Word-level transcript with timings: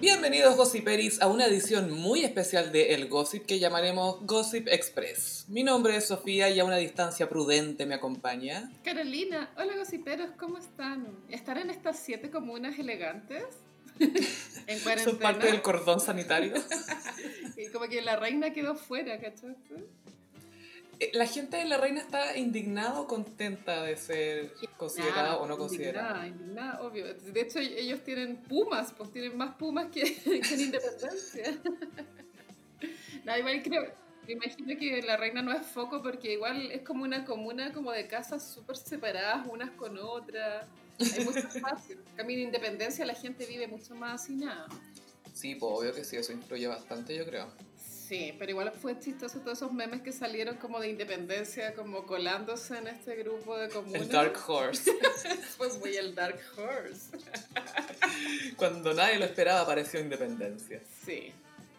Bienvenidos 0.00 0.56
Gossiperis 0.56 1.20
a 1.20 1.28
una 1.28 1.44
edición 1.44 1.90
muy 1.90 2.24
especial 2.24 2.72
de 2.72 2.94
El 2.94 3.10
Gossip 3.10 3.44
que 3.44 3.58
llamaremos 3.58 4.24
Gossip 4.26 4.66
Express. 4.68 5.44
Mi 5.48 5.62
nombre 5.62 5.94
es 5.94 6.06
Sofía 6.06 6.48
y 6.48 6.58
a 6.58 6.64
una 6.64 6.78
distancia 6.78 7.28
prudente 7.28 7.84
me 7.84 7.96
acompaña. 7.96 8.72
Carolina, 8.82 9.50
hola 9.58 9.76
gossiperos, 9.76 10.30
¿cómo 10.38 10.56
están? 10.56 11.06
¿Están 11.28 11.58
en 11.58 11.68
estas 11.68 11.98
siete 11.98 12.30
comunas 12.30 12.78
elegantes? 12.78 13.44
en 13.98 14.80
cuarentena. 14.80 15.04
Son 15.04 15.18
parte 15.18 15.48
del 15.48 15.60
cordón 15.60 16.00
sanitario. 16.00 16.54
y 17.58 17.70
como 17.70 17.86
que 17.86 18.00
la 18.00 18.16
reina 18.16 18.54
quedó 18.54 18.76
fuera, 18.76 19.20
¿cachaste? 19.20 19.84
Eh, 21.00 21.10
la 21.14 21.26
gente 21.26 21.56
de 21.56 21.64
la 21.64 21.78
reina 21.78 22.00
está 22.00 22.36
indignada 22.36 23.00
o 23.00 23.06
contenta 23.06 23.82
de 23.82 23.96
ser 23.96 24.52
considerada 24.76 25.38
o 25.38 25.46
no 25.46 25.56
considerada. 25.56 26.26
Indignada, 26.26 26.28
indignada, 26.28 26.82
obvio. 26.82 27.14
De 27.14 27.40
hecho, 27.40 27.58
ellos 27.58 28.04
tienen 28.04 28.36
pumas, 28.36 28.92
pues 28.92 29.10
tienen 29.10 29.34
más 29.34 29.54
pumas 29.56 29.86
que, 29.90 30.14
que 30.22 30.54
en 30.54 30.60
independencia. 30.60 31.58
no, 33.24 33.38
igual 33.38 33.62
creo, 33.62 33.94
me 34.26 34.34
imagino 34.34 34.78
que 34.78 35.00
la 35.00 35.16
reina 35.16 35.40
no 35.40 35.52
es 35.52 35.66
foco 35.66 36.02
porque 36.02 36.34
igual 36.34 36.70
es 36.70 36.82
como 36.82 37.04
una 37.04 37.24
comuna 37.24 37.72
como 37.72 37.92
de 37.92 38.06
casas 38.06 38.46
súper 38.46 38.76
separadas 38.76 39.46
unas 39.50 39.70
con 39.70 39.96
otras. 39.98 40.66
Hay 40.98 41.24
mucho 41.24 41.38
espacio. 41.54 41.96
En 42.18 42.30
independencia 42.30 43.06
la 43.06 43.14
gente 43.14 43.46
vive 43.46 43.66
mucho 43.66 43.94
más 43.94 44.28
nada. 44.28 44.68
Sí, 45.32 45.54
pues 45.54 45.72
obvio 45.74 45.94
que 45.94 46.04
sí, 46.04 46.16
eso 46.16 46.32
influye 46.32 46.66
bastante, 46.66 47.16
yo 47.16 47.24
creo. 47.24 47.50
Sí, 48.10 48.34
pero 48.40 48.50
igual 48.50 48.72
fue 48.72 48.98
chistoso 48.98 49.38
todos 49.38 49.58
esos 49.58 49.72
memes 49.72 50.02
que 50.02 50.10
salieron 50.10 50.56
como 50.56 50.80
de 50.80 50.88
independencia, 50.88 51.74
como 51.76 52.06
colándose 52.06 52.76
en 52.76 52.88
este 52.88 53.14
grupo 53.14 53.56
de 53.56 53.68
comunas. 53.68 54.02
El 54.02 54.08
Dark 54.08 54.36
Horse. 54.48 54.90
fue 55.56 55.68
muy 55.78 55.94
el 55.94 56.12
Dark 56.12 56.40
Horse. 56.56 57.16
Cuando 58.56 58.92
nadie 58.94 59.16
lo 59.16 59.26
esperaba 59.26 59.60
apareció 59.60 60.00
Independencia. 60.00 60.80
Sí. 61.06 61.32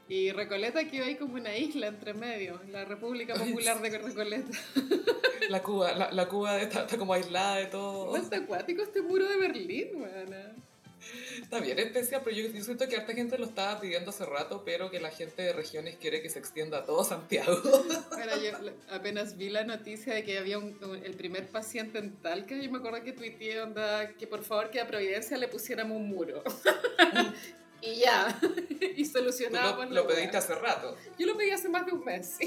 Y 0.08 0.32
Recoleta 0.32 0.86
quedó 0.86 1.04
ahí 1.04 1.18
como 1.18 1.34
una 1.34 1.58
isla 1.58 1.88
entre 1.88 2.14
medio, 2.14 2.62
la 2.72 2.86
República 2.86 3.34
Popular 3.34 3.82
de 3.82 3.98
Recoleta. 3.98 4.58
La 5.50 5.62
Cuba, 5.62 6.12
la, 6.14 6.30
Cuba 6.30 6.62
está, 6.62 6.88
como 6.98 7.12
aislada 7.12 7.58
de 7.58 7.66
todo. 7.66 8.16
Está 8.16 8.38
acuático 8.38 8.82
este 8.82 9.02
muro 9.02 9.28
de 9.28 9.36
Berlín, 9.36 9.90
weón. 9.96 10.64
Está 11.42 11.60
bien 11.60 11.80
especial, 11.80 12.22
pero 12.24 12.36
yo, 12.36 12.50
siento 12.64 12.88
que 12.88 12.96
harta 12.96 13.14
gente 13.14 13.38
lo 13.38 13.46
estaba 13.46 13.80
pidiendo 13.80 14.12
hace 14.12 14.26
rato, 14.26 14.64
pero 14.64 14.92
que 14.92 15.00
la 15.00 15.10
gente 15.10 15.42
de 15.42 15.54
regiones 15.54 15.98
quiere 15.98 16.22
que 16.22 16.30
se 16.30 16.40
extienda 16.40 16.80
a 16.80 16.86
todo 16.86 17.04
Santiago. 17.04 17.62
Bueno, 18.12 18.34
yo 18.38 18.52
apenas 18.92 19.38
vi 19.38 19.50
la 19.50 19.64
noticia 19.64 20.14
de 20.14 20.24
que 20.24 20.38
había 20.38 20.58
el 20.58 21.14
primer 21.16 21.48
paciente 21.48 21.98
en 21.98 22.16
Talca, 22.18 22.56
yo 22.56 22.70
me 22.70 22.78
acuerdo 22.78 23.04
que 23.04 23.14
tuiteé 23.14 23.62
onda, 23.62 24.14
que 24.14 24.28
por 24.28 24.44
favor 24.44 24.70
que 24.70 24.80
a 24.80 24.88
Providencia 24.88 25.38
le 25.38 25.48
pusiéramos 25.48 25.98
un 25.98 26.08
muro. 26.08 26.44
y 27.82 27.96
ya, 27.96 28.40
y 28.96 29.06
solucionaba. 29.06 29.86
Lo, 29.86 30.04
lo 30.04 30.08
pediste 30.08 30.38
hace 30.38 30.56
rato. 30.56 30.96
Yo 31.18 31.26
lo 31.26 31.36
pedí 31.36 31.52
hace 31.52 31.70
más 31.70 31.86
de 31.86 31.94
un 31.94 32.06
mes. 32.06 32.38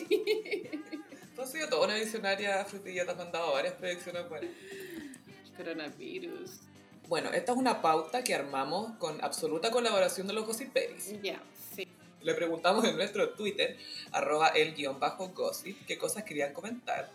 Tú 1.35 1.43
has 1.43 1.51
sido 1.51 1.69
toda 1.69 1.87
una 1.87 1.97
visionaria, 1.97 2.65
Frutilla, 2.65 3.05
te 3.05 3.11
has 3.11 3.17
mandado 3.17 3.53
varias 3.53 3.75
predicciones 3.75 4.29
buenas. 4.29 4.51
Coronavirus. 5.57 6.61
Bueno, 7.15 7.31
esta 7.33 7.53
es 7.53 7.59
una 7.59 7.81
pauta 7.81 8.25
que 8.25 8.35
armamos 8.35 8.91
con 8.99 9.23
absoluta 9.23 9.71
colaboración 9.71 10.27
de 10.27 10.33
los 10.33 10.45
gossiperis. 10.45 11.15
Ya, 11.23 11.41
sí. 11.77 11.87
Le 12.21 12.35
preguntamos 12.35 12.85
en 12.87 12.97
nuestro 12.97 13.29
Twitter, 13.35 13.77
arroba 14.11 14.49
el-gossip, 14.49 15.87
qué 15.87 15.97
cosas 15.97 16.25
querían 16.25 16.53
comentar. 16.53 17.09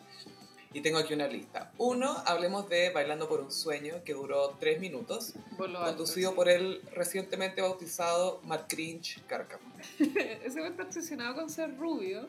Y 0.72 0.80
tengo 0.80 1.00
aquí 1.00 1.14
una 1.14 1.28
lista. 1.28 1.74
Uno, 1.78 2.16
hablemos 2.26 2.70
de 2.70 2.92
Bailando 2.92 3.28
por 3.28 3.42
un 3.42 3.52
sueño, 3.52 3.96
que 4.06 4.14
duró 4.14 4.56
tres 4.58 4.80
minutos, 4.80 5.34
conducido 5.58 6.34
por 6.34 6.48
el 6.48 6.82
recientemente 6.94 7.62
bautizado 7.62 8.40
Matt 8.46 8.74
Cringe 8.74 9.22
Cárcamo. 9.28 9.70
Ese 10.00 10.66
está 10.66 10.84
obsesionado 10.84 11.36
con 11.36 11.50
ser 11.50 11.76
rubio, 11.78 12.26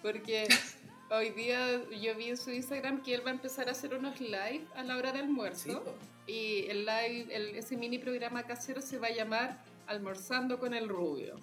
porque 0.00 0.48
hoy 1.10 1.30
día 1.30 1.82
yo 1.90 2.14
vi 2.14 2.30
en 2.30 2.36
su 2.36 2.50
Instagram 2.50 3.02
que 3.02 3.14
él 3.14 3.24
va 3.24 3.30
a 3.30 3.34
empezar 3.34 3.68
a 3.68 3.72
hacer 3.72 3.94
unos 3.94 4.20
live 4.20 4.66
a 4.74 4.82
la 4.82 4.96
hora 4.96 5.12
del 5.12 5.22
almuerzo. 5.22 5.82
y 6.26 6.66
el 6.68 6.86
live, 6.86 7.26
el, 7.30 7.56
ese 7.56 7.76
mini 7.76 7.98
programa 7.98 8.44
casero 8.44 8.80
se 8.80 8.98
va 8.98 9.08
a 9.08 9.12
llamar 9.12 9.62
Almorzando 9.86 10.58
con 10.58 10.72
el 10.72 10.88
Rubio. 10.88 11.36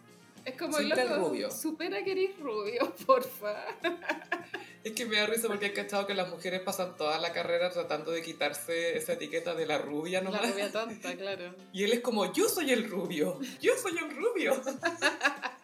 Es 0.45 0.57
como 0.57 0.79
el 0.79 0.89
loco, 0.89 1.15
rubio. 1.17 1.51
supera 1.51 2.03
que 2.03 2.13
eres 2.13 2.39
rubio, 2.39 2.93
porfa. 3.05 3.63
Es 4.83 4.93
que 4.93 5.05
me 5.05 5.17
da 5.17 5.27
risa 5.27 5.47
porque 5.47 5.67
he 5.67 5.73
cachado 5.73 6.07
que 6.07 6.15
las 6.15 6.29
mujeres 6.29 6.61
pasan 6.61 6.97
toda 6.97 7.19
la 7.19 7.31
carrera 7.31 7.69
tratando 7.69 8.09
de 8.11 8.23
quitarse 8.23 8.97
esa 8.97 9.13
etiqueta 9.13 9.53
de 9.53 9.67
la 9.67 9.77
rubia 9.77 10.21
nomás. 10.21 10.41
La 10.41 10.51
rubia 10.51 10.71
tonta, 10.71 11.15
claro. 11.15 11.53
Y 11.73 11.83
él 11.83 11.93
es 11.93 11.99
como, 11.99 12.33
yo 12.33 12.49
soy 12.49 12.71
el 12.71 12.89
rubio, 12.89 13.39
yo 13.61 13.73
soy 13.77 13.97
el 13.97 14.15
rubio. 14.15 14.59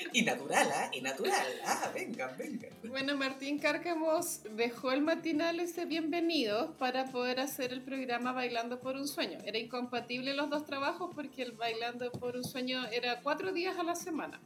Y 0.12 0.22
natural, 0.22 0.68
¿ah? 0.74 0.90
Y 0.92 1.00
natural. 1.00 1.60
Ah, 1.64 1.90
vengan, 1.94 2.36
vengan. 2.36 2.70
Bueno, 2.84 3.16
Martín 3.16 3.58
Cárcamos 3.58 4.40
dejó 4.56 4.92
el 4.92 5.02
matinal 5.02 5.60
ese 5.60 5.84
bienvenido 5.84 6.72
para 6.78 7.06
poder 7.06 7.40
hacer 7.40 7.72
el 7.72 7.82
programa 7.82 8.32
Bailando 8.32 8.80
por 8.80 8.96
un 8.96 9.06
Sueño. 9.06 9.38
Era 9.44 9.58
incompatible 9.58 10.34
los 10.34 10.50
dos 10.50 10.64
trabajos 10.66 11.10
porque 11.14 11.42
el 11.42 11.52
Bailando 11.52 12.10
por 12.12 12.36
un 12.36 12.44
Sueño 12.44 12.86
era 12.86 13.20
cuatro 13.20 13.52
días 13.52 13.78
a 13.78 13.82
la 13.82 13.94
semana. 13.94 14.40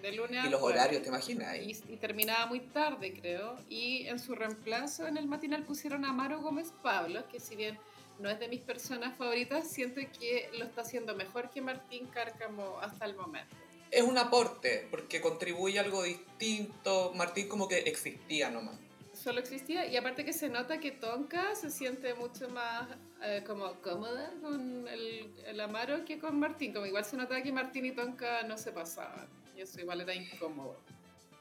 De 0.00 0.12
lunes 0.12 0.44
a 0.44 0.46
Y 0.46 0.50
los 0.50 0.62
horarios, 0.62 1.02
¿te 1.02 1.08
imaginas? 1.08 1.56
Y, 1.56 1.70
y, 1.88 1.96
terminaba 1.96 2.46
muy 2.46 2.60
tarde, 2.60 3.14
creo. 3.18 3.56
Y 3.70 4.06
en 4.06 4.18
su 4.18 4.34
reemplazo 4.34 5.06
en 5.06 5.16
el 5.16 5.26
matinal 5.26 5.62
pusieron 5.62 6.04
a 6.04 6.10
Amaro 6.10 6.40
Gómez 6.40 6.72
Pablo, 6.82 7.26
que 7.28 7.40
si 7.40 7.56
bien 7.56 7.78
no 8.18 8.28
es 8.28 8.38
de 8.38 8.48
mis 8.48 8.60
personas 8.60 9.16
favoritas, 9.16 9.66
siento 9.66 10.02
que 10.18 10.50
lo 10.58 10.66
está 10.66 10.82
haciendo 10.82 11.14
mejor 11.14 11.50
que 11.50 11.62
Martín 11.62 12.06
Cárcamo 12.06 12.78
hasta 12.82 13.06
el 13.06 13.16
momento 13.16 13.56
es 13.94 14.02
un 14.02 14.18
aporte, 14.18 14.88
porque 14.90 15.20
contribuye 15.20 15.78
algo 15.78 16.02
distinto. 16.02 17.12
Martín 17.14 17.48
como 17.48 17.68
que 17.68 17.78
existía 17.78 18.50
nomás. 18.50 18.76
Solo 19.12 19.38
existía, 19.38 19.86
y 19.86 19.96
aparte 19.96 20.24
que 20.24 20.32
se 20.32 20.48
nota 20.48 20.80
que 20.80 20.90
Tonka 20.90 21.54
se 21.54 21.70
siente 21.70 22.12
mucho 22.14 22.48
más 22.48 22.88
eh, 23.22 23.44
como 23.46 23.72
cómoda 23.80 24.32
con 24.42 24.88
el, 24.88 25.32
el, 25.46 25.60
Amaro 25.60 26.04
que 26.04 26.18
con 26.18 26.38
Martín. 26.38 26.72
Como 26.72 26.86
igual 26.86 27.04
se 27.04 27.16
nota 27.16 27.40
que 27.42 27.52
Martín 27.52 27.86
y 27.86 27.92
Tonka 27.92 28.42
no 28.42 28.58
se 28.58 28.72
pasaban, 28.72 29.28
y 29.56 29.60
eso 29.60 29.80
igual 29.80 30.00
era 30.00 30.14
incómodo. 30.14 30.80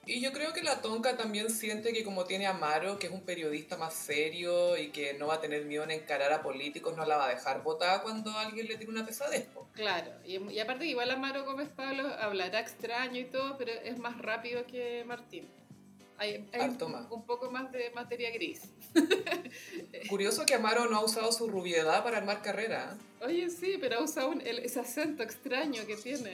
Y 0.06 0.20
yo 0.20 0.34
creo 0.34 0.52
que 0.52 0.62
la 0.62 0.82
Tonka 0.82 1.16
también 1.16 1.50
siente 1.50 1.94
que 1.94 2.04
como 2.04 2.26
tiene 2.26 2.46
a 2.46 2.50
Amaro, 2.50 3.00
que 3.00 3.08
es 3.08 3.14
un 3.14 3.22
periodista 3.22 3.78
más 3.78 3.94
serio 3.94 4.78
y 4.78 4.90
que 4.90 5.14
no 5.14 5.28
va 5.28 5.36
a 5.36 5.42
tener 5.42 5.66
miedo 5.66 5.84
en 5.84 5.92
encarar 5.92 6.34
a 6.34 6.44
políticos, 6.44 6.98
no 6.98 7.06
la 7.06 7.16
va 7.16 7.28
a 7.28 7.30
dejar 7.30 7.64
votar 7.64 8.04
cuando 8.04 8.32
alguien 8.38 8.68
le 8.68 8.76
tire 8.76 8.92
una 8.92 9.06
pesadez. 9.06 9.48
Claro, 9.74 10.12
y, 10.26 10.38
y, 10.52 10.60
aparte 10.60 10.86
igual 10.86 11.10
Amaro 11.10 11.46
Gómez 11.46 11.70
Pablo 11.70 12.08
hablará 12.20 12.60
extraño 12.60 13.20
y 13.20 13.26
todo, 13.26 13.58
pero 13.58 13.72
es 13.72 13.98
más 13.98 14.18
rápido 14.18 14.66
que 14.68 15.04
Martín. 15.06 15.50
Hay, 16.18 16.46
un 17.10 17.26
poco 17.26 17.50
más 17.50 17.72
de 17.72 17.90
materia 17.92 18.32
gris. 18.32 18.62
Curioso 20.10 20.46
que 20.46 20.54
Amaro 20.54 20.88
no 20.88 20.98
ha 20.98 21.04
usado 21.04 21.32
su 21.32 21.48
rubiedad 21.48 22.04
para 22.04 22.18
armar 22.18 22.42
carrera. 22.42 22.96
¿eh? 22.96 23.26
Oye, 23.26 23.50
sí, 23.50 23.78
pero 23.80 23.98
ha 23.98 24.04
usado 24.04 24.34
ese 24.44 24.80
acento 24.80 25.24
extraño 25.24 25.86
que 25.86 25.98
tiene. 25.98 26.32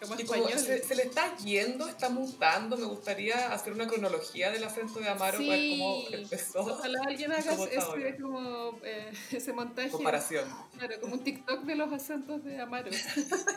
Como 0.00 0.16
se, 0.16 0.94
le 0.94 1.02
está 1.02 1.36
yendo, 1.36 1.86
está 1.86 2.08
mutando. 2.08 2.76
Me 2.76 2.86
gustaría 2.86 3.52
hacer 3.52 3.72
una 3.72 3.86
cronología 3.86 4.50
del 4.50 4.64
acento 4.64 4.98
de 4.98 5.08
Amaro 5.08 5.38
para 5.38 5.50
ver 5.50 5.70
cómo 5.70 6.04
empezó. 6.10 6.60
Ojalá 6.60 7.00
alguien 7.06 7.32
haga 7.32 7.52
ese, 7.52 8.16
como, 8.16 8.78
eh, 8.82 9.12
ese 9.30 9.52
montaje. 9.52 9.90
Comparación. 9.90 10.48
Claro, 10.78 11.00
como 11.00 11.14
un 11.14 11.24
TikTok 11.24 11.64
de 11.64 11.74
los 11.76 11.92
acentos 11.92 12.42
de 12.44 12.58
Amaro. 12.58 12.90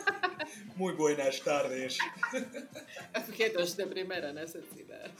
Muy 0.76 0.92
buenas 0.92 1.40
tardes. 1.42 1.98
Objetos 3.16 3.76
de 3.76 3.86
primera 3.86 4.32
necesidad. 4.32 5.10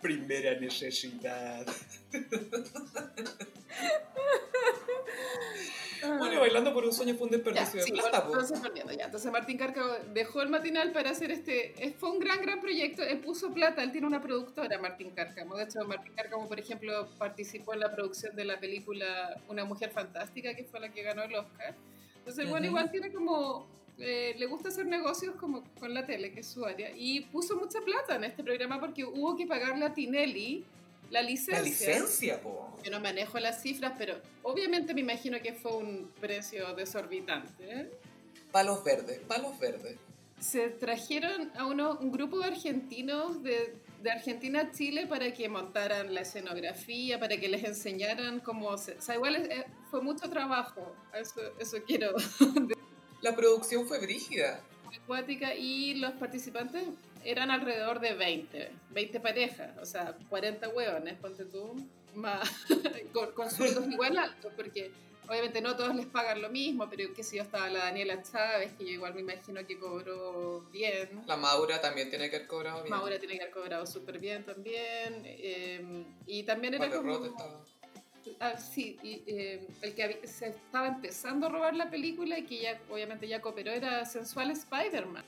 Primera 0.00 0.58
necesidad. 0.60 1.66
Bueno, 6.18 6.40
bailando 6.40 6.72
por 6.72 6.84
un 6.84 6.92
sueño 6.92 7.14
fue 7.14 7.26
un 7.26 7.32
desperdicio 7.32 7.84
de 7.84 7.92
plata. 7.92 8.24
entonces, 8.26 8.60
ya. 8.96 9.04
entonces 9.04 9.32
Martín 9.32 9.58
Cárcamo 9.58 9.92
dejó 10.12 10.42
el 10.42 10.48
matinal 10.48 10.92
para 10.92 11.10
hacer 11.10 11.30
este. 11.30 11.74
Eh, 11.84 11.94
fue 11.98 12.10
un 12.10 12.18
gran, 12.18 12.40
gran 12.40 12.60
proyecto. 12.60 13.02
Él 13.02 13.18
puso 13.18 13.52
plata, 13.52 13.82
él 13.82 13.92
tiene 13.92 14.06
una 14.06 14.20
productora, 14.20 14.78
Martín 14.78 15.10
Cárcamo. 15.10 15.56
De 15.56 15.64
hecho, 15.64 15.84
Martín 15.86 16.12
Cárcamo, 16.14 16.48
por 16.48 16.58
ejemplo, 16.58 17.08
participó 17.18 17.74
en 17.74 17.80
la 17.80 17.94
producción 17.94 18.34
de 18.36 18.44
la 18.44 18.58
película 18.60 19.40
Una 19.48 19.64
Mujer 19.64 19.90
Fantástica, 19.90 20.54
que 20.54 20.64
fue 20.64 20.80
la 20.80 20.90
que 20.90 21.02
ganó 21.02 21.22
el 21.22 21.34
Oscar. 21.34 21.74
Entonces, 22.18 22.48
bueno, 22.48 22.66
igual 22.66 22.90
tiene 22.90 23.12
como. 23.12 23.66
Eh, 23.96 24.34
le 24.36 24.46
gusta 24.46 24.70
hacer 24.70 24.86
negocios 24.86 25.36
como 25.36 25.62
con 25.78 25.94
la 25.94 26.04
tele, 26.04 26.32
que 26.32 26.40
es 26.40 26.48
su 26.48 26.64
área, 26.64 26.90
y 26.96 27.20
puso 27.20 27.54
mucha 27.56 27.80
plata 27.80 28.16
en 28.16 28.24
este 28.24 28.42
programa 28.42 28.80
porque 28.80 29.04
hubo 29.04 29.36
que 29.36 29.46
pagarle 29.46 29.84
a 29.84 29.94
Tinelli 29.94 30.64
la 31.14 31.22
licencia. 31.22 31.58
La 31.58 31.62
licencia, 31.62 32.40
po. 32.40 32.76
Yo 32.82 32.90
no 32.90 33.00
manejo 33.00 33.38
las 33.38 33.62
cifras, 33.62 33.92
pero 33.96 34.20
obviamente 34.42 34.92
me 34.94 35.00
imagino 35.00 35.40
que 35.40 35.52
fue 35.54 35.76
un 35.76 36.10
precio 36.20 36.74
desorbitante. 36.74 37.64
¿eh? 37.70 37.90
Palos 38.50 38.82
verdes, 38.82 39.20
palos 39.20 39.58
verdes. 39.58 39.96
Se 40.40 40.68
trajeron 40.68 41.52
a 41.56 41.66
uno, 41.66 41.96
un 42.00 42.10
grupo 42.10 42.40
de 42.40 42.46
argentinos 42.46 43.42
de, 43.42 43.76
de 44.02 44.10
Argentina 44.10 44.62
a 44.62 44.70
Chile 44.72 45.06
para 45.06 45.32
que 45.32 45.48
montaran 45.48 46.12
la 46.12 46.22
escenografía, 46.22 47.18
para 47.20 47.36
que 47.36 47.48
les 47.48 47.62
enseñaran 47.62 48.40
cómo... 48.40 48.76
Se, 48.76 48.94
o 48.94 49.00
sea, 49.00 49.14
igual 49.14 49.48
fue 49.90 50.02
mucho 50.02 50.28
trabajo, 50.28 50.94
eso, 51.14 51.40
eso 51.58 51.78
quiero 51.86 52.12
La 53.22 53.34
producción 53.34 53.86
fue 53.86 54.00
brígida. 54.00 54.60
Acuática 55.02 55.54
y 55.54 55.94
los 55.94 56.12
participantes 56.14 56.82
eran 57.24 57.50
alrededor 57.50 58.00
de 58.00 58.14
20, 58.14 58.70
20 58.90 59.20
parejas, 59.20 59.76
o 59.80 59.86
sea, 59.86 60.16
40 60.28 60.68
hueones, 60.68 61.14
ponte 61.18 61.44
tú, 61.44 61.74
más, 62.14 62.48
con, 63.12 63.32
con 63.32 63.50
sueldos 63.50 63.88
igual 63.90 64.18
altos, 64.18 64.52
porque 64.56 64.92
obviamente 65.28 65.60
no 65.60 65.76
todos 65.76 65.94
les 65.94 66.06
pagan 66.06 66.42
lo 66.42 66.50
mismo, 66.50 66.88
pero 66.88 67.12
que 67.14 67.22
si 67.22 67.36
yo 67.36 67.42
estaba 67.42 67.68
la 67.68 67.80
Daniela 67.80 68.22
Chávez, 68.22 68.72
que 68.74 68.84
yo 68.84 68.90
igual 68.92 69.14
me 69.14 69.20
imagino 69.20 69.66
que 69.66 69.78
cobró 69.78 70.60
bien. 70.72 71.22
La 71.26 71.36
Maura 71.36 71.80
también 71.80 72.10
tiene 72.10 72.30
que 72.30 72.36
haber 72.36 72.48
cobrado 72.48 72.82
bien. 72.82 72.90
Maura 72.94 73.18
tiene 73.18 73.36
que 73.36 73.42
haber 73.42 73.54
cobrado 73.54 73.86
súper 73.86 74.18
bien 74.18 74.44
también. 74.44 75.22
Eh, 75.24 76.04
y 76.26 76.42
también 76.42 76.74
era 76.74 76.90
como... 76.90 77.24
Estaba. 77.24 77.64
Ah, 78.40 78.56
sí, 78.56 78.98
y, 79.02 79.22
eh, 79.26 79.66
el 79.82 79.94
que 79.94 80.26
se 80.26 80.48
estaba 80.48 80.88
empezando 80.88 81.46
a 81.46 81.50
robar 81.50 81.74
la 81.76 81.90
película 81.90 82.38
y 82.38 82.44
que 82.44 82.62
ya 82.62 82.80
obviamente 82.90 83.28
ya 83.28 83.42
cooperó 83.42 83.70
era 83.70 84.04
Sensual 84.06 84.50
Spider-Man. 84.50 85.24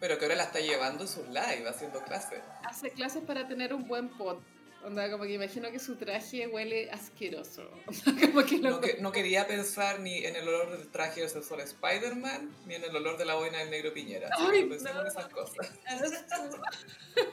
Pero 0.00 0.18
que 0.18 0.24
ahora 0.24 0.36
la 0.36 0.44
está 0.44 0.60
llevando 0.60 1.04
en 1.04 1.08
sus 1.08 1.28
live, 1.28 1.68
haciendo 1.68 2.02
clases. 2.02 2.40
Hace 2.64 2.90
clases 2.90 3.22
para 3.22 3.46
tener 3.46 3.74
un 3.74 3.86
buen 3.86 4.08
pot. 4.08 4.40
Onda, 4.82 5.10
como 5.10 5.24
que 5.24 5.34
imagino 5.34 5.70
que 5.70 5.78
su 5.78 5.96
traje 5.96 6.46
huele 6.46 6.90
asqueroso. 6.90 7.70
como 8.32 8.42
que 8.44 8.58
no, 8.58 8.80
que, 8.80 8.96
no, 8.98 9.12
quería 9.12 9.46
pensar 9.46 10.00
ni 10.00 10.24
en 10.24 10.36
el 10.36 10.48
olor 10.48 10.70
del 10.70 10.88
traje 10.88 11.20
de 11.20 11.28
Sensual 11.28 11.60
Spider-Man, 11.60 12.50
ni 12.66 12.76
en 12.76 12.84
el 12.84 12.96
olor 12.96 13.18
de 13.18 13.26
la 13.26 13.34
boina 13.34 13.58
del 13.58 13.68
negro 13.70 13.92
Piñera. 13.92 14.30
Ay, 14.38 14.64
no 14.64 14.74
en 14.74 15.06
esas 15.06 15.28
cosas. 15.28 15.70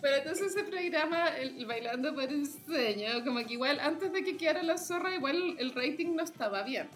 Pero 0.00 0.16
entonces 0.16 0.48
ese 0.48 0.64
programa, 0.64 1.28
el, 1.36 1.64
Bailando 1.66 2.14
por 2.14 2.28
un 2.28 2.46
sueño, 2.46 3.24
como 3.24 3.44
que 3.46 3.54
igual 3.54 3.78
antes 3.80 4.12
de 4.12 4.24
que 4.24 4.36
quedara 4.36 4.62
la 4.62 4.78
zorra, 4.78 5.14
igual 5.14 5.56
el 5.58 5.72
rating 5.72 6.14
no 6.16 6.24
estaba 6.24 6.62
bien. 6.62 6.88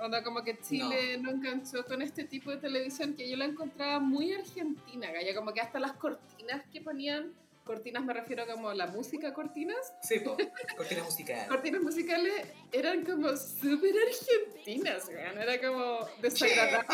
Onda, 0.00 0.22
como 0.22 0.44
que 0.44 0.58
Chile 0.60 1.18
no. 1.18 1.30
enganchó 1.30 1.84
con 1.84 2.02
este 2.02 2.24
tipo 2.24 2.50
de 2.50 2.58
televisión 2.58 3.14
que 3.14 3.28
yo 3.28 3.36
la 3.36 3.46
encontraba 3.46 3.98
muy 3.98 4.32
argentina, 4.32 5.08
ya 5.20 5.34
como 5.34 5.52
que 5.52 5.60
hasta 5.60 5.80
las 5.80 5.92
cortinas 5.94 6.62
que 6.72 6.80
ponían, 6.80 7.34
cortinas 7.64 8.04
me 8.04 8.14
refiero 8.14 8.46
como 8.46 8.72
la 8.72 8.86
música 8.86 9.34
cortinas. 9.34 9.92
Sí, 10.02 10.20
cortinas 10.76 11.04
musicales. 11.04 11.48
cortinas 11.48 11.82
musicales 11.82 12.32
eran 12.70 13.04
como 13.04 13.36
súper 13.36 13.94
argentinas, 14.06 15.08
era 15.08 15.60
como 15.60 15.98
desagradable. 16.20 16.86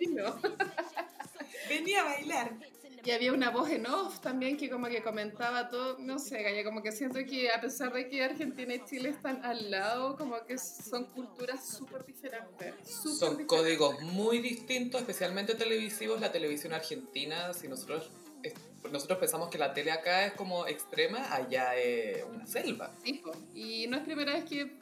Venía 1.68 2.00
a 2.00 2.04
bailar. 2.04 2.73
Y 3.04 3.10
había 3.10 3.32
una 3.32 3.50
voz 3.50 3.68
en 3.70 3.86
off 3.86 4.20
también 4.20 4.56
que 4.56 4.70
como 4.70 4.86
que 4.86 5.02
comentaba 5.02 5.68
todo, 5.68 5.98
no 5.98 6.18
sé, 6.18 6.42
Gaya, 6.42 6.64
como 6.64 6.82
que 6.82 6.90
siento 6.90 7.18
que 7.28 7.50
a 7.50 7.60
pesar 7.60 7.92
de 7.92 8.08
que 8.08 8.24
Argentina 8.24 8.74
y 8.74 8.84
Chile 8.84 9.10
están 9.10 9.44
al 9.44 9.70
lado, 9.70 10.16
como 10.16 10.42
que 10.46 10.56
son 10.58 11.04
culturas 11.06 11.68
súper 11.68 12.06
diferentes. 12.06 12.74
son 13.18 13.44
códigos 13.46 14.00
muy 14.00 14.38
distintos, 14.38 15.02
especialmente 15.02 15.54
televisivos. 15.54 16.20
La 16.20 16.32
televisión 16.32 16.72
argentina, 16.72 17.52
si 17.52 17.68
nosotros 17.68 18.10
nosotros 18.90 19.18
pensamos 19.18 19.48
que 19.48 19.58
la 19.58 19.72
tele 19.72 19.90
acá 19.90 20.26
es 20.26 20.32
como 20.34 20.66
extrema, 20.66 21.32
allá 21.32 21.76
es 21.76 22.22
una 22.24 22.46
selva. 22.46 22.92
y 23.54 23.86
no 23.86 23.96
es 23.96 24.04
primera 24.04 24.34
vez 24.34 24.44
que, 24.44 24.76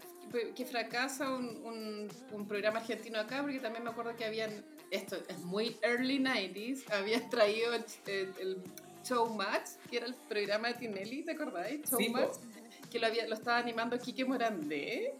que 0.54 0.64
fracasa 0.64 1.30
un, 1.30 1.60
un, 1.64 2.08
un, 2.32 2.48
programa 2.48 2.80
argentino 2.80 3.19
acá, 3.19 3.42
porque 3.42 3.58
también 3.58 3.84
me 3.84 3.90
acuerdo 3.90 4.16
que 4.16 4.24
habían 4.24 4.64
esto 4.92 5.16
es 5.26 5.38
muy 5.38 5.76
early 5.82 6.19
90s, 6.19 6.84
había 6.92 7.28
traído 7.30 7.72
el, 7.74 8.62
Showmatch, 9.02 9.70
que 9.90 9.96
era 9.96 10.06
el 10.06 10.14
programa 10.14 10.69
de 10.69 10.74
Tinelli, 10.74 11.24
¿te 11.24 11.32
acordáis? 11.32 11.80
Showmatch, 11.90 12.36
que 12.88 13.00
lo, 13.00 13.06
había, 13.08 13.26
lo 13.26 13.34
estaba 13.34 13.58
animando 13.58 13.98
Quique 13.98 14.24
Morandé. 14.24 15.14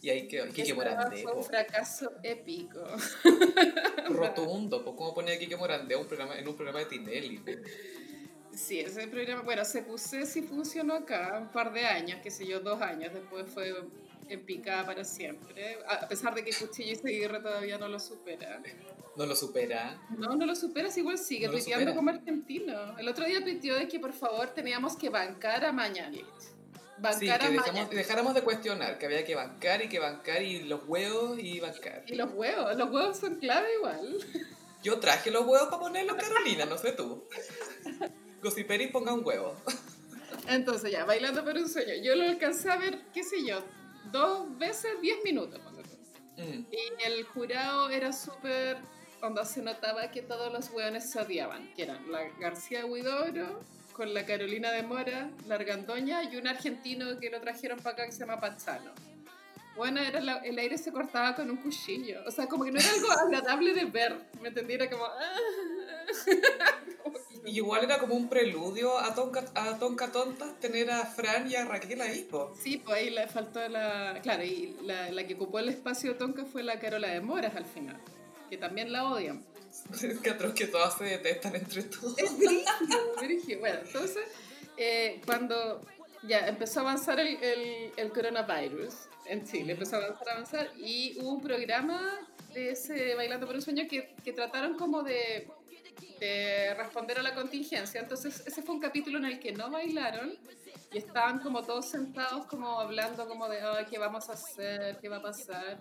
Y 0.00 0.10
ahí 0.10 0.28
quedó 0.28 0.46
Quique 0.52 0.74
Morandé. 0.74 1.22
Fue 1.22 1.32
un 1.32 1.42
fracaso 1.42 2.12
épico. 2.22 2.78
Rotundo, 4.10 4.84
¿cómo 4.84 5.12
ponía 5.12 5.36
Quique 5.38 5.56
Morandé 5.56 5.96
un 5.96 6.06
programa, 6.06 6.38
en 6.38 6.46
un 6.46 6.54
programa 6.54 6.80
de 6.80 6.86
Tinelli? 6.86 7.42
Sí, 8.52 8.80
ese 8.80 9.08
programa, 9.08 9.42
bueno, 9.42 9.64
se 9.64 9.82
puse 9.82 10.26
si 10.26 10.42
funcionó 10.42 10.94
acá 10.94 11.38
un 11.40 11.48
par 11.48 11.72
de 11.72 11.86
años, 11.86 12.20
qué 12.22 12.30
sé 12.30 12.46
yo, 12.46 12.60
dos 12.60 12.80
años, 12.82 13.12
después 13.12 13.50
fue 13.50 13.74
en 14.30 14.46
picada 14.46 14.86
para 14.86 15.04
siempre, 15.04 15.78
a 15.86 16.06
pesar 16.08 16.34
de 16.34 16.44
que 16.44 16.52
Cuchillo 16.52 16.92
y 16.92 16.96
Seguirre 16.96 17.40
todavía 17.40 17.78
no 17.78 17.88
lo 17.88 17.98
supera. 17.98 18.62
¿No 19.16 19.26
lo 19.26 19.34
supera? 19.34 20.00
No, 20.16 20.36
no 20.36 20.46
lo 20.46 20.54
superas, 20.54 20.96
igual 20.96 21.18
sigue 21.18 21.48
no 21.48 21.94
como 21.94 22.10
argentino. 22.10 22.96
El 22.96 23.08
otro 23.08 23.26
día 23.26 23.42
tuiteó 23.42 23.74
de 23.74 23.88
que 23.88 23.98
por 23.98 24.12
favor 24.12 24.48
teníamos 24.54 24.96
que 24.96 25.08
bancar 25.08 25.64
a 25.64 25.72
Mañalich. 25.72 26.24
Bancar 26.98 27.42
sí, 27.42 27.58
que 27.88 27.96
dejáramos 27.96 28.34
de 28.34 28.42
cuestionar, 28.42 28.98
que 28.98 29.06
había 29.06 29.24
que 29.24 29.34
bancar 29.34 29.82
y 29.82 29.88
que 29.88 29.98
bancar 29.98 30.42
y 30.42 30.60
los 30.60 30.86
huevos 30.86 31.38
y 31.38 31.58
bancar. 31.58 32.04
Y 32.06 32.14
los 32.14 32.32
huevos, 32.32 32.76
los 32.76 32.90
huevos 32.90 33.18
son 33.18 33.36
clave 33.36 33.68
igual. 33.78 34.18
Yo 34.82 35.00
traje 35.00 35.30
los 35.30 35.46
huevos 35.46 35.68
para 35.68 35.80
ponerlos, 35.80 36.16
Carolina, 36.16 36.66
no 36.66 36.78
sé 36.78 36.92
tú. 36.92 37.24
Gossiperi 38.42 38.88
ponga 38.88 39.12
un 39.12 39.24
huevo. 39.24 39.56
Entonces 40.48 40.92
ya, 40.92 41.04
bailando 41.04 41.44
por 41.44 41.56
un 41.56 41.68
sueño. 41.68 41.94
Yo 42.02 42.14
lo 42.14 42.24
alcancé 42.24 42.70
a 42.70 42.76
ver, 42.76 43.00
qué 43.12 43.22
sé 43.22 43.44
yo, 43.46 43.62
dos 44.04 44.56
veces 44.58 44.92
diez 45.00 45.18
minutos. 45.24 45.60
Mm. 46.36 46.64
Y 46.70 47.04
el 47.04 47.24
jurado 47.24 47.90
era 47.90 48.12
súper, 48.12 48.78
cuando 49.18 49.44
se 49.44 49.62
notaba 49.62 50.10
que 50.10 50.22
todos 50.22 50.52
los 50.52 50.70
hueones 50.70 51.10
se 51.10 51.20
odiaban, 51.20 51.72
que 51.74 51.82
eran 51.82 52.10
la 52.10 52.28
García 52.38 52.86
Huidoro 52.86 53.60
con 53.92 54.14
la 54.14 54.24
Carolina 54.24 54.72
de 54.72 54.82
Mora, 54.82 55.30
la 55.46 55.56
Argandoña 55.56 56.24
y 56.24 56.36
un 56.36 56.48
argentino 56.48 57.18
que 57.18 57.28
lo 57.28 57.40
trajeron 57.40 57.78
para 57.80 57.90
acá 57.90 58.06
que 58.06 58.12
se 58.12 58.20
llama 58.20 58.40
Pachano. 58.40 58.92
Bueno, 59.76 60.00
era 60.00 60.40
el 60.44 60.58
aire 60.58 60.78
se 60.78 60.92
cortaba 60.92 61.34
con 61.34 61.50
un 61.50 61.56
cuchillo. 61.56 62.22
O 62.26 62.30
sea, 62.30 62.46
como 62.46 62.64
que 62.64 62.72
no 62.72 62.80
era 62.80 62.90
algo 62.90 63.10
agradable 63.12 63.72
de 63.72 63.84
ver. 63.84 64.16
¿Me 64.40 64.48
entendí? 64.48 64.74
Era 64.74 64.90
como... 64.90 65.06
Y 67.44 67.56
igual 67.56 67.84
era 67.84 67.98
como 67.98 68.14
un 68.14 68.28
preludio 68.28 68.98
a 68.98 69.14
Tonka, 69.14 69.44
a 69.54 69.78
Tonka 69.78 70.12
Tonta 70.12 70.54
tener 70.60 70.90
a 70.90 71.06
Fran 71.06 71.50
y 71.50 71.56
a 71.56 71.64
Raquel 71.64 72.00
ahí, 72.00 72.24
po. 72.30 72.54
Sí, 72.60 72.78
pues 72.78 72.98
ahí 72.98 73.10
le 73.10 73.26
faltó 73.28 73.66
la... 73.68 74.18
Claro, 74.22 74.44
y 74.44 74.76
la, 74.82 75.10
la 75.10 75.26
que 75.26 75.34
ocupó 75.34 75.58
el 75.58 75.68
espacio 75.70 76.12
de 76.12 76.18
Tonka 76.18 76.44
fue 76.44 76.62
la 76.62 76.78
Carola 76.78 77.08
de 77.08 77.20
Moras 77.20 77.56
al 77.56 77.64
final, 77.64 77.98
que 78.48 78.56
también 78.56 78.92
la 78.92 79.04
odian. 79.04 79.44
Es 80.02 80.18
que 80.20 80.30
atroz 80.30 80.54
que 80.54 80.66
todas 80.66 80.98
se 80.98 81.04
detestan 81.04 81.54
entre 81.56 81.84
todos. 81.84 82.18
Es 82.18 82.36
brígido, 82.36 83.60
Bueno, 83.60 83.78
entonces, 83.84 84.24
eh, 84.76 85.20
cuando 85.24 85.80
ya 86.22 86.46
empezó 86.48 86.80
a 86.80 86.82
avanzar 86.82 87.20
el, 87.20 87.42
el, 87.42 87.92
el 87.96 88.12
coronavirus 88.12 88.94
en 89.26 89.44
Chile, 89.46 89.72
empezó 89.72 89.96
a 89.96 90.00
avanzar, 90.00 90.28
a 90.28 90.32
avanzar, 90.32 90.70
y 90.76 91.16
hubo 91.20 91.30
un 91.30 91.40
programa 91.40 92.18
de 92.52 92.72
ese 92.72 93.14
Bailando 93.14 93.46
por 93.46 93.54
un 93.54 93.62
Sueño 93.62 93.84
que, 93.88 94.14
que 94.24 94.32
trataron 94.32 94.74
como 94.74 95.02
de 95.02 95.48
de 96.18 96.74
responder 96.74 97.18
a 97.18 97.22
la 97.22 97.34
contingencia. 97.34 98.00
Entonces 98.00 98.42
ese 98.46 98.62
fue 98.62 98.74
un 98.74 98.80
capítulo 98.80 99.18
en 99.18 99.24
el 99.26 99.40
que 99.40 99.52
no 99.52 99.70
bailaron 99.70 100.36
y 100.92 100.98
estaban 100.98 101.38
como 101.38 101.62
todos 101.62 101.86
sentados 101.86 102.46
como 102.46 102.80
hablando 102.80 103.28
como 103.28 103.48
de 103.48 103.60
qué 103.88 103.98
vamos 103.98 104.28
a 104.28 104.32
hacer, 104.32 104.98
qué 105.00 105.08
va 105.08 105.16
a 105.16 105.22
pasar. 105.22 105.78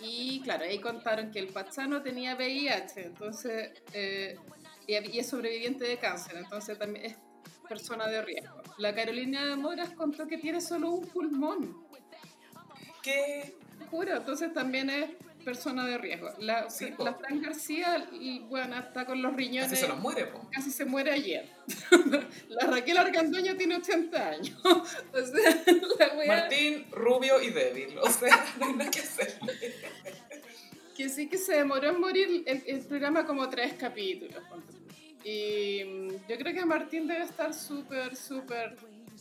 Y 0.00 0.40
claro, 0.42 0.64
ahí 0.64 0.80
contaron 0.80 1.30
que 1.30 1.40
el 1.40 1.48
Pachano 1.48 2.02
tenía 2.02 2.36
VIH, 2.36 3.06
entonces, 3.06 3.82
eh, 3.92 4.38
y, 4.86 5.18
es 5.18 5.28
sobreviviente 5.28 5.84
de 5.84 5.98
cáncer, 5.98 6.36
entonces 6.36 6.78
también 6.78 7.06
es 7.06 7.16
persona 7.68 8.06
de 8.06 8.22
riesgo. 8.22 8.62
La 8.78 8.94
Carolina 8.94 9.56
Moras 9.56 9.90
contó 9.90 10.26
que 10.26 10.38
tiene 10.38 10.60
solo 10.60 10.90
un 10.90 11.06
pulmón. 11.08 11.84
¿Qué? 13.02 13.56
Juro, 13.90 14.16
entonces 14.16 14.52
también 14.52 14.88
es 14.88 15.10
persona 15.44 15.86
de 15.86 15.98
riesgo. 15.98 16.30
La, 16.38 16.68
la 16.98 17.14
Fran 17.14 17.42
García, 17.42 18.08
y, 18.12 18.40
bueno, 18.40 18.78
está 18.78 19.06
con 19.06 19.22
los 19.22 19.34
riñones. 19.34 19.70
Casi 19.70 19.82
se 19.82 19.88
nos 19.88 19.98
muere, 19.98 20.26
po. 20.26 20.48
Casi 20.50 20.70
se 20.70 20.84
muere 20.84 21.12
ayer. 21.12 21.48
la 22.48 22.66
Raquel 22.66 22.98
Argandoña 22.98 23.56
tiene 23.56 23.76
80 23.76 24.28
años. 24.28 24.60
o 24.64 25.26
sea, 25.96 26.14
la 26.16 26.26
Martín, 26.26 26.86
rubio 26.92 27.40
y 27.40 27.50
débil. 27.50 27.98
O 27.98 28.10
sea, 28.10 28.44
no 28.58 28.66
hay 28.66 28.72
nada 28.74 28.90
que 28.90 29.00
hacerle. 29.00 29.52
que 30.96 31.08
sí 31.08 31.28
que 31.28 31.38
se 31.38 31.56
demoró 31.56 31.90
en 31.90 32.00
morir 32.00 32.44
el, 32.46 32.62
el 32.66 32.80
programa 32.80 33.24
como 33.24 33.48
tres 33.48 33.74
capítulos. 33.74 34.42
Y 35.24 35.84
mm, 35.84 36.08
yo 36.28 36.38
creo 36.38 36.54
que 36.54 36.64
Martín 36.64 37.06
debe 37.06 37.24
estar 37.24 37.52
súper, 37.52 38.16
súper 38.16 38.76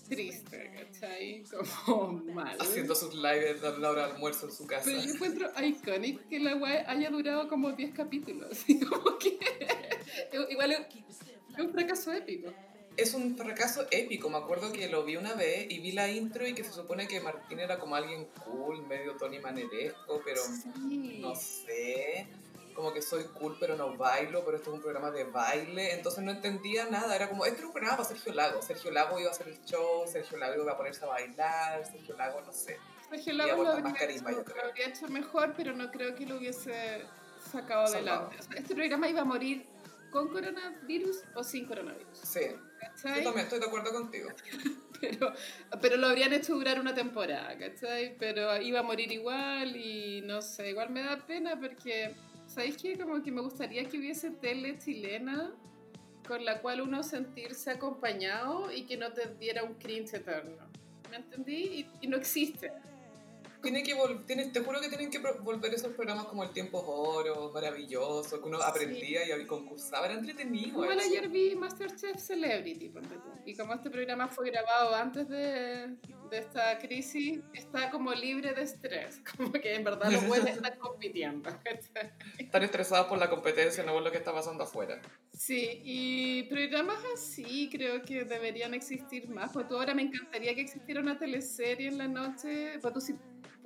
triste, 0.07 0.71
¿cachai? 0.75 1.43
Como 1.85 2.23
mal. 2.33 2.57
Haciendo 2.59 2.95
sus 2.95 3.13
lives 3.13 3.63
a 3.63 3.77
la 3.77 3.91
hora 3.91 4.07
de 4.07 4.13
almuerzo 4.13 4.47
en 4.47 4.51
su 4.51 4.65
casa. 4.65 4.83
Pero 4.85 5.01
yo 5.01 5.13
encuentro 5.13 5.49
iconic 5.61 6.27
que 6.27 6.39
la 6.39 6.55
web 6.55 6.83
haya 6.87 7.09
durado 7.09 7.47
como 7.47 7.71
10 7.71 7.93
capítulos. 7.93 8.65
Como 8.89 9.17
que. 9.17 9.37
Igual 10.49 10.71
es 10.71 11.59
un 11.59 11.71
fracaso 11.71 12.11
épico. 12.13 12.53
Es 12.95 13.13
un 13.13 13.37
fracaso 13.37 13.85
épico. 13.91 14.29
Me 14.29 14.37
acuerdo 14.37 14.71
que 14.71 14.87
lo 14.89 15.03
vi 15.05 15.17
una 15.17 15.33
vez 15.33 15.67
y 15.69 15.79
vi 15.79 15.91
la 15.91 16.09
intro 16.09 16.47
y 16.47 16.53
que 16.53 16.63
se 16.63 16.71
supone 16.73 17.07
que 17.07 17.21
Martín 17.21 17.59
era 17.59 17.77
como 17.77 17.95
alguien 17.95 18.27
cool, 18.43 18.87
medio 18.87 19.15
Tony 19.17 19.39
Maneresco, 19.39 20.21
pero 20.25 20.41
no 21.19 21.35
sé 21.35 22.27
como 22.77 22.93
que 22.93 23.01
soy 23.01 23.23
cool 23.33 23.57
pero 23.59 23.75
no 23.75 23.97
bailo, 23.97 24.45
pero 24.45 24.57
esto 24.57 24.69
es 24.69 24.75
un 24.75 24.81
programa 24.81 25.09
de 25.09 25.23
baile, 25.23 25.95
entonces 25.95 26.23
no 26.23 26.29
entendía 26.29 26.85
nada, 26.85 27.15
era 27.15 27.27
como, 27.27 27.43
este 27.43 27.57
era 27.57 27.67
un 27.67 27.73
programa 27.73 27.97
para 27.97 28.07
Sergio 28.07 28.33
Lago, 28.33 28.61
Sergio 28.61 28.91
Lago 28.91 29.19
iba 29.19 29.29
a 29.29 29.31
hacer 29.31 29.47
el 29.47 29.59
show, 29.65 30.07
Sergio 30.07 30.37
Lago 30.37 30.61
iba 30.61 30.73
a 30.73 30.77
ponerse 30.77 31.03
a 31.03 31.07
bailar, 31.07 31.83
Sergio 31.83 32.15
Lago, 32.15 32.39
no 32.41 32.53
sé. 32.53 32.77
Sergio 33.09 33.33
Lagos 33.33 33.65
lo 33.65 33.71
habría, 33.71 33.93
carisma, 33.93 34.29
hecho, 34.29 34.43
lo 34.55 34.63
habría, 34.63 34.87
hecho, 34.89 35.07
mejor, 35.07 35.55
pero 35.57 35.73
no 35.73 35.89
creo 35.91 36.13
que 36.13 36.27
lo 36.27 36.37
hubiese 36.37 37.03
sacado 37.51 37.85
adelante. 37.87 38.35
este 38.55 38.75
programa 38.75 39.09
iba 39.09 39.21
a 39.21 39.25
morir 39.25 39.65
con 40.11 40.27
coronavirus 40.27 41.23
o 41.33 41.43
sin 41.43 41.65
coronavirus. 41.65 42.19
Sí. 42.19 42.41
Yo 43.03 43.23
también 43.23 43.39
estoy 43.39 43.59
de 43.59 43.65
acuerdo 43.65 43.91
contigo. 43.91 44.29
pero, 45.01 45.33
pero 45.81 45.97
lo 45.97 46.07
habrían 46.07 46.33
hecho 46.33 46.55
durar 46.55 46.79
una 46.79 46.93
temporada, 46.93 47.57
¿cachai? 47.57 48.15
Pero 48.17 48.61
iba 48.61 48.79
a 48.79 48.83
morir 48.83 49.11
igual 49.11 49.75
y 49.75 50.21
no 50.21 50.41
sé, 50.41 50.69
igual 50.69 50.89
me 50.89 51.01
da 51.01 51.17
pena 51.25 51.59
porque, 51.59 52.15
¿sabéis 52.47 52.77
qué? 52.77 52.97
Como 52.97 53.21
que 53.21 53.31
me 53.31 53.41
gustaría 53.41 53.85
que 53.85 53.97
hubiese 53.97 54.31
tele 54.31 54.77
chilena 54.77 55.51
con 56.27 56.43
la 56.43 56.61
cual 56.61 56.81
uno 56.81 57.03
sentirse 57.03 57.71
acompañado 57.71 58.71
y 58.71 58.85
que 58.85 58.97
no 58.97 59.11
te 59.13 59.33
diera 59.35 59.63
un 59.63 59.75
cringe 59.75 60.15
eterno. 60.15 60.65
¿Me 61.09 61.17
entendí? 61.17 61.87
y 62.01 62.07
no 62.07 62.17
existe 62.17 62.71
tiene 63.61 63.83
que 63.83 63.95
tiene, 64.25 64.45
te 64.45 64.59
juro 64.61 64.79
que 64.79 64.89
tienen 64.89 65.09
que 65.09 65.19
volver 65.19 65.73
esos 65.73 65.93
programas 65.93 66.25
como 66.25 66.43
El 66.43 66.51
Tiempo 66.51 66.79
Oro, 66.79 67.51
maravilloso, 67.53 68.41
que 68.41 68.47
uno 68.47 68.61
aprendía 68.61 69.21
y 69.37 69.45
concursaba, 69.45 70.05
era 70.05 70.15
entretenido. 70.15 70.75
Como 70.75 70.89
ayer 70.89 71.27
vi 71.29 71.55
Masterchef 71.55 72.17
Celebrity, 72.17 72.91
y 73.45 73.55
como 73.55 73.73
este 73.73 73.89
programa 73.89 74.27
fue 74.27 74.49
grabado 74.49 74.95
antes 74.95 75.27
de, 75.27 75.87
de, 76.29 76.37
esta 76.37 76.77
crisis, 76.79 77.39
está 77.53 77.89
como 77.89 78.13
libre 78.13 78.53
de 78.53 78.63
estrés, 78.63 79.21
como 79.37 79.51
que 79.51 79.75
en 79.75 79.83
verdad 79.83 80.09
no 80.11 80.21
puede 80.27 80.51
estar 80.51 80.77
compitiendo. 80.77 81.49
Están 82.37 82.63
estresados 82.63 83.07
por 83.07 83.17
la 83.17 83.29
competencia, 83.29 83.83
no 83.83 83.93
por 83.93 84.03
lo 84.03 84.11
que 84.11 84.17
está 84.17 84.33
pasando 84.33 84.63
afuera. 84.63 85.01
Sí, 85.33 85.81
y 85.83 86.43
programas 86.43 86.99
así 87.13 87.69
creo 87.71 88.01
que 88.03 88.25
deberían 88.25 88.73
existir 88.73 89.29
más, 89.29 89.51
porque 89.51 89.73
ahora 89.73 89.93
me 89.93 90.03
encantaría 90.03 90.55
que 90.55 90.61
existiera 90.61 91.01
una 91.01 91.17
teleserie 91.17 91.87
en 91.87 91.97
la 91.97 92.07
noche, 92.07 92.79
pues 92.81 92.93
tú 92.93 93.01
si 93.01 93.13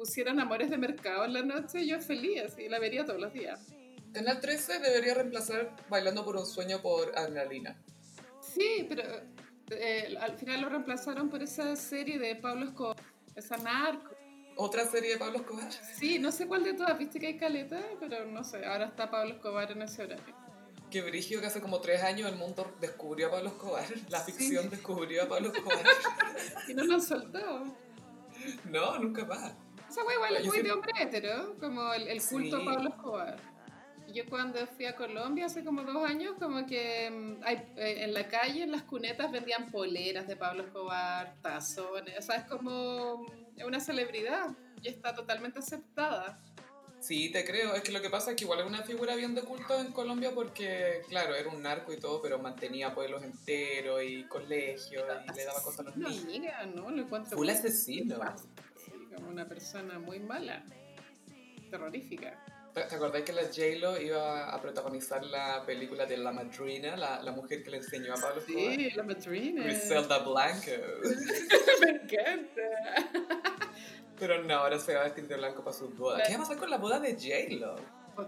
pusieran 0.02 0.40
Amores 0.40 0.72
de 0.72 0.80
Mercado 0.80 1.26
en 1.26 1.34
la 1.34 1.44
noche, 1.44 1.86
yo 1.86 2.00
feliz, 2.02 2.42
así 2.44 2.68
la 2.68 2.80
vería 2.80 3.06
todos 3.06 3.22
los 3.22 3.32
días. 3.32 3.68
Canal 4.12 4.42
13 4.42 4.80
debería 4.80 5.14
reemplazar 5.14 5.76
Bailando 5.90 6.26
por 6.26 6.38
un 6.38 6.46
sueño 6.48 6.82
por 6.82 7.16
Adrenalina. 7.16 7.80
Sí, 8.42 8.88
pero 8.90 9.04
eh, 9.70 10.18
al 10.20 10.36
final 10.40 10.62
lo 10.62 10.70
reemplazaron 10.70 11.30
por 11.30 11.44
esa 11.44 11.76
serie 11.76 12.18
de 12.18 12.36
Pablo 12.36 12.66
Escobar, 12.66 12.98
esa 13.36 13.58
narco. 13.58 14.16
¿Otra 14.56 14.88
serie 14.88 15.12
de 15.12 15.18
Pablo 15.18 15.38
Escobar? 15.38 15.72
Sí, 15.72 16.18
no 16.18 16.32
sé 16.32 16.48
cuál 16.48 16.64
de 16.64 16.74
todas, 16.74 16.98
viste 16.98 17.20
que 17.20 17.28
hay 17.28 17.38
caleta, 17.38 17.80
pero 18.00 18.26
no 18.26 18.44
sé, 18.44 18.66
ahora 18.66 18.86
está 18.86 19.12
Pablo 19.12 19.36
Escobar 19.36 19.72
en 19.72 19.84
ese 19.84 20.02
horario. 20.02 20.36
Qué 20.90 21.04
brígido 21.04 21.42
que 21.42 21.48
hace 21.48 21.62
como 21.62 21.80
tres 21.80 22.02
años 22.02 22.28
el 22.28 22.38
mundo 22.38 22.76
descubrió 22.82 23.28
a 23.28 23.32
Pablo 23.32 23.50
Escobar, 23.50 23.86
la 24.10 24.22
ficción 24.22 24.68
descubrió 24.68 25.26
a 25.26 25.28
Pablo 25.28 25.54
Escobar. 25.54 25.86
y 26.68 26.74
no 26.74 26.86
lo 26.86 26.96
han 26.96 27.02
soltado. 27.04 27.66
No, 28.66 28.98
nunca 28.98 29.26
más. 29.26 29.54
Esa 29.92 30.06
wea 30.06 30.16
igual 30.16 30.36
es 30.38 30.46
muy 30.46 30.62
de 30.62 30.72
hombre 30.72 30.94
hetero, 31.02 31.58
como 31.60 31.94
el, 31.94 32.08
el 32.08 32.24
culto 32.24 32.56
a 32.56 32.64
Pablo 32.64 32.90
Escobar. 32.90 33.38
Yo 34.14 34.26
cuando 34.30 34.66
fui 34.68 34.86
a 34.86 34.96
Colombia 34.96 35.48
hace 35.48 35.66
como 35.66 35.84
dos 35.84 36.10
años, 36.10 36.36
como 36.40 36.66
que 36.66 37.10
mm, 37.12 37.44
hay, 37.44 37.58
eh, 37.76 38.04
en 38.04 38.14
la 38.14 38.30
calle, 38.30 38.64
en 38.64 38.72
las 38.72 38.84
cunetas, 38.84 39.30
vendían 39.34 39.70
poleras 39.70 40.28
de 40.28 40.38
Pablo 40.38 40.64
Escobar, 40.64 41.36
tazones, 41.42 42.18
o 42.18 42.22
sea, 42.22 42.38
es 42.38 42.46
como 42.46 43.26
mm, 43.58 43.66
una 43.66 43.82
celebridad 43.82 44.52
y 44.82 44.88
está 44.88 45.14
totalmente 45.14 45.60
aceptada. 45.60 46.40
Sí, 47.02 47.30
te 47.30 47.44
creo. 47.44 47.74
Es 47.74 47.82
que 47.82 47.92
lo 47.92 48.02
que 48.02 48.10
pasa 48.10 48.32
es 48.32 48.38
que 48.38 48.46
igual 48.46 48.60
es 48.60 48.66
una 48.68 48.84
figura 48.84 49.16
bien 49.16 49.36
de 49.36 49.42
culto 49.42 49.78
en 49.78 49.92
Colombia 49.92 50.32
porque, 50.34 51.02
claro, 51.10 51.36
era 51.36 51.50
un 51.50 51.62
narco 51.62 51.92
y 51.92 51.98
todo, 51.98 52.22
pero 52.22 52.40
mantenía 52.40 52.96
pueblos 52.96 53.24
enteros 53.24 54.04
y 54.04 54.24
colegios 54.24 55.04
y 55.28 55.36
le 55.36 55.46
daba 55.46 55.62
cosas 55.62 55.80
a 55.80 55.84
los 55.84 55.98
niños. 55.98 56.24
Amiga, 56.24 56.66
¿no? 56.68 56.92
Lo 56.92 57.02
encuentro 57.02 57.36
Fue 57.36 57.46
un 57.46 57.50
asesino 57.50 58.20
como 59.16 59.30
una 59.30 59.48
persona 59.48 60.00
muy 60.00 60.20
mala, 60.20 60.64
terrorífica. 61.70 62.44
¿Te 62.74 62.96
acordás 62.96 63.24
que 63.24 63.34
la 63.34 63.42
J-Lo 63.44 64.00
iba 64.00 64.54
a 64.54 64.62
protagonizar 64.62 65.26
la 65.26 65.62
película 65.66 66.06
de 66.06 66.16
La 66.16 66.32
Madrina, 66.32 66.96
la, 66.96 67.22
la 67.22 67.34
mujer 67.34 67.64
que 67.64 67.70
le 67.70 67.78
enseñó 67.78 68.14
a 68.14 68.16
Pablo 68.16 68.42
Sí, 68.46 68.90
La 68.92 69.04
Madrina. 69.04 69.64
Griselda 69.64 70.20
Blanco. 70.20 70.72
Me 71.82 71.90
encanta. 71.90 72.62
Pero 74.18 74.42
no, 74.44 74.54
ahora 74.54 74.80
se 74.80 74.94
va 74.94 75.02
a 75.02 75.04
vestir 75.06 75.28
de 75.28 75.36
blanco 75.36 75.64
para 75.64 75.76
su 75.76 75.90
boda. 75.90 76.24
¿Qué 76.26 76.32
va 76.32 76.38
a 76.38 76.42
pasar 76.44 76.58
con 76.58 76.70
la 76.70 76.78
boda 76.78 77.00
de 77.00 77.14
J-Lo? 77.14 77.76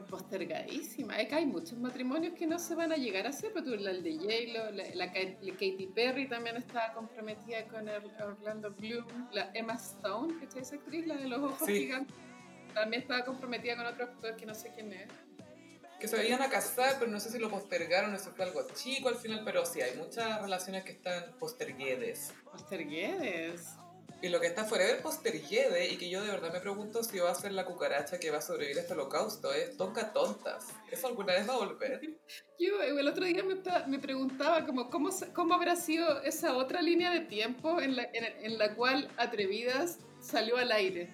Postergadísima. 0.02 1.20
Es 1.20 1.30
que 1.30 1.36
hay 1.36 1.46
muchos 1.46 1.78
matrimonios 1.78 2.34
que 2.34 2.48
no 2.48 2.60
se 2.60 2.76
van 2.76 2.92
a 2.92 2.96
llegar 2.96 3.26
a 3.26 3.30
hacer, 3.30 3.52
pero 3.54 3.66
tú, 3.66 3.74
el 3.74 4.04
de 4.04 4.16
J-Lo, 4.18 4.72
la, 4.72 4.84
la, 4.94 5.12
Katy 5.12 5.92
Perry 5.94 6.28
también 6.28 6.58
estaba 6.58 6.94
comprometida 6.94 7.66
con 7.68 7.88
el 7.88 8.04
Orlando 8.22 8.72
Bloom, 8.72 9.06
la 9.32 9.52
Emma 9.54 9.74
Stone, 9.74 10.40
que 10.40 10.46
es 10.46 10.56
esa 10.56 10.76
actriz, 10.76 11.08
la 11.08 11.16
de 11.16 11.28
los 11.28 11.40
ojos 11.40 11.68
gigantes, 11.68 12.16
también 12.74 13.02
estaba 13.04 13.24
comprometida 13.24 13.76
con 13.76 13.86
otro 13.86 14.06
actor 14.06 14.36
que 14.36 14.46
no 14.46 14.56
sé 14.56 14.72
quién 14.74 14.94
es. 14.94 15.08
Que 16.00 16.08
se 16.08 16.28
iban 16.28 16.42
a 16.42 16.50
casar, 16.50 16.98
pero 17.00 17.10
no 17.10 17.20
sé 17.20 17.30
si 17.30 17.40
lo 17.40 17.50
postergaron, 17.50 18.14
eso 18.14 18.32
fue 18.32 18.46
algo 18.46 18.62
chico 18.74 19.08
al 19.08 19.16
final, 19.16 19.42
pero 19.46 19.66
sí, 19.66 19.82
hay 19.82 19.96
muchas 19.98 20.42
relaciones 20.42 20.84
que 20.84 20.92
están 20.92 21.34
posterguedes. 21.40 22.34
Posterguedes. 22.52 23.78
Y 24.24 24.30
lo 24.30 24.40
que 24.40 24.48
está 24.48 24.64
fuera 24.64 24.86
del 24.86 25.00
posterguede 25.00 25.92
y 25.92 25.98
que 25.98 26.10
yo 26.10 26.22
de 26.24 26.32
verdad 26.32 26.54
me 26.54 26.62
pregunto 26.62 27.04
si 27.04 27.20
va 27.20 27.30
a 27.30 27.36
ser 27.36 27.52
la 27.52 27.66
cucaracha 27.66 28.22
que 28.22 28.32
va 28.32 28.38
a 28.38 28.42
sobrevivir 28.42 28.78
a 28.78 28.82
este 28.84 28.94
holocausto 28.94 29.52
es 29.52 29.76
Tonka 29.76 30.14
Tontas. 30.14 30.70
¿Eso 30.90 31.08
alguna 31.08 31.34
vez 31.34 31.50
va 31.50 31.56
a 31.56 31.58
volver? 31.58 32.00
Yo 32.58 32.82
el 32.82 33.06
otro 33.06 33.26
día 33.26 33.44
me, 33.44 33.56
me 33.86 34.00
preguntaba 34.00 34.66
como, 34.66 34.90
¿cómo, 34.90 35.10
cómo 35.34 35.54
habrá 35.56 35.76
sido 35.76 36.22
esa 36.22 36.56
otra 36.56 36.82
línea 36.82 37.12
de 37.12 37.20
tiempo 37.20 37.82
en 37.82 37.98
la, 37.98 38.08
en, 38.14 38.58
la 38.58 38.74
cual 38.76 39.12
Atrevidas 39.18 40.00
salió 40.22 40.56
al 40.56 40.72
aire. 40.72 41.12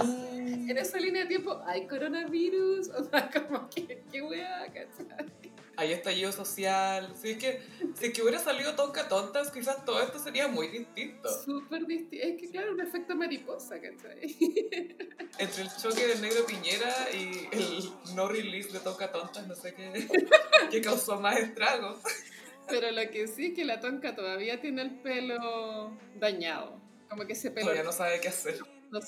Mm. 0.00 0.70
en 0.70 0.78
esa 0.78 0.98
línea 0.98 1.22
de 1.22 1.28
tiempo 1.28 1.60
hay 1.66 1.86
coronavirus, 1.86 2.88
o 2.96 3.04
sea, 3.10 3.28
como 3.28 3.68
que, 3.68 4.04
qué 4.10 4.22
weá, 4.22 4.64
¿cachai? 4.68 5.41
Hay 5.76 5.92
estallido 5.92 6.32
social. 6.32 7.12
Si 7.20 7.30
es 7.30 7.38
que, 7.38 7.62
si 7.98 8.06
es 8.06 8.12
que 8.12 8.22
hubiera 8.22 8.38
salido 8.38 8.74
Tonka 8.74 9.08
Tontas, 9.08 9.50
quizás 9.50 9.84
todo 9.84 10.02
esto 10.02 10.18
sería 10.18 10.48
muy 10.48 10.68
distinto. 10.68 11.28
Súper 11.44 11.86
distinto. 11.86 12.26
Es 12.26 12.40
que, 12.40 12.50
claro, 12.50 12.72
un 12.72 12.80
efecto 12.80 13.14
mariposa, 13.16 13.80
¿cachai? 13.80 14.36
Entre 15.38 15.62
el 15.62 15.68
choque 15.80 16.06
del 16.06 16.20
negro 16.20 16.44
Piñera 16.46 17.08
y 17.12 17.48
el 17.52 18.14
no 18.14 18.28
release 18.28 18.70
de 18.72 18.80
Tonka 18.80 19.10
Tontas, 19.10 19.46
no 19.46 19.54
sé 19.54 19.74
qué, 19.74 20.08
qué 20.70 20.80
causó 20.80 21.20
más 21.20 21.38
estragos. 21.38 21.98
Pero 22.68 22.90
lo 22.90 23.10
que 23.10 23.28
sí 23.28 23.46
es 23.46 23.54
que 23.54 23.64
la 23.64 23.80
Tonka 23.80 24.14
todavía 24.14 24.60
tiene 24.60 24.82
el 24.82 25.00
pelo 25.00 25.96
dañado. 26.16 26.80
Como 27.08 27.26
que 27.26 27.32
ese 27.32 27.50
pelo. 27.50 27.66
Todavía 27.66 27.84
no 27.84 27.92
sabe 27.92 28.20
qué 28.20 28.28
hacer 28.28 28.58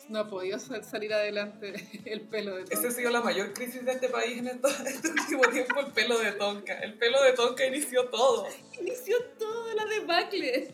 no, 0.08 0.18
ha 0.18 0.28
podido 0.28 0.58
salir 0.58 1.12
adelante 1.12 1.74
el 2.04 2.22
pelo 2.22 2.56
de 2.56 2.64
Tonka. 2.64 2.78
Esa 2.78 2.88
ha 2.88 2.90
sido 2.90 3.10
la 3.10 3.20
mayor 3.20 3.52
crisis 3.52 3.84
de 3.84 3.92
este 3.92 4.08
país 4.08 4.38
en 4.38 4.48
este, 4.48 5.08
último 5.08 5.42
tiempo, 5.52 5.80
el 5.80 5.92
pelo 5.92 6.18
de 6.18 6.32
Tonka. 6.32 6.74
El 6.78 6.94
pelo 6.94 7.22
de 7.22 7.32
Tonka 7.32 7.66
inició 7.66 8.08
todo. 8.08 8.48
Inició 8.80 9.16
todo 9.38 9.74
la 9.74 9.84
debacle. 9.86 10.72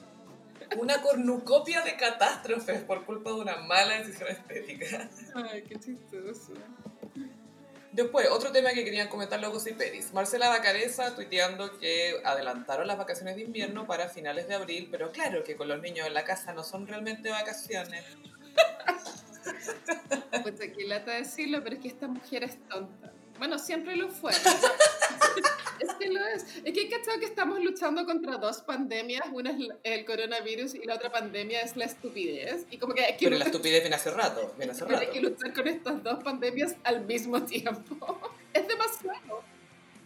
Una 0.79 1.02
cornucopia 1.02 1.83
de 1.83 1.97
catástrofes 1.97 2.83
por 2.83 3.05
culpa 3.05 3.31
de 3.31 3.37
una 3.37 3.57
mala 3.57 3.99
decisión 3.99 4.29
estética. 4.29 5.11
Ay, 5.35 5.62
qué 5.62 5.81
chistoso. 5.81 6.52
Después, 7.90 8.29
otro 8.31 8.52
tema 8.52 8.71
que 8.71 8.85
querían 8.85 9.09
comentar 9.09 9.40
los 9.40 9.67
y 9.67 9.73
Peris. 9.73 10.12
Marcela 10.12 10.49
Bacareza 10.49 11.12
tuiteando 11.17 11.76
que 11.81 12.21
adelantaron 12.25 12.87
las 12.87 12.97
vacaciones 12.97 13.35
de 13.35 13.43
invierno 13.43 13.85
para 13.88 14.09
finales 14.09 14.47
de 14.47 14.55
abril, 14.55 14.87
pero 14.93 15.11
claro 15.11 15.43
que 15.43 15.57
con 15.57 15.67
los 15.67 15.83
niños 15.83 16.07
en 16.07 16.14
la 16.14 16.23
casa 16.23 16.52
no 16.52 16.62
son 16.62 16.87
realmente 16.87 17.31
vacaciones. 17.31 18.05
Pues 20.43 20.61
aquí 20.61 20.85
lata 20.85 21.12
decirlo, 21.12 21.62
pero 21.62 21.76
es 21.76 21.83
que 21.83 21.88
esta 21.88 22.09
mujer 22.09 22.45
es 22.45 22.59
tonta. 22.69 23.12
Bueno, 23.38 23.59
siempre 23.59 23.97
lo 23.97 24.09
fue. 24.09 24.33
es 25.81 25.95
que 25.99 26.09
lo 26.09 26.21
es. 26.26 26.45
Es 26.62 26.75
que 26.75 26.81
hay 26.81 26.88
que 26.88 27.21
que 27.21 27.25
estamos 27.25 27.59
luchando 27.62 28.05
contra 28.05 28.37
dos 28.37 28.61
pandemias. 28.62 29.23
Una 29.33 29.50
es 29.50 29.57
el 29.83 30.05
coronavirus 30.05 30.75
y 30.75 30.85
la 30.85 30.95
otra 30.97 31.11
pandemia 31.11 31.62
es 31.62 31.76
la 31.76 31.87
estupidez. 31.87 32.67
Y 32.71 32.76
como 32.76 32.95
que 32.95 33.05
hay 33.05 33.17
que 33.17 33.26
pero 33.26 33.38
la 33.38 33.47
estupidez 33.47 33.81
viene 33.81 33.97
hace 33.97 34.11
rato. 34.11 34.55
Viene 34.59 34.73
hace 34.73 34.85
rato. 34.85 35.00
Hay 35.00 35.09
que 35.09 35.21
luchar 35.23 35.55
con 35.55 35.69
estas 35.69 36.02
dos 36.02 36.23
pandemias 36.23 36.76
al 36.85 37.07
mismo 37.07 37.43
tiempo. 37.43 38.21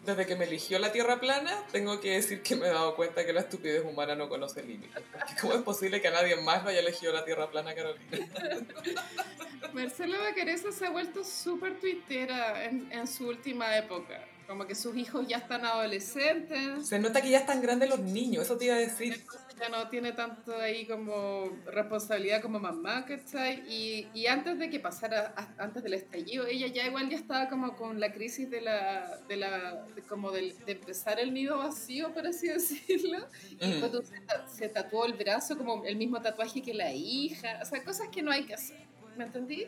Desde 0.04 0.26
que 0.26 0.36
me 0.36 0.44
eligió 0.44 0.78
la 0.78 0.92
Tierra 0.92 1.18
plana, 1.18 1.64
tengo 1.72 1.98
que 2.00 2.12
decir 2.12 2.42
que 2.42 2.56
me 2.56 2.66
he 2.66 2.70
dado 2.70 2.94
cuenta 2.94 3.24
que 3.24 3.32
la 3.32 3.40
estupidez 3.40 3.84
humana 3.84 4.14
no 4.14 4.28
conoce 4.28 4.62
límites. 4.62 5.02
¿Cómo 5.40 5.54
es 5.54 5.62
posible 5.62 6.02
que 6.02 6.10
nadie 6.10 6.36
más 6.36 6.66
haya 6.66 6.80
elegido 6.80 7.12
la 7.12 7.24
Tierra 7.24 7.50
plana, 7.50 7.74
Carolina? 7.74 8.04
Marcela 9.72 10.18
Bacareza 10.18 10.70
se 10.72 10.86
ha 10.86 10.90
vuelto 10.90 11.24
súper 11.24 11.80
tuitera 11.80 12.64
en, 12.64 12.92
en 12.92 13.06
su 13.06 13.26
última 13.26 13.76
época. 13.76 14.24
Como 14.46 14.66
que 14.66 14.74
sus 14.74 14.94
hijos 14.94 15.26
ya 15.26 15.38
están 15.38 15.64
adolescentes. 15.64 16.86
Se 16.86 16.98
nota 16.98 17.22
que 17.22 17.30
ya 17.30 17.38
están 17.38 17.62
grandes 17.62 17.88
los 17.88 18.00
niños, 18.00 18.44
eso 18.44 18.58
te 18.58 18.66
iba 18.66 18.74
a 18.74 18.78
decir. 18.78 19.24
Ya 19.60 19.68
no 19.68 19.88
tiene 19.88 20.12
tanto 20.12 20.56
ahí 20.56 20.84
como 20.86 21.50
responsabilidad 21.66 22.42
como 22.42 22.58
mamá, 22.58 23.04
¿cachai? 23.06 23.62
Y, 23.68 24.08
y 24.12 24.26
antes 24.26 24.58
de 24.58 24.68
que 24.68 24.80
pasara, 24.80 25.32
antes 25.58 25.82
del 25.82 25.94
estallido, 25.94 26.46
ella 26.46 26.66
ya 26.66 26.86
igual 26.86 27.08
ya 27.08 27.16
estaba 27.16 27.48
como 27.48 27.76
con 27.76 28.00
la 28.00 28.12
crisis 28.12 28.50
de 28.50 28.60
la, 28.60 29.20
de 29.28 29.36
la, 29.36 29.86
como 30.08 30.32
de, 30.32 30.54
de 30.66 30.72
empezar 30.72 31.20
el 31.20 31.32
nido 31.32 31.58
vacío, 31.58 32.12
por 32.12 32.26
así 32.26 32.48
decirlo. 32.54 33.28
Y 33.60 33.66
mm. 33.66 34.02
se, 34.02 34.56
se 34.56 34.68
tatuó 34.68 35.06
el 35.06 35.14
brazo 35.14 35.56
como 35.56 35.84
el 35.84 35.96
mismo 35.96 36.20
tatuaje 36.20 36.60
que 36.60 36.74
la 36.74 36.92
hija, 36.92 37.60
o 37.62 37.64
sea, 37.64 37.84
cosas 37.84 38.08
que 38.08 38.22
no 38.22 38.32
hay 38.32 38.44
que 38.44 38.54
hacer. 38.54 38.84
¿Me 39.16 39.24
entendí? 39.24 39.66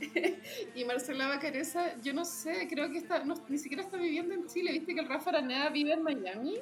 y 0.74 0.84
Marcela 0.84 1.28
Bacareza, 1.28 2.00
yo 2.00 2.12
no 2.12 2.24
sé, 2.24 2.66
creo 2.68 2.90
que 2.90 2.98
está, 2.98 3.22
ni 3.48 3.58
siquiera 3.58 3.82
está 3.82 3.96
viviendo 3.96 4.34
en 4.34 4.46
Chile. 4.46 4.72
¿Viste 4.72 4.94
que 4.94 5.00
el 5.00 5.08
Rafa 5.08 5.30
Araneda 5.30 5.68
vive 5.70 5.92
en 5.92 6.02
Miami? 6.02 6.60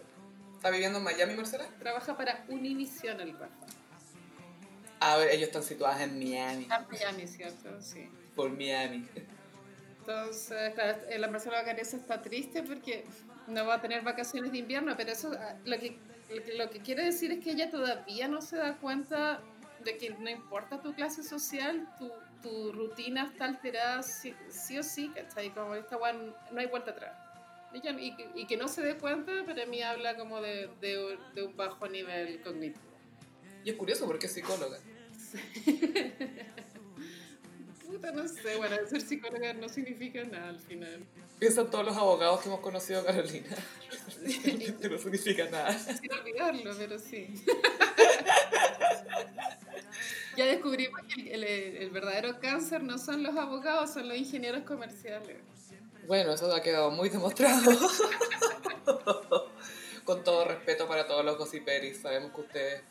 ¿Está 0.64 0.72
viviendo 0.72 0.96
en 0.96 1.04
Miami, 1.04 1.34
Marcela? 1.34 1.66
Trabaja 1.78 2.16
para 2.16 2.42
Univision 2.48 3.20
el 3.20 3.38
Rafa. 3.38 3.66
Ah, 4.98 5.18
ellos 5.30 5.48
están 5.48 5.62
situados 5.62 6.00
en 6.00 6.18
Miami. 6.18 6.64
En 6.64 6.88
Miami, 6.90 7.26
¿cierto? 7.26 7.82
Sí. 7.82 8.08
Por 8.34 8.48
Miami. 8.48 9.06
Entonces, 9.98 10.72
claro, 10.72 11.02
la 11.18 11.28
Marcela 11.28 11.58
Bacareza 11.58 11.98
está 11.98 12.22
triste 12.22 12.62
porque 12.62 13.04
no 13.46 13.66
va 13.66 13.74
a 13.74 13.80
tener 13.82 14.00
vacaciones 14.00 14.52
de 14.52 14.58
invierno, 14.60 14.96
pero 14.96 15.12
eso 15.12 15.32
ah, 15.38 15.54
lo 15.66 15.78
que, 15.78 15.98
lo 16.56 16.70
que 16.70 16.78
quiere 16.80 17.04
decir 17.04 17.30
es 17.30 17.44
que 17.44 17.50
ella 17.50 17.68
todavía 17.68 18.26
no 18.26 18.40
se 18.40 18.56
da 18.56 18.78
cuenta 18.78 19.42
de 19.84 19.98
que 19.98 20.14
no 20.14 20.30
importa 20.30 20.80
tu 20.80 20.94
clase 20.94 21.22
social, 21.22 21.86
tu, 21.98 22.10
tu 22.42 22.72
rutina 22.72 23.24
está 23.30 23.44
alterada 23.44 24.02
sí, 24.02 24.34
o 24.78 24.82
sí, 24.82 25.12
¿cachai? 25.14 25.50
Como 25.50 25.74
esta 25.74 25.98
no 25.98 26.58
hay 26.58 26.66
vuelta 26.68 26.92
atrás. 26.92 27.23
Y, 27.74 28.14
y, 28.34 28.46
que 28.46 28.56
no 28.56 28.68
se 28.68 28.82
dé 28.82 28.96
cuenta, 28.96 29.44
para 29.44 29.66
mí 29.66 29.82
habla 29.82 30.16
como 30.16 30.40
de, 30.40 30.68
de, 30.80 31.18
de 31.34 31.42
un 31.42 31.56
bajo 31.56 31.88
nivel 31.88 32.40
cognitivo. 32.42 32.84
Y 33.64 33.70
es 33.70 33.76
curioso 33.76 34.06
porque 34.06 34.26
es 34.26 34.32
psicóloga. 34.32 34.78
Puta, 37.86 38.12
no 38.12 38.28
sé, 38.28 38.56
bueno, 38.56 38.76
ser 38.88 39.00
psicóloga 39.00 39.52
no 39.54 39.68
significa 39.68 40.24
nada 40.24 40.50
al 40.50 40.58
final. 40.58 41.04
Piensan 41.38 41.70
todos 41.70 41.84
los 41.84 41.96
abogados 41.96 42.40
que 42.40 42.48
hemos 42.48 42.60
conocido, 42.60 43.04
Carolina. 43.04 43.48
no 44.90 44.98
significa 44.98 45.50
nada. 45.50 45.78
Sin 45.78 46.12
olvidarlo, 46.12 46.74
pero 46.78 46.98
sí. 46.98 47.28
ya 50.36 50.46
descubrimos 50.46 51.00
que 51.14 51.34
el, 51.34 51.90
verdadero 51.90 52.38
cáncer 52.40 52.82
no 52.82 52.98
son 52.98 53.22
los 53.22 53.36
abogados, 53.36 53.92
son 53.92 54.08
los 54.08 54.16
ingenieros 54.16 54.62
comerciales. 54.62 55.36
Bueno, 56.06 56.32
eso 56.32 56.52
ha 56.54 56.62
quedado 56.62 56.90
muy 56.90 57.08
demostrado. 57.08 57.72
Con 60.04 60.22
todo 60.22 60.44
respeto 60.44 60.86
para 60.86 61.06
todos 61.06 61.24
los 61.24 61.38
gossiperis, 61.38 62.02
sabemos 62.02 62.32
que 62.32 62.40
ustedes 62.42 62.82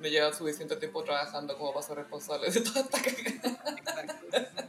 no 0.00 0.08
llevan 0.08 0.34
suficiente 0.34 0.76
tiempo 0.76 1.02
trabajando 1.02 1.56
como 1.56 1.72
para 1.72 1.86
ser 1.86 1.96
responsables 1.96 2.54
de 2.54 2.60
toda 2.60 2.80
esta 2.80 3.02
cagada. 3.02 4.68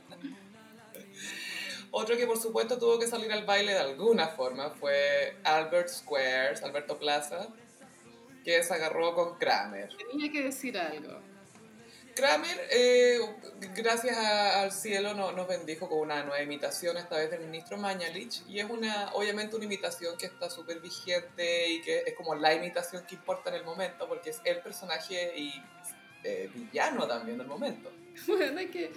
Otro 1.92 2.16
que 2.16 2.26
por 2.26 2.40
supuesto 2.40 2.78
tuvo 2.78 3.00
que 3.00 3.08
salir 3.08 3.32
al 3.32 3.46
baile 3.46 3.74
de 3.74 3.80
alguna 3.80 4.28
forma 4.28 4.70
fue 4.70 5.38
Albert 5.44 5.90
Squares, 5.90 6.64
Alberto 6.64 6.98
Plaza, 6.98 7.48
que 8.44 8.64
se 8.64 8.74
agarró 8.74 9.14
con 9.14 9.38
Kramer. 9.38 9.90
Tenía 10.10 10.32
que 10.32 10.44
decir 10.44 10.78
algo. 10.78 11.20
Kramer, 12.20 12.68
eh, 12.72 13.18
gracias 13.74 14.18
al 14.18 14.74
cielo, 14.74 15.14
nos 15.14 15.48
bendijo 15.48 15.88
con 15.88 16.00
una 16.00 16.22
nueva 16.24 16.42
imitación, 16.42 16.98
esta 16.98 17.16
vez 17.16 17.32
del 17.32 17.42
ministro 17.42 17.78
Mañalich, 17.78 18.42
y 18.50 18.60
es 18.60 18.70
una, 18.70 19.14
obviamente 19.14 19.56
una 19.56 19.64
imitación 19.64 20.18
que 20.18 20.26
está 20.26 20.50
súper 20.50 20.82
vigente 20.82 21.70
y 21.70 21.82
que 21.82 22.00
es 22.00 22.14
como 22.16 22.36
la 22.36 22.54
imitación 22.54 23.06
que 23.06 23.16
importa 23.16 23.50
en 23.52 23.56
el 23.56 23.64
momento, 23.64 24.06
porque 24.08 24.32
es 24.32 24.42
el 24.44 24.60
personaje 24.60 25.34
y 25.38 25.54
eh, 26.26 26.50
villano 26.54 27.08
también 27.08 27.38
del 27.38 27.48
momento. 27.48 27.90
Bueno, 28.28 28.60
es 28.60 28.70
que 28.70 28.92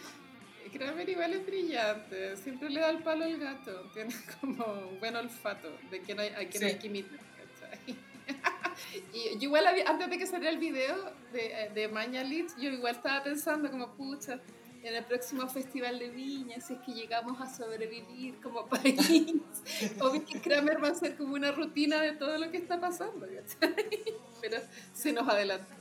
Kramer 0.72 1.08
igual 1.08 1.32
es 1.34 1.46
brillante, 1.46 2.36
siempre 2.36 2.70
le 2.70 2.80
da 2.80 2.90
el 2.90 3.04
palo 3.04 3.24
al 3.24 3.38
gato, 3.38 3.88
tiene 3.94 4.12
como 4.40 4.64
un 4.64 4.98
buen 4.98 5.14
olfato 5.14 5.78
de 5.92 6.02
que 6.02 6.12
hay, 6.12 6.28
a 6.30 6.48
quien 6.48 6.64
hay 6.64 6.74
que 6.74 6.88
imitar. 6.88 7.20
Y 9.12 9.38
yo 9.38 9.48
igual 9.48 9.66
antes 9.86 10.10
de 10.10 10.18
que 10.18 10.26
saliera 10.26 10.50
el 10.50 10.58
video 10.58 10.96
de, 11.32 11.70
de 11.74 11.88
Mañalich, 11.88 12.50
yo 12.58 12.70
igual 12.70 12.94
estaba 12.94 13.22
pensando 13.22 13.70
como, 13.70 13.92
pucha, 13.94 14.40
en 14.82 14.94
el 14.94 15.04
próximo 15.04 15.48
festival 15.48 15.98
de 15.98 16.08
Viña, 16.10 16.60
si 16.60 16.74
es 16.74 16.80
que 16.80 16.92
llegamos 16.92 17.40
a 17.40 17.52
sobrevivir 17.52 18.40
como 18.40 18.66
país, 18.68 19.32
obvio 20.00 20.24
que 20.24 20.40
Kramer 20.40 20.82
va 20.82 20.88
a 20.88 20.94
ser 20.94 21.16
como 21.16 21.34
una 21.34 21.52
rutina 21.52 22.00
de 22.00 22.12
todo 22.12 22.36
lo 22.38 22.50
que 22.50 22.58
está 22.58 22.80
pasando, 22.80 23.26
pero 24.40 24.58
se 24.92 25.12
nos 25.12 25.28
adelantó. 25.28 25.74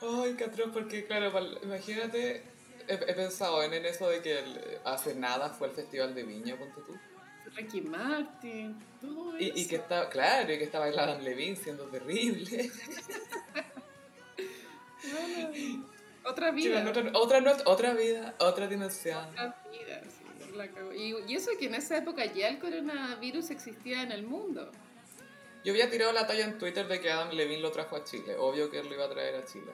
Ay, 0.00 0.34
Catrón, 0.34 0.70
porque 0.72 1.04
claro, 1.04 1.32
imagínate 1.62 2.44
he, 2.88 3.14
pensado 3.14 3.62
en, 3.62 3.74
eso 3.84 4.08
de 4.08 4.22
que 4.22 4.38
hace 4.84 5.14
nada 5.14 5.50
fue 5.50 5.68
el 5.68 5.74
Festival 5.74 6.14
de 6.14 6.22
Viña, 6.22 6.56
ponte 6.56 6.80
tú. 6.82 6.96
Ricky 7.58 7.80
Martin, 7.80 8.76
todo 9.00 9.36
y, 9.36 9.48
eso. 9.48 9.58
Y 9.58 9.66
que 9.66 9.76
está, 9.76 10.08
claro, 10.08 10.52
y 10.52 10.58
que 10.58 10.64
estaba 10.64 10.86
Adam 10.86 11.20
Levine 11.22 11.56
siendo 11.56 11.84
terrible. 11.86 12.70
otra 16.24 16.52
vida. 16.52 16.88
otra, 16.88 17.10
otra, 17.14 17.56
otra 17.64 17.94
vida, 17.94 18.34
otra 18.38 18.68
dimensión. 18.68 19.26
Otra 19.32 19.56
vida, 19.72 20.00
sí, 20.02 20.24
la 20.54 20.66
y, 20.94 21.16
y 21.26 21.34
eso 21.34 21.50
que 21.58 21.66
en 21.66 21.74
esa 21.74 21.98
época 21.98 22.24
ya 22.26 22.46
el 22.46 22.60
coronavirus 22.60 23.50
existía 23.50 24.02
en 24.02 24.12
el 24.12 24.22
mundo. 24.24 24.70
Yo 25.64 25.72
había 25.72 25.90
tirado 25.90 26.12
la 26.12 26.28
talla 26.28 26.44
en 26.44 26.58
Twitter 26.58 26.86
de 26.86 27.00
que 27.00 27.10
Adam 27.10 27.30
Levine 27.32 27.60
lo 27.60 27.72
trajo 27.72 27.96
a 27.96 28.04
Chile. 28.04 28.36
Obvio 28.38 28.70
que 28.70 28.78
él 28.78 28.86
lo 28.86 28.94
iba 28.94 29.06
a 29.06 29.10
traer 29.10 29.34
a 29.34 29.44
Chile. 29.44 29.72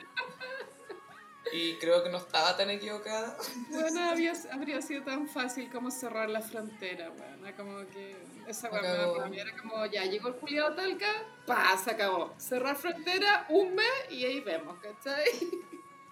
Y 1.55 1.77
creo 1.77 2.03
que 2.03 2.11
no 2.11 2.19
estaba 2.19 2.57
tan 2.57 2.69
equivocada. 2.71 3.37
Bueno, 3.71 4.11
había, 4.11 4.33
habría 4.51 4.83
sido 4.83 5.05
tan 5.05 5.29
fácil 5.29 5.71
como 5.71 5.88
cerrar 5.93 6.29
la 6.29 6.40
frontera, 6.40 7.11
bueno, 7.11 7.57
como 7.57 7.88
que 7.90 8.17
esa 8.49 8.69
weá 8.71 9.29
era 9.33 9.57
como, 9.57 9.87
ya 9.87 10.05
llegó 10.05 10.29
el 10.29 10.35
culiado 10.35 10.75
Talca, 10.75 11.12
pa, 11.47 11.79
se 11.79 11.93
acabó. 11.93 12.35
Cerrar 12.38 12.75
frontera, 12.75 13.47
un 13.51 13.73
mes 13.75 13.87
y 14.11 14.25
ahí 14.25 14.40
vemos, 14.40 14.77
¿cachai? 14.81 15.27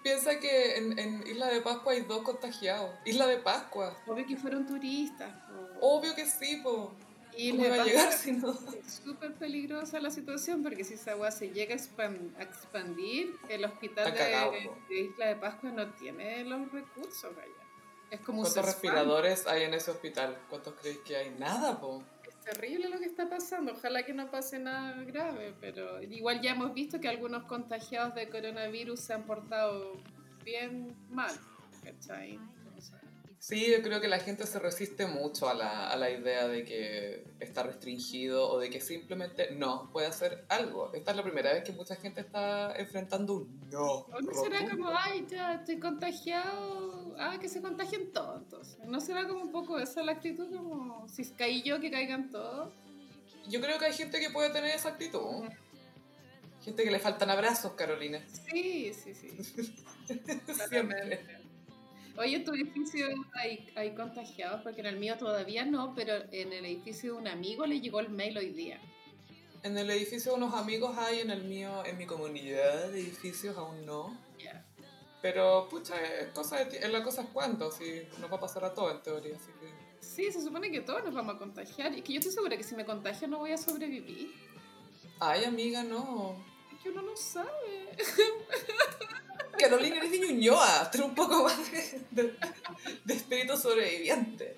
Piensa 0.04 0.38
que 0.38 0.76
en, 0.76 0.98
en, 0.98 1.26
Isla 1.26 1.48
de 1.48 1.60
Pascua 1.60 1.92
hay 1.92 2.02
dos 2.02 2.22
contagiados. 2.22 2.90
Isla 3.04 3.26
de 3.26 3.38
Pascua. 3.38 3.96
Obvio 4.06 4.24
que 4.24 4.36
fueron 4.36 4.64
turistas. 4.64 5.32
Obvio 5.80 6.14
que 6.14 6.24
sí, 6.24 6.60
po. 6.62 6.94
Y 7.36 7.52
le 7.52 7.70
va 7.70 7.82
a 7.82 7.84
llegar 7.84 8.12
si 8.12 8.32
no? 8.32 8.52
Es 8.52 9.00
súper 9.04 9.34
peligrosa 9.34 10.00
la 10.00 10.10
situación 10.10 10.62
porque 10.62 10.84
si 10.84 10.94
esa 10.94 11.12
agua 11.12 11.30
se 11.30 11.50
llega 11.50 11.74
a 11.74 12.42
expandir, 12.42 13.36
el 13.48 13.64
hospital 13.64 14.12
de, 14.12 14.94
Isla 14.94 15.26
de 15.26 15.36
Pascua 15.36 15.70
no 15.70 15.92
tiene 15.94 16.44
los 16.44 16.70
recursos 16.70 17.32
allá. 17.32 17.62
Es 18.10 18.20
como 18.20 18.42
¿Cuántos 18.42 18.66
respiradores 18.66 19.46
hay 19.46 19.62
en 19.62 19.74
ese 19.74 19.90
hospital? 19.90 20.38
¿Cuántos 20.50 20.74
creéis 20.74 20.98
que 20.98 21.16
hay? 21.16 21.30
Nada, 21.30 21.80
po. 21.80 22.02
Es 22.28 22.38
terrible 22.40 22.90
lo 22.90 22.98
que 22.98 23.06
está 23.06 23.28
pasando. 23.30 23.72
Ojalá 23.72 24.04
que 24.04 24.12
no 24.12 24.30
pase 24.30 24.58
nada 24.58 25.02
grave, 25.04 25.54
pero 25.60 26.02
igual 26.02 26.42
ya 26.42 26.50
hemos 26.50 26.74
visto 26.74 27.00
que 27.00 27.08
algunos 27.08 27.44
contagiados 27.44 28.14
de 28.14 28.28
coronavirus 28.28 29.00
se 29.00 29.14
han 29.14 29.22
portado 29.24 29.96
bien 30.44 30.94
mal. 31.08 31.34
¿Cachai? 31.82 32.38
Sí, 33.42 33.68
yo 33.68 33.82
creo 33.82 34.00
que 34.00 34.06
la 34.06 34.20
gente 34.20 34.46
se 34.46 34.60
resiste 34.60 35.04
mucho 35.08 35.48
a 35.48 35.54
la, 35.54 35.88
a 35.90 35.96
la, 35.96 36.10
idea 36.10 36.46
de 36.46 36.62
que 36.64 37.24
está 37.40 37.64
restringido 37.64 38.48
o 38.48 38.60
de 38.60 38.70
que 38.70 38.80
simplemente 38.80 39.50
no 39.50 39.90
puede 39.90 40.06
hacer 40.06 40.44
algo. 40.48 40.94
Esta 40.94 41.10
es 41.10 41.16
la 41.16 41.24
primera 41.24 41.52
vez 41.52 41.64
que 41.64 41.72
mucha 41.72 41.96
gente 41.96 42.20
está 42.20 42.72
enfrentando 42.76 43.32
un 43.32 43.68
no. 43.68 43.94
¿O 43.94 44.20
no 44.20 44.32
será 44.32 44.70
como, 44.70 44.90
ay, 44.96 45.26
ya 45.28 45.54
estoy 45.54 45.80
contagiado? 45.80 47.16
Ah, 47.18 47.36
que 47.40 47.48
se 47.48 47.60
contagien 47.60 48.12
todos. 48.12 48.42
Entonces. 48.42 48.78
¿No 48.86 49.00
será 49.00 49.26
como 49.26 49.42
un 49.42 49.50
poco 49.50 49.76
esa 49.80 50.04
la 50.04 50.12
actitud? 50.12 50.48
Como, 50.56 51.08
si 51.08 51.28
caí 51.32 51.62
yo, 51.62 51.80
que 51.80 51.90
caigan 51.90 52.30
todos. 52.30 52.72
Yo 53.48 53.60
creo 53.60 53.76
que 53.80 53.86
hay 53.86 53.92
gente 53.92 54.20
que 54.20 54.30
puede 54.30 54.50
tener 54.50 54.72
esa 54.72 54.90
actitud. 54.90 55.48
Gente 56.64 56.84
que 56.84 56.92
le 56.92 57.00
faltan 57.00 57.28
abrazos, 57.28 57.72
Carolina. 57.72 58.24
Sí, 58.48 58.94
sí, 58.94 59.16
sí. 59.16 59.74
Siempre. 60.68 61.41
Oye, 62.18 62.36
en 62.36 62.44
tu 62.44 62.52
edificio 62.52 63.06
hay, 63.34 63.70
hay 63.74 63.94
contagiados, 63.94 64.62
porque 64.62 64.80
en 64.80 64.86
el 64.86 64.98
mío 64.98 65.16
todavía 65.18 65.64
no, 65.64 65.94
pero 65.94 66.14
en 66.30 66.52
el 66.52 66.64
edificio 66.66 67.14
de 67.14 67.18
un 67.20 67.28
amigo 67.28 67.66
le 67.66 67.80
llegó 67.80 68.00
el 68.00 68.10
mail 68.10 68.36
hoy 68.36 68.50
día. 68.50 68.80
En 69.62 69.78
el 69.78 69.88
edificio 69.90 70.32
de 70.32 70.38
unos 70.38 70.54
amigos 70.54 70.96
hay, 70.98 71.20
en 71.20 71.30
el 71.30 71.44
mío, 71.44 71.84
en 71.86 71.96
mi 71.96 72.04
comunidad 72.04 72.88
de 72.90 73.00
edificios 73.00 73.56
aún 73.56 73.86
no. 73.86 74.16
Pero, 75.22 75.68
pucha, 75.68 75.94
es, 76.02 76.32
cosa 76.32 76.62
es 76.62 76.90
la 76.90 77.04
cosa 77.04 77.22
es 77.22 77.28
cuánto, 77.32 77.70
si 77.70 78.02
nos 78.18 78.30
va 78.30 78.36
a 78.36 78.40
pasar 78.40 78.64
a 78.64 78.74
todos 78.74 78.92
en 78.92 79.02
teoría, 79.02 79.36
así 79.36 79.52
que... 79.60 79.72
Sí, 80.04 80.32
se 80.32 80.42
supone 80.42 80.68
que 80.72 80.80
todos 80.80 81.04
nos 81.04 81.14
vamos 81.14 81.36
a 81.36 81.38
contagiar. 81.38 81.96
Y 81.96 82.02
que 82.02 82.14
yo 82.14 82.18
estoy 82.18 82.34
segura 82.34 82.56
que 82.56 82.64
si 82.64 82.74
me 82.74 82.84
contagio 82.84 83.28
no 83.28 83.38
voy 83.38 83.52
a 83.52 83.56
sobrevivir. 83.56 84.34
Ay, 85.20 85.44
amiga, 85.44 85.84
no. 85.84 86.44
Es 86.74 86.82
que 86.82 86.90
uno 86.90 87.02
no 87.02 87.16
sabe. 87.16 87.96
Carolina 89.58 89.98
eres 89.98 90.10
de 90.10 90.18
Ñuñoa, 90.18 90.90
trae 90.90 91.04
un 91.04 91.14
poco 91.14 91.44
más 91.44 91.70
de, 91.70 92.01
espíritu 93.08 93.56
sobreviviente. 93.56 94.56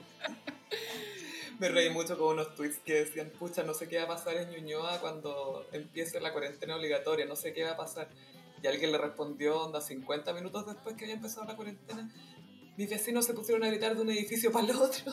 Me 1.59 1.69
reí 1.69 1.88
mucho 1.90 2.19
con 2.19 2.35
unos 2.35 2.55
tweets 2.55 2.79
que 2.79 2.95
decían, 2.95 3.31
pucha, 3.31 3.62
no 3.62 3.75
sé 3.75 3.88
qué 3.88 3.99
va 3.99 4.05
a 4.05 4.09
pasar 4.09 4.37
en 4.37 4.51
Ñuñoa 4.51 5.01
cuando 5.01 5.67
empiece 5.73 6.21
la 6.21 6.33
cuarentena 6.33 6.77
obligatoria, 6.77 7.27
no 7.27 7.37
sé 7.37 7.53
qué 7.53 7.62
va 7.62 7.73
a 7.73 7.77
pasar. 7.77 8.09
Y 8.62 8.67
alguien 8.67 8.93
le 8.93 8.99
respondió, 8.99 9.62
onda, 9.62 9.81
50 9.81 10.33
minutos 10.33 10.67
después 10.67 10.97
que 10.97 11.05
había 11.05 11.14
empezado 11.14 11.47
la 11.47 11.55
cuarentena, 11.55 12.11
mis 12.77 12.90
vecinos 12.90 13.25
se 13.25 13.35
pusieron 13.35 13.62
a 13.62 13.69
gritar 13.69 13.95
de 13.95 14.03
un 14.03 14.11
edificio 14.11 14.51
para 14.51 14.67
el 14.67 14.77
otro. 14.77 15.12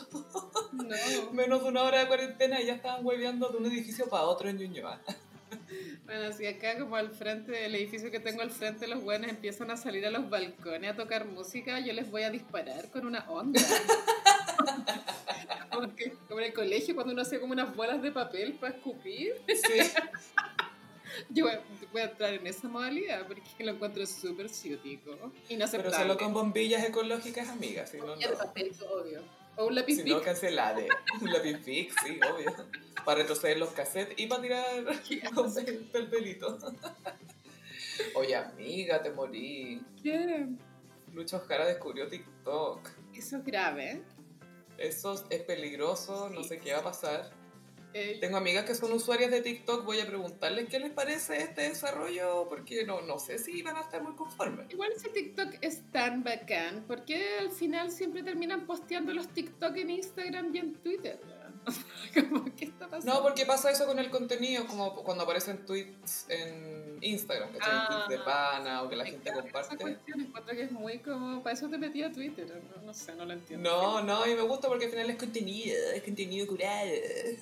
Menos 1.32 1.62
de 1.62 1.68
una 1.68 1.82
hora 1.82 2.00
de 2.00 2.08
cuarentena 2.08 2.60
y 2.60 2.66
ya 2.66 2.74
estaban 2.74 3.06
hueveando 3.06 3.48
de 3.48 3.58
un 3.58 3.66
edificio 3.66 4.08
para 4.08 4.24
otro 4.24 4.48
en 4.48 4.58
Ñuñoa. 4.58 5.00
Bueno, 6.04 6.32
si 6.32 6.46
acá 6.46 6.78
como 6.78 6.96
al 6.96 7.10
frente 7.10 7.52
del 7.52 7.74
edificio 7.74 8.10
que 8.10 8.20
tengo 8.20 8.42
al 8.42 8.50
frente, 8.50 8.86
los 8.86 9.02
buenos 9.02 9.30
empiezan 9.30 9.70
a 9.70 9.76
salir 9.76 10.06
a 10.06 10.10
los 10.10 10.28
balcones 10.28 10.90
a 10.90 10.96
tocar 10.96 11.26
música, 11.26 11.80
yo 11.80 11.92
les 11.92 12.10
voy 12.10 12.22
a 12.22 12.30
disparar 12.30 12.90
con 12.90 13.06
una 13.06 13.28
onda. 13.30 13.60
como, 15.70 15.94
que, 15.94 16.12
como 16.28 16.40
en 16.40 16.46
el 16.46 16.52
colegio 16.52 16.94
cuando 16.94 17.12
uno 17.12 17.22
hacía 17.22 17.40
como 17.40 17.52
unas 17.52 17.74
bolas 17.74 18.02
de 18.02 18.12
papel 18.12 18.54
para 18.54 18.74
escupir. 18.74 19.34
Sí. 19.46 19.90
Yo 21.28 21.44
voy, 21.92 22.00
a 22.00 22.04
entrar 22.04 22.32
en 22.32 22.46
esa 22.46 22.68
modalidad 22.68 23.26
porque 23.26 23.42
lo 23.58 23.72
encuentro 23.72 24.06
súper 24.06 24.48
ciútico. 24.48 25.10
Pero 25.46 25.92
solo 25.92 26.16
con 26.16 26.32
bombillas 26.32 26.82
ecológicas, 26.84 27.48
amigas. 27.48 27.90
Si 27.90 27.98
no, 27.98 28.16
no. 28.16 28.38
papel, 28.38 28.72
obvio. 28.88 29.22
O 29.56 29.66
un 29.66 29.74
lápiz 29.74 29.96
Si 29.96 30.04
no, 30.08 30.20
cancelade. 30.22 30.88
Un 31.20 31.30
lápiz 31.32 31.58
fix, 31.58 31.94
sí, 32.04 32.18
obvio. 32.32 32.52
Para 33.04 33.20
retroceder 33.20 33.58
los 33.58 33.70
cassettes 33.70 34.18
y 34.18 34.26
para 34.26 34.42
tirar 34.42 34.64
el 35.94 36.06
pelito. 36.08 36.58
Oye, 38.14 38.34
amiga, 38.36 39.02
te 39.02 39.10
morí. 39.10 39.82
¿Qué? 40.02 40.46
Lucho 41.12 41.40
Jara 41.40 41.66
descubrió 41.66 42.08
TikTok. 42.08 42.88
Eso 43.14 43.36
es 43.36 43.44
grave. 43.44 44.02
Eso 44.78 45.22
es 45.28 45.42
peligroso, 45.42 46.30
no 46.30 46.42
sé 46.42 46.58
qué 46.58 46.72
va 46.72 46.80
a 46.80 46.84
pasar. 46.84 47.30
Tengo 48.20 48.36
amigas 48.36 48.64
que 48.64 48.74
son 48.74 48.92
usuarias 48.92 49.30
de 49.30 49.42
TikTok, 49.42 49.84
voy 49.84 50.00
a 50.00 50.06
preguntarles 50.06 50.68
qué 50.68 50.78
les 50.78 50.90
parece 50.90 51.38
este 51.42 51.62
desarrollo, 51.62 52.46
porque 52.48 52.84
no, 52.84 53.02
no 53.02 53.18
sé 53.18 53.38
si 53.38 53.62
van 53.62 53.76
a 53.76 53.80
estar 53.80 54.02
muy 54.02 54.14
conformes. 54.14 54.66
Igual 54.70 54.92
ese 54.92 55.08
TikTok 55.08 55.54
es 55.60 55.82
tan 55.90 56.22
bacán, 56.22 56.84
porque 56.86 57.38
al 57.38 57.50
final 57.50 57.90
siempre 57.90 58.22
terminan 58.22 58.66
posteando 58.66 59.12
los 59.12 59.28
TikTok 59.28 59.76
en 59.76 59.90
Instagram 59.90 60.54
y 60.54 60.58
en 60.58 60.74
Twitter. 60.74 61.20
¿qué 62.56 62.64
está 62.64 62.88
pasando? 62.88 63.14
No, 63.14 63.22
porque 63.22 63.46
pasa 63.46 63.70
eso 63.70 63.86
con 63.86 63.98
el 63.98 64.10
contenido, 64.10 64.66
como 64.66 64.94
cuando 65.04 65.24
aparecen 65.24 65.64
tweets 65.64 66.26
en 66.28 66.81
Instagram, 67.02 67.52
que 67.52 67.58
ah, 67.60 68.06
de 68.08 68.18
pana 68.18 68.82
o 68.82 68.88
que 68.88 68.96
la 68.96 69.04
gente 69.04 69.32
comparte. 69.32 69.74
Esa 69.74 69.76
cuestión 69.76 70.20
encuentro 70.20 70.54
que 70.54 70.62
es 70.62 70.72
muy 70.72 70.98
como, 70.98 71.42
para 71.42 71.54
eso 71.54 71.68
te 71.68 71.78
metí 71.78 72.02
a 72.02 72.12
Twitter, 72.12 72.46
no, 72.46 72.82
no, 72.82 72.94
sé, 72.94 73.14
no 73.14 73.24
lo 73.24 73.32
entiendo. 73.32 73.68
No, 73.68 74.02
no, 74.02 74.26
y 74.26 74.34
me 74.34 74.42
gusta 74.42 74.68
porque 74.68 74.86
al 74.86 74.90
final 74.90 75.10
es 75.10 75.16
contenido, 75.16 75.74
es 75.94 76.02
contenido 76.02 76.46
curado. 76.46 76.90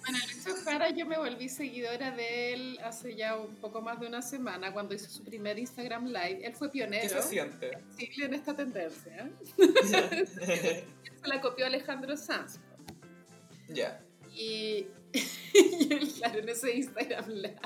Bueno, 0.00 0.18
Lucho 0.34 0.62
Jara 0.64 0.90
yo 0.90 1.06
me 1.06 1.18
volví 1.18 1.48
seguidora 1.48 2.10
de 2.10 2.54
él 2.54 2.78
hace 2.82 3.14
ya 3.14 3.36
un 3.36 3.54
poco 3.56 3.80
más 3.82 4.00
de 4.00 4.06
una 4.06 4.22
semana, 4.22 4.72
cuando 4.72 4.94
hizo 4.94 5.10
su 5.10 5.22
primer 5.22 5.58
Instagram 5.58 6.06
Live. 6.06 6.40
Él 6.42 6.54
fue 6.54 6.70
pionero. 6.70 7.02
¿Qué 7.02 7.08
se 7.08 7.22
siente? 7.22 7.78
Sí, 7.96 8.10
en 8.22 8.34
esta 8.34 8.54
tendencia. 8.56 9.30
se 9.56 10.84
la 11.24 11.40
copió 11.40 11.66
Alejandro 11.66 12.16
Sanz. 12.16 12.58
Ya. 13.68 14.00
Y, 14.34 14.86
claro, 16.18 16.38
en 16.38 16.48
ese 16.48 16.76
Instagram 16.76 17.28
Live, 17.28 17.58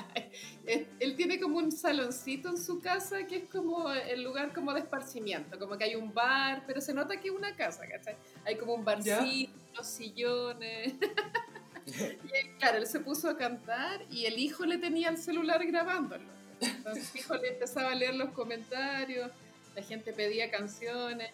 él 0.67 1.15
tiene 1.15 1.39
como 1.39 1.57
un 1.57 1.71
saloncito 1.71 2.49
en 2.49 2.57
su 2.57 2.79
casa 2.79 3.25
que 3.25 3.37
es 3.37 3.49
como 3.49 3.91
el 3.91 4.23
lugar 4.23 4.53
como 4.53 4.73
de 4.73 4.81
esparcimiento, 4.81 5.59
como 5.59 5.77
que 5.77 5.85
hay 5.85 5.95
un 5.95 6.13
bar, 6.13 6.63
pero 6.65 6.81
se 6.81 6.93
nota 6.93 7.19
que 7.19 7.27
es 7.27 7.33
una 7.33 7.55
casa, 7.55 7.87
¿cachai? 7.87 8.15
Hay 8.45 8.55
como 8.57 8.73
un 8.73 8.83
barcito, 8.83 9.53
los 9.75 9.87
sillones. 9.87 10.93
y 11.85 12.49
claro, 12.57 12.77
él 12.77 12.87
se 12.87 12.99
puso 12.99 13.29
a 13.29 13.37
cantar 13.37 14.05
y 14.09 14.25
el 14.25 14.39
hijo 14.39 14.65
le 14.65 14.77
tenía 14.77 15.09
el 15.09 15.17
celular 15.17 15.65
grabándolo. 15.65 16.25
Entonces 16.59 17.11
el 17.13 17.19
hijo 17.19 17.35
le 17.35 17.49
empezaba 17.49 17.91
a 17.91 17.95
leer 17.95 18.15
los 18.15 18.29
comentarios, 18.31 19.31
la 19.75 19.83
gente 19.83 20.13
pedía 20.13 20.49
canciones 20.49 21.29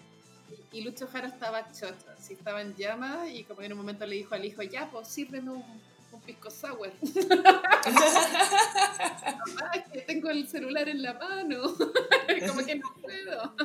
y 0.71 0.81
Lucho 0.81 1.07
Jara 1.07 1.27
estaba 1.27 1.71
chocho, 1.71 2.09
así 2.17 2.33
estaba 2.33 2.61
en 2.61 2.75
llamas 2.75 3.29
y 3.29 3.43
como 3.43 3.61
en 3.61 3.71
un 3.71 3.77
momento 3.77 4.05
le 4.05 4.15
dijo 4.15 4.35
al 4.35 4.43
hijo, 4.43 4.61
ya, 4.63 4.89
pues 4.89 5.07
sírveme 5.07 5.51
un, 5.51 5.81
un 6.21 6.25
pisco 6.25 6.49
sour. 6.51 6.91
Mamá, 9.45 9.71
es 9.75 9.83
que 9.91 10.01
tengo 10.01 10.29
el 10.29 10.47
celular 10.47 10.87
en 10.87 11.01
la 11.01 11.13
mano, 11.13 11.63
como 12.47 12.65
que 12.65 12.75
no 12.75 12.93
puedo. 13.01 13.55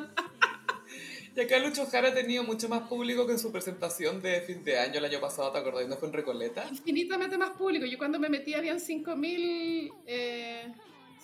Y 1.35 1.41
acá 1.41 1.59
Lucho 1.59 1.87
Jara 1.87 2.09
ha 2.09 2.15
tenido 2.15 2.45
mucho 2.45 2.67
más 2.69 2.89
público 2.89 3.27
que 3.27 3.33
en 3.33 3.39
su 3.39 3.53
presentación 3.53 4.23
de 4.23 4.41
fin 4.41 4.65
de 4.65 4.79
año 4.79 4.99
el 4.99 5.05
año 5.05 5.21
pasado, 5.21 5.53
¿te 5.53 5.59
acordás? 5.59 5.87
¿No 5.87 5.97
fue 5.97 6.09
en 6.09 6.15
Recoleta? 6.15 6.67
Infinitamente 6.71 7.37
más 7.37 7.51
público. 7.51 7.85
Yo 7.85 7.99
cuando 7.99 8.19
me 8.19 8.31
metí 8.31 8.55
habían 8.55 8.79
5.000 8.79 9.93
eh, 10.07 10.73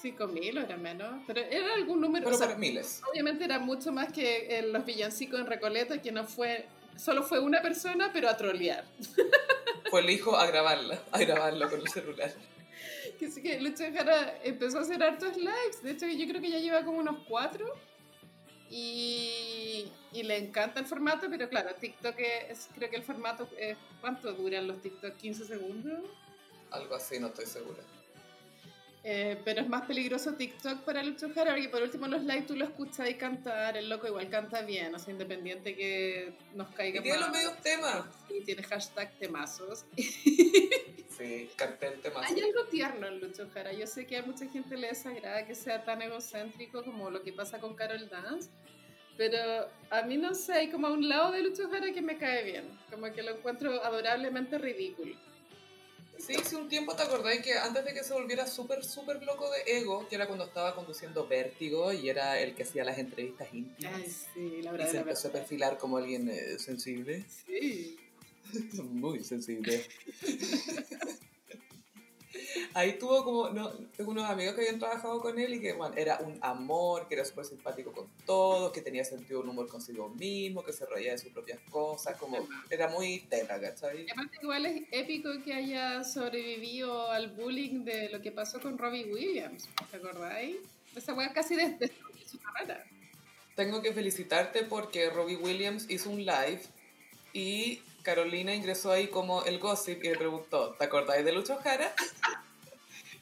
5.000 0.03 0.59
o 0.59 0.61
era 0.61 0.77
menos, 0.77 1.23
pero 1.27 1.41
era 1.41 1.75
algún 1.75 2.01
número. 2.01 2.29
Pero 2.29 2.53
o 2.53 2.59
miles. 2.59 3.01
Obviamente 3.11 3.45
era 3.45 3.59
mucho 3.59 3.91
más 3.93 4.13
que 4.13 4.63
los 4.71 4.85
villancicos 4.85 5.41
en 5.41 5.47
Recoleta, 5.47 6.03
que 6.03 6.13
no 6.13 6.25
fue, 6.25 6.67
solo 6.97 7.23
fue 7.23 7.39
una 7.39 7.63
persona, 7.63 8.11
pero 8.13 8.29
a 8.29 8.37
trolear. 8.37 8.85
Fue 9.91 10.01
el 10.01 10.11
hijo 10.11 10.37
a 10.37 10.47
grabarla, 10.47 11.03
a 11.11 11.19
grabarlo 11.19 11.69
con 11.71 11.81
el 11.81 11.89
celular. 11.89 12.33
Que 13.19 13.31
sí 13.31 13.43
que 13.43 13.61
Lucho 13.61 13.85
Jara 13.93 14.39
empezó 14.43 14.79
a 14.79 14.83
hacer 14.83 15.03
hartos 15.03 15.37
lives, 15.37 15.83
de 15.83 15.93
hecho 15.93 16.07
yo 16.07 16.27
creo 16.29 16.41
que 16.41 16.51
ya 16.51 16.59
lleva 16.59 16.85
como 16.85 16.99
unos 16.99 17.25
cuatro. 17.29 17.67
Y, 18.75 19.93
y 20.13 20.23
le 20.23 20.39
encanta 20.39 20.81
el 20.81 20.87
formato, 20.87 21.27
pero 21.29 21.47
claro, 21.49 21.75
TikTok 21.75 22.15
es, 22.19 22.71
creo 22.75 22.89
que 22.89 22.97
el 22.97 23.03
formato, 23.03 23.47
es, 23.59 23.77
¿cuánto 24.01 24.33
duran 24.33 24.67
los 24.67 24.81
TikTok? 24.81 25.15
¿15 25.19 25.47
segundos? 25.47 26.01
Algo 26.71 26.95
así, 26.95 27.21
no 27.21 27.27
estoy 27.27 27.45
segura. 27.45 27.83
Eh, 29.05 29.37
pero 29.45 29.63
es 29.63 29.69
más 29.69 29.85
peligroso 29.87 30.35
TikTok 30.35 30.83
para 30.83 31.03
Lucho 31.03 31.29
Jara, 31.35 31.53
porque 31.53 31.69
por 31.69 31.83
último 31.83 32.07
los 32.07 32.23
live 32.23 32.43
tú 32.43 32.55
lo 32.55 32.65
escuchas 32.65 33.11
y 33.11 33.15
cantar, 33.15 33.77
el 33.77 33.89
loco 33.89 34.07
igual 34.07 34.29
canta 34.31 34.63
bien, 34.63 34.95
o 34.95 34.99
sea, 34.99 35.13
independiente 35.13 35.75
que 35.75 36.33
nos 36.55 36.69
caiga 36.71 37.01
Y 37.01 37.03
tiene 37.03 37.19
los 37.19 37.31
medios 37.31 37.57
temas. 37.63 38.05
Y 38.29 38.45
tiene 38.45 38.63
hashtag 38.63 39.11
temazos. 39.19 39.85
Sí, 39.97 41.51
cartel 41.57 42.01
temazos. 42.01 42.31
Hay 42.31 42.43
algo 42.43 42.65
tierno 42.71 43.07
en 43.07 43.21
Lucho 43.21 43.49
Jara, 43.53 43.73
yo 43.73 43.87
sé 43.87 44.07
que 44.07 44.17
a 44.17 44.23
mucha 44.23 44.47
gente 44.49 44.77
le 44.77 44.89
desagrada 44.89 45.47
que 45.47 45.55
sea 45.55 45.85
tan 45.85 46.01
egocéntrico 46.01 46.83
como 46.85 47.11
lo 47.11 47.23
que 47.23 47.33
pasa 47.33 47.59
con 47.59 47.75
Carol 47.75 48.09
Dance, 48.09 48.51
pero 49.17 49.69
a 49.91 50.03
mí 50.03 50.17
no 50.17 50.35
sé, 50.35 50.55
hay 50.55 50.71
como 50.71 50.87
a 50.87 50.91
un 50.91 51.09
lado 51.09 51.33
de 51.33 51.43
Lucho 51.43 51.69
Jara 51.69 51.93
que 51.93 52.03
me 52.03 52.17
cae 52.17 52.45
bien, 52.45 52.79
como 52.91 53.13
que 53.13 53.23
lo 53.23 53.37
encuentro 53.37 53.85
adorablemente 53.85 54.59
ridículo. 54.59 55.17
Sí, 56.19 56.35
sí, 56.45 56.55
un 56.55 56.69
tiempo 56.69 56.95
te 56.95 57.03
acordás 57.03 57.39
que 57.41 57.55
antes 57.55 57.85
de 57.85 57.93
que 57.93 58.05
se 58.05 58.13
volviera 58.13 58.47
súper, 58.47 58.85
súper 58.85 59.23
loco 59.23 59.51
de 59.51 59.79
ego, 59.79 60.09
que 60.09 60.15
era 60.15 60.27
cuando 60.27 60.45
estaba 60.45 60.75
conduciendo 60.75 61.27
Vértigo 61.27 61.93
y 61.93 62.09
era 62.09 62.39
el 62.39 62.55
que 62.55 62.63
hacía 62.63 62.85
las 62.85 62.99
entrevistas 62.99 63.49
íntimas. 63.53 63.95
Ay, 63.95 64.17
sí, 64.35 64.63
la 64.63 64.73
verdad. 64.73 64.87
Y 64.87 64.91
se 64.91 64.99
empezó 64.99 65.29
a 65.29 65.33
perfilar 65.33 65.79
como 65.79 65.97
alguien 65.97 66.29
eh, 66.29 66.59
sensible. 66.59 67.25
Sí. 67.47 67.97
Muy 68.83 69.25
sensible. 69.25 69.85
ahí 72.75 72.99
tuvo 72.99 73.25
como, 73.25 73.51
no, 73.51 73.71
unos 73.99 74.29
amigos 74.29 74.55
que 74.55 74.63
habían 74.63 74.79
trabajado 74.79 75.21
con 75.21 75.39
él 75.39 75.55
y 75.55 75.61
que, 75.61 75.73
bueno, 75.73 75.95
era 75.97 76.19
un 76.19 76.39
amor, 76.43 77.09
que 77.09 77.15
era 77.15 77.25
súper 77.25 77.45
simpático 77.45 77.93
con 77.93 78.09
todos, 78.27 78.73
que 78.73 78.81
tenía 78.81 79.05
sentido 79.05 79.41
un 79.41 79.49
humor 79.49 79.69
consigo 79.69 80.09
mismo, 80.09 80.65
que 80.65 80.73
se 80.73 80.87
reía 80.87 81.13
de 81.13 81.19
sus 81.19 81.33
propias 81.33 81.59
cosas, 81.71 82.17
como, 82.17 82.47
era 82.71 82.89
muy 82.89 83.21
teta, 83.21 83.61
¿cachai? 83.61 84.07
aparte 84.11 84.39
igual 84.43 84.67
es 84.67 84.83
épico 84.91 85.31
que 85.45 85.55
haya 85.55 86.05
sobrevivido 86.05 87.11
al 87.11 87.31
bullying 87.31 87.85
de 87.85 88.09
lo 88.11 88.21
que 88.21 88.33
pasó 88.33 88.61
con 88.61 88.79
Robbie 88.79 89.13
Williams, 89.13 89.69
¿te 89.91 89.97
acordáis? 89.97 90.57
Esa 90.95 91.15
weá 91.15 91.33
casi 91.33 91.57
desde 91.57 91.91
su 92.27 92.39
carrera. 92.39 92.85
Tengo 93.55 93.83
que 93.83 93.93
felicitarte 93.93 94.65
porque 94.65 95.11
Robbie 95.11 95.37
Williams 95.37 95.89
hizo 95.91 96.11
un 96.11 96.25
live 96.25 96.63
y 97.33 97.83
Carolina 98.03 98.55
ingresó 98.55 98.91
ahí 98.91 99.09
como 99.09 99.45
el 99.45 99.59
gossip 99.59 100.03
y 100.05 100.09
le 100.09 100.17
preguntó, 100.17 100.73
¿te 100.73 100.85
acordáis 100.85 101.25
de 101.25 101.33
Lucho 101.33 101.57
Jara? 101.57 101.95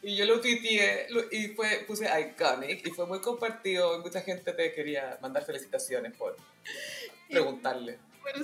Y 0.02 0.16
yo 0.16 0.24
lo 0.24 0.40
tuiteé 0.40 1.08
y 1.30 1.48
fue, 1.48 1.84
puse 1.86 2.08
iconic 2.20 2.86
y 2.86 2.90
fue 2.90 3.06
muy 3.06 3.20
compartido. 3.20 3.98
Mucha 4.00 4.22
gente 4.22 4.52
te 4.52 4.72
quería 4.72 5.18
mandar 5.20 5.44
felicitaciones 5.44 6.16
por 6.16 6.36
preguntarle. 7.28 7.98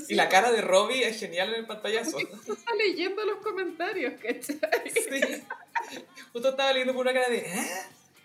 Y 0.08 0.14
la 0.14 0.28
cara 0.28 0.52
de 0.52 0.60
Robbie 0.60 1.06
es 1.06 1.18
genial 1.18 1.50
en 1.50 1.60
el 1.60 1.66
pantallazo. 1.66 2.18
Está 2.48 2.74
leyendo 2.74 3.24
los 3.24 3.38
comentarios, 3.38 4.14
¿cachai? 4.20 4.58
Sí. 5.88 6.00
Justo 6.32 6.48
estaba 6.48 6.72
leyendo 6.72 6.94
por 6.94 7.02
una 7.02 7.12
cara 7.12 7.28
de 7.28 7.38
¿eh? 7.38 7.68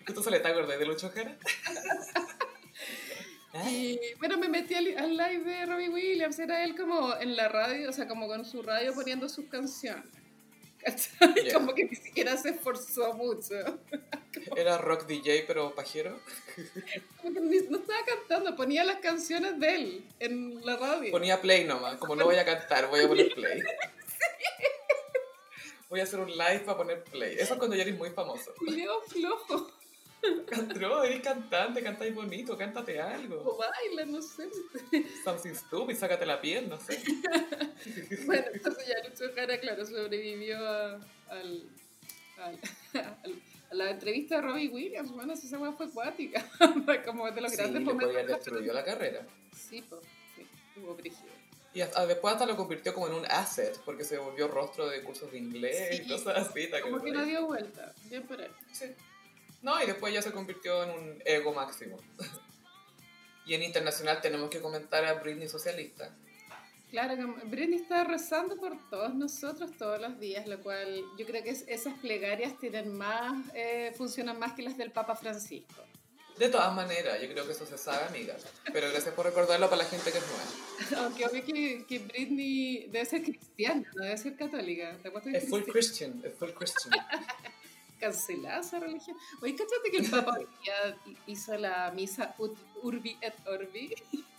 Justo 0.06 0.22
se 0.22 0.30
le 0.30 0.38
está 0.38 0.48
acordando 0.48 0.78
de 0.78 0.86
Lucho 0.86 1.10
Jara. 1.10 1.36
Y 3.70 4.00
bueno, 4.18 4.38
me 4.38 4.48
metí 4.48 4.74
al, 4.74 4.86
live 4.86 5.44
de 5.44 5.66
Robbie 5.66 5.90
Williams, 5.90 6.38
era 6.38 6.64
él 6.64 6.74
como 6.74 7.14
en 7.20 7.36
la 7.36 7.48
radio, 7.48 7.90
o 7.90 7.92
sea, 7.92 8.08
como 8.08 8.26
con 8.26 8.46
su 8.46 8.62
radio 8.62 8.94
poniendo 8.94 9.28
sus 9.28 9.44
canciones. 9.50 10.06
Como 11.52 11.74
que 11.74 11.84
ni 11.84 11.94
siquiera 11.94 12.36
se 12.36 12.50
esforzó 12.50 13.14
mucho. 13.14 13.54
Era 14.56 14.78
rock 14.78 15.06
DJ, 15.06 15.44
pero 15.46 15.74
pajero. 15.74 16.18
Como 17.20 17.34
que 17.34 17.40
no 17.40 17.78
estaba 17.78 18.04
cantando, 18.04 18.56
ponía 18.56 18.84
las 18.84 18.98
canciones 18.98 19.58
de 19.58 19.74
él 19.74 20.04
en 20.18 20.64
la 20.64 20.76
radio. 20.76 21.10
Ponía 21.10 21.40
play 21.40 21.64
nomás, 21.64 21.96
como 21.96 22.16
no 22.16 22.24
voy 22.24 22.36
a 22.36 22.44
cantar, 22.44 22.88
voy 22.88 23.00
a 23.00 23.08
poner 23.08 23.34
play. 23.34 23.62
Voy 25.88 26.00
a 26.00 26.04
hacer 26.04 26.20
un 26.20 26.30
live 26.30 26.60
para 26.60 26.78
poner 26.78 27.04
play. 27.04 27.34
Eso 27.38 27.52
es 27.52 27.58
cuando 27.58 27.76
ya 27.76 27.82
eres 27.82 27.98
muy 27.98 28.08
famoso. 28.08 28.54
Julio 28.56 29.02
flojo. 29.08 29.70
Cantó, 30.46 31.02
eres 31.02 31.20
cantante, 31.22 31.82
cantáis 31.82 32.14
bonito, 32.14 32.56
cántate 32.56 33.00
algo. 33.00 33.42
O 33.44 33.56
baila, 33.58 34.04
no 34.06 34.22
sé. 34.22 34.48
Something 35.24 35.54
stupid, 35.54 35.96
sácate 35.96 36.24
la 36.26 36.40
piel, 36.40 36.68
no 36.68 36.78
sé. 36.78 37.02
bueno, 38.26 38.44
entonces 38.52 38.86
ya 38.86 39.08
Lucho 39.08 39.34
Jara, 39.34 39.58
claro, 39.58 39.84
sobrevivió 39.84 40.58
al, 41.28 41.68
al, 42.38 42.58
la 43.72 43.90
entrevista 43.90 44.36
de 44.36 44.42
Robbie 44.42 44.68
Williams, 44.68 45.10
bueno, 45.12 45.32
esa 45.32 45.58
weá 45.58 45.72
fue 45.72 45.86
acuática. 45.86 46.46
como 47.04 47.30
de 47.30 47.40
los 47.40 47.50
Sí, 47.50 47.56
grandes 47.56 47.82
momentos. 47.82 48.14
podía 48.16 48.26
destruyó 48.36 48.72
la 48.72 48.84
carrera. 48.84 49.26
Sí, 49.56 49.82
pues, 49.88 50.02
sí, 50.36 50.46
hubo 50.80 50.94
brígido. 50.94 51.32
Y 51.74 51.80
hasta- 51.80 52.06
después 52.06 52.34
hasta 52.34 52.44
lo 52.46 52.54
convirtió 52.56 52.92
como 52.92 53.06
en 53.08 53.14
un 53.14 53.26
asset, 53.26 53.78
porque 53.84 54.04
se 54.04 54.18
volvió 54.18 54.46
rostro 54.46 54.88
de 54.88 55.02
cursos 55.02 55.32
de 55.32 55.38
inglés 55.38 55.88
Sí. 55.96 56.02
y 56.04 56.08
cosas 56.08 56.48
así. 56.48 56.68
¿te 56.68 56.80
Como 56.82 57.00
que 57.02 57.10
no 57.10 57.24
dio 57.24 57.46
vuelta, 57.46 57.92
bien 58.10 58.22
por 58.24 58.40
él. 58.40 58.50
Sí. 58.72 58.86
No, 59.62 59.82
y 59.82 59.86
después 59.86 60.12
ya 60.12 60.20
se 60.22 60.32
convirtió 60.32 60.82
en 60.84 60.90
un 60.90 61.22
ego 61.24 61.52
máximo. 61.52 61.98
y 63.46 63.54
en 63.54 63.62
internacional 63.62 64.20
tenemos 64.20 64.50
que 64.50 64.60
comentar 64.60 65.04
a 65.04 65.14
Britney 65.14 65.48
Socialista. 65.48 66.14
Claro, 66.90 67.16
como 67.16 67.36
Britney 67.46 67.78
está 67.80 68.04
rezando 68.04 68.56
por 68.56 68.76
todos 68.90 69.14
nosotros 69.14 69.70
todos 69.78 69.98
los 70.00 70.20
días, 70.20 70.46
lo 70.46 70.60
cual 70.60 71.02
yo 71.16 71.24
creo 71.24 71.42
que 71.42 71.50
es- 71.50 71.64
esas 71.66 71.98
plegarias 72.00 72.58
tienen 72.58 72.92
más, 72.94 73.32
eh, 73.54 73.94
funcionan 73.96 74.38
más 74.38 74.52
que 74.52 74.62
las 74.62 74.76
del 74.76 74.90
Papa 74.90 75.16
Francisco. 75.16 75.82
De 76.38 76.48
todas 76.48 76.74
maneras, 76.74 77.20
yo 77.20 77.28
creo 77.28 77.46
que 77.46 77.52
eso 77.52 77.64
se 77.64 77.78
sabe, 77.78 78.04
amiga. 78.08 78.34
Pero 78.72 78.90
gracias 78.90 79.14
por 79.14 79.24
recordarlo 79.26 79.70
para 79.70 79.82
la 79.84 79.88
gente 79.88 80.10
que 80.12 80.18
es 80.18 80.24
nueva. 80.26 81.02
Aunque 81.06 81.24
obvio 81.26 81.44
que, 81.44 81.84
que 81.86 81.98
Britney 82.00 82.88
debe 82.90 83.04
ser 83.06 83.22
cristiana, 83.22 83.90
no 83.94 84.04
debe 84.04 84.18
ser 84.18 84.36
católica. 84.36 84.96
¿Te 85.02 85.08
acuerdas 85.08 85.32
que 85.32 85.38
Es 85.38 85.48
full 85.48 85.62
Christian, 85.62 86.20
es 86.24 86.34
full 86.34 86.50
Christian. 86.50 86.94
cancelada 88.02 88.60
esa 88.60 88.80
religión? 88.80 89.16
Oye, 89.40 89.54
¿cachaste 89.54 89.90
que 89.90 89.98
el 89.98 90.10
Papa 90.10 90.38
hizo 91.26 91.56
la 91.56 91.92
misa 91.92 92.34
Urbi 92.82 93.16
et 93.20 93.34
Orbi? 93.46 93.94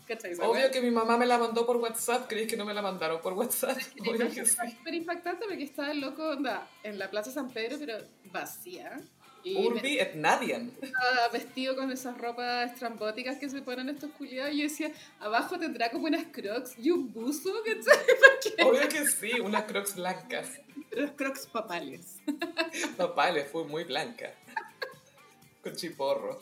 ¿Cachai 0.06 0.32
esa 0.32 0.48
Obvio 0.48 0.70
que 0.70 0.82
mi 0.82 0.92
mamá 0.92 1.18
me 1.18 1.26
la 1.26 1.38
mandó 1.38 1.66
por 1.66 1.78
WhatsApp, 1.78 2.28
¿crees 2.28 2.48
que 2.50 2.58
no 2.58 2.66
me 2.66 2.74
la 2.74 2.82
mandaron 2.82 3.22
por 3.22 3.34
WhatsApp? 3.34 3.78
Obvio 4.02 4.30
que 4.30 4.46
sí. 4.46 4.56
súper 4.78 4.94
impactante 4.94 5.46
porque 5.46 5.64
estaba 5.64 5.92
el 5.92 6.02
loco 6.02 6.28
onda, 6.28 6.68
en 6.84 7.00
la 7.00 7.10
Plaza 7.10 7.32
San 7.32 7.50
Pedro, 7.50 7.78
pero 7.80 7.98
vacía. 8.26 9.02
Y 9.44 9.56
me- 9.56 9.68
Urbi 9.68 10.00
et 10.00 10.16
Nadian. 10.16 10.72
estaba 10.82 11.28
vestido 11.32 11.76
con 11.76 11.92
esas 11.92 12.18
ropas 12.18 12.72
estrambóticas 12.72 13.38
que 13.38 13.50
se 13.50 13.62
ponen 13.62 13.90
estos 13.90 14.12
culiados. 14.12 14.54
Y 14.54 14.58
yo 14.60 14.64
decía, 14.64 14.92
abajo 15.20 15.60
tendrá 15.60 15.92
como 15.92 16.06
unas 16.08 16.26
crocs 16.32 16.76
y 16.78 16.92
un 16.92 17.12
buzo, 17.12 17.52
¿cachai? 17.66 18.66
Obvio 18.68 18.88
que 18.90 19.06
sí, 19.08 19.40
unas 19.42 19.64
crocs 19.64 19.96
blancas. 19.96 20.48
Los 20.92 21.12
crocs 21.12 21.48
papales. 21.48 22.18
Papales, 22.98 23.48
fue 23.52 23.66
muy 23.66 23.84
blanca. 23.84 24.34
Con 25.64 25.76
chiporro. 25.76 26.42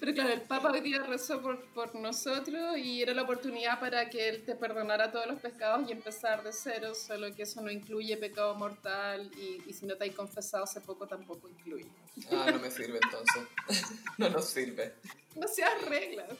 Pero 0.00 0.14
claro, 0.14 0.32
el 0.32 0.40
Papa 0.40 0.70
hoy 0.72 0.80
día 0.80 1.02
rezó 1.02 1.42
por, 1.42 1.62
por 1.74 1.94
nosotros 1.94 2.78
y 2.78 3.02
era 3.02 3.12
la 3.12 3.22
oportunidad 3.22 3.78
para 3.78 4.08
que 4.08 4.30
Él 4.30 4.44
te 4.44 4.54
perdonara 4.54 5.12
todos 5.12 5.26
los 5.26 5.40
pecados 5.40 5.86
y 5.88 5.92
empezar 5.92 6.42
de 6.42 6.52
cero, 6.52 6.94
solo 6.94 7.34
que 7.34 7.42
eso 7.42 7.60
no 7.60 7.70
incluye 7.70 8.16
pecado 8.16 8.54
mortal 8.54 9.30
y, 9.36 9.62
y 9.68 9.72
si 9.74 9.84
no 9.84 9.96
te 9.96 10.04
hay 10.04 10.10
confesado 10.10 10.64
hace 10.64 10.80
poco 10.80 11.06
tampoco 11.06 11.50
incluye. 11.50 11.86
Ah, 12.30 12.50
no 12.50 12.58
me 12.58 12.70
sirve 12.70 12.98
entonces. 13.02 13.42
No 14.18 14.30
nos 14.30 14.46
sirve. 14.46 14.94
No 15.34 15.46
seas 15.46 15.82
reglas. 15.86 16.30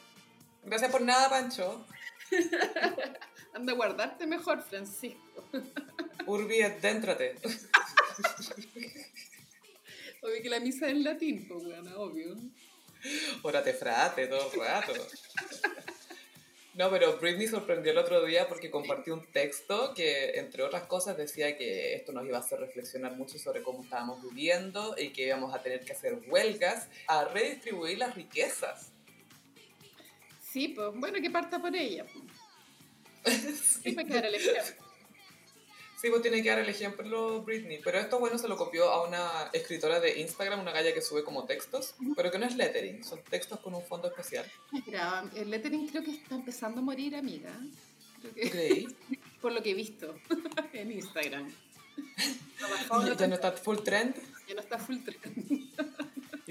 Gracias 0.64 0.90
por 0.90 1.02
nada, 1.02 1.28
Pancho. 1.28 1.84
Anda 3.54 3.72
a 3.72 3.76
guardarte 3.76 4.26
mejor, 4.26 4.62
Francisco. 4.62 5.44
Urbi 6.26 6.62
et 6.62 6.80
déntrate. 6.80 7.36
Obvio 10.26 10.42
que 10.42 10.50
la 10.50 10.58
misa 10.58 10.86
es 10.86 10.92
en 10.92 11.04
latín, 11.04 11.46
pues 11.46 11.62
bueno, 11.62 12.00
obvio. 12.00 12.34
Órate 13.42 13.72
frate 13.72 14.26
todo 14.26 14.50
el 14.52 14.60
rato. 14.60 14.92
No, 16.74 16.90
pero 16.90 17.16
Britney 17.18 17.46
sorprendió 17.46 17.92
el 17.92 17.98
otro 17.98 18.24
día 18.24 18.48
porque 18.48 18.70
compartió 18.70 19.14
un 19.14 19.24
texto 19.30 19.94
que, 19.94 20.32
entre 20.38 20.64
otras 20.64 20.82
cosas, 20.82 21.16
decía 21.16 21.56
que 21.56 21.94
esto 21.94 22.12
nos 22.12 22.26
iba 22.26 22.38
a 22.38 22.40
hacer 22.40 22.58
reflexionar 22.58 23.16
mucho 23.16 23.38
sobre 23.38 23.62
cómo 23.62 23.84
estábamos 23.84 24.20
viviendo 24.20 24.96
y 24.98 25.10
que 25.10 25.28
íbamos 25.28 25.54
a 25.54 25.62
tener 25.62 25.84
que 25.84 25.92
hacer 25.92 26.18
huelgas 26.26 26.88
a 27.06 27.24
redistribuir 27.26 27.98
las 27.98 28.14
riquezas. 28.14 28.90
Sí, 30.40 30.68
pues 30.68 30.88
bueno, 30.94 31.20
que 31.20 31.30
parta 31.30 31.60
por 31.60 31.74
ella. 31.74 32.04
Pues. 33.22 33.34
Sí, 33.82 33.92
me 33.92 34.04
queda 34.04 34.26
el 34.28 34.34
ejemplo. 34.34 34.85
Sí, 36.00 36.10
pues 36.10 36.20
tiene 36.20 36.42
que 36.42 36.50
dar 36.50 36.58
el 36.58 36.68
ejemplo 36.68 37.42
Britney. 37.42 37.80
Pero 37.82 37.98
esto, 37.98 38.18
bueno, 38.18 38.36
se 38.38 38.48
lo 38.48 38.56
copió 38.56 38.90
a 38.90 39.06
una 39.06 39.50
escritora 39.52 39.98
de 39.98 40.20
Instagram, 40.20 40.60
una 40.60 40.72
galla 40.72 40.92
que 40.92 41.00
sube 41.00 41.24
como 41.24 41.44
textos, 41.44 41.94
pero 42.14 42.30
que 42.30 42.38
no 42.38 42.46
es 42.46 42.54
lettering, 42.54 43.02
son 43.02 43.22
textos 43.22 43.60
con 43.60 43.74
un 43.74 43.82
fondo 43.82 44.08
especial. 44.08 44.44
Mira, 44.72 45.24
el 45.34 45.50
lettering 45.50 45.88
creo 45.88 46.04
que 46.04 46.12
está 46.12 46.34
empezando 46.34 46.80
a 46.80 46.84
morir, 46.84 47.16
amiga. 47.16 47.50
Creo 48.34 48.88
por 49.40 49.52
lo 49.52 49.62
que 49.62 49.70
he 49.70 49.74
visto 49.74 50.14
en 50.72 50.92
Instagram. 50.92 51.50
¿Ya 53.18 53.26
no 53.26 53.34
está 53.34 53.52
full 53.52 53.78
trend? 53.78 54.14
ya 54.46 54.54
no 54.54 54.60
está 54.60 54.78
full 54.78 54.98
trend. 54.98 55.70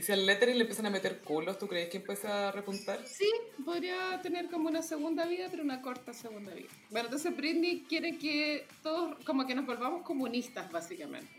Si 0.06 0.12
al 0.12 0.24
lettering 0.24 0.58
le 0.58 0.62
empiezan 0.62 0.86
a 0.86 0.92
meter 0.92 1.18
culos, 1.22 1.58
¿tú 1.58 1.68
crees 1.68 1.90
que 1.90 1.98
empieza 1.98 2.50
a 2.50 2.52
repuntar? 2.52 3.00
Sí, 3.08 3.28
podría 3.66 4.22
tener 4.22 4.52
como 4.52 4.70
una 4.70 4.84
segunda 4.84 5.26
vida, 5.26 5.48
pero 5.50 5.64
una 5.64 5.82
corta 5.82 6.14
segunda 6.14 6.54
vida. 6.54 6.70
Bueno, 6.92 7.08
entonces 7.08 7.36
Britney 7.36 7.86
quiere 7.90 8.20
que 8.20 8.68
todos 8.84 9.18
como 9.26 9.48
que 9.48 9.56
nos 9.56 9.66
volvamos 9.66 10.04
comunistas, 10.04 10.72
básicamente. 10.72 11.32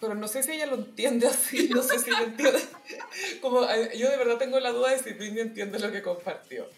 Pero 0.00 0.14
no 0.14 0.28
sé 0.28 0.44
si 0.44 0.52
ella 0.52 0.66
lo 0.66 0.76
entiende 0.76 1.26
así, 1.26 1.68
no 1.68 1.82
sé 1.82 1.98
si 1.98 2.10
ella 2.10 2.22
entiende. 2.26 2.60
Como, 3.40 3.68
eh, 3.68 3.90
yo 3.98 4.08
de 4.08 4.16
verdad 4.18 4.38
tengo 4.38 4.60
la 4.60 4.70
duda 4.70 4.90
de 4.90 5.00
si 5.00 5.14
Britney 5.14 5.40
entiende 5.40 5.80
lo 5.80 5.90
que 5.90 6.00
compartió. 6.00 6.68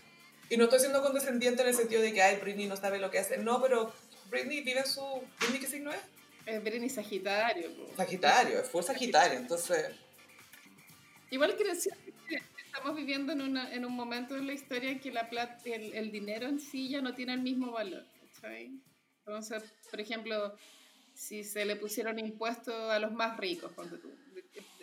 Y 0.49 0.57
no 0.57 0.65
estoy 0.65 0.81
siendo 0.81 1.03
condescendiente 1.03 1.61
en 1.61 1.69
el 1.69 1.75
sentido 1.75 2.01
de 2.01 2.15
que, 2.15 2.23
ay, 2.23 2.39
Britney 2.41 2.69
no 2.69 2.79
sabe 2.79 2.99
lo 2.99 3.11
que 3.11 3.19
hace. 3.19 3.37
No, 3.37 3.61
pero 3.61 3.93
Britney 4.31 4.63
vive 4.63 4.87
su... 4.87 5.05
¿Britney 5.41 5.61
qué 5.61 5.67
signo 5.67 5.93
es? 5.93 6.01
Es 6.47 6.65
Britney 6.65 6.89
Sagitario. 6.89 7.69
Sagitario, 7.99 8.61
es 8.61 8.71
full 8.71 8.83
Sagitario, 8.83 9.39
entonces... 9.39 9.85
Igual 11.31 11.55
quiero 11.55 11.71
decir 11.71 11.93
que 12.29 12.41
estamos 12.65 12.97
viviendo 12.97 13.33
en, 13.33 13.41
una, 13.41 13.73
en 13.73 13.85
un 13.85 13.95
momento 13.95 14.37
en 14.37 14.47
la 14.47 14.53
historia 14.53 14.91
en 14.91 15.01
que 15.01 15.13
la 15.13 15.29
plata, 15.29 15.57
el, 15.65 15.95
el 15.95 16.11
dinero 16.11 16.47
en 16.47 16.61
sí 16.61 16.89
ya 16.89 17.01
no 17.01 17.15
tiene 17.15 17.35
el 17.35 17.41
mismo 17.41 17.73
valor. 17.73 18.05
¿cachai? 18.35 18.81
Entonces, 19.25 19.63
por 19.91 20.01
ejemplo, 20.01 20.55
si 21.15 21.45
se 21.45 21.65
le 21.65 21.77
pusieron 21.77 22.19
impuestos 22.19 22.75
a 22.75 22.99
los 22.99 23.13
más 23.13 23.37
ricos, 23.37 23.71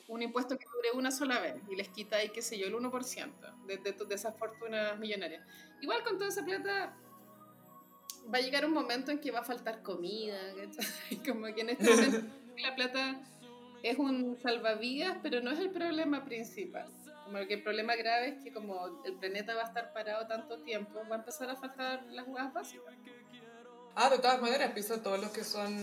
un 0.08 0.22
impuesto 0.22 0.58
que 0.58 0.66
dure 0.74 0.92
una 0.94 1.12
sola 1.12 1.40
vez 1.40 1.56
y 1.70 1.76
les 1.76 1.90
quita 1.90 2.18
ahí, 2.18 2.30
qué 2.30 2.42
sé 2.42 2.58
yo, 2.58 2.68
el 2.68 2.76
1% 2.76 3.66
de, 3.66 3.78
de, 3.78 3.92
de 3.92 4.16
esas 4.16 4.38
fortunas 4.38 4.98
millonarias. 5.00 5.46
Igual 5.82 6.04
con 6.04 6.18
toda 6.18 6.30
esa 6.30 6.46
plata 6.46 6.96
va 8.34 8.38
a 8.38 8.42
llegar 8.42 8.66
un 8.66 8.74
momento 8.74 9.12
en 9.12 9.20
que 9.20 9.32
va 9.32 9.40
a 9.40 9.44
faltar 9.44 9.82
comida, 9.82 10.38
¿cachai? 10.56 11.18
Como 11.26 11.54
que 11.54 11.62
en 11.62 11.70
este 11.72 11.90
momento 11.90 12.22
la 12.58 12.76
plata 12.76 13.22
es 13.84 13.98
un 13.98 14.38
salvavidas, 14.42 15.18
pero 15.22 15.42
no 15.42 15.52
es 15.52 15.60
el 15.60 15.70
problema 15.72 16.26
principal. 16.26 16.88
Como 17.26 17.46
que 17.46 17.56
el 17.56 17.64
problema 17.64 17.96
grave 17.96 18.30
es 18.30 18.44
que 18.44 18.52
como 18.54 19.04
el 19.04 19.14
planeta 19.16 19.54
va 19.54 19.64
a 19.64 19.66
estar 19.66 19.92
parado 19.94 20.28
tanto 20.28 20.60
tiempo, 20.60 21.02
va 21.10 21.16
a 21.16 21.20
empezar 21.20 21.50
a 21.50 21.56
faltar 21.56 22.04
las 22.12 22.26
huevas 22.28 22.54
básicas. 22.54 22.94
Ah, 23.96 24.10
de 24.10 24.20
todas 24.20 24.40
maneras, 24.42 24.72
piensa 24.74 25.02
todos 25.02 25.20
los 25.20 25.32
que 25.32 25.44
son, 25.44 25.76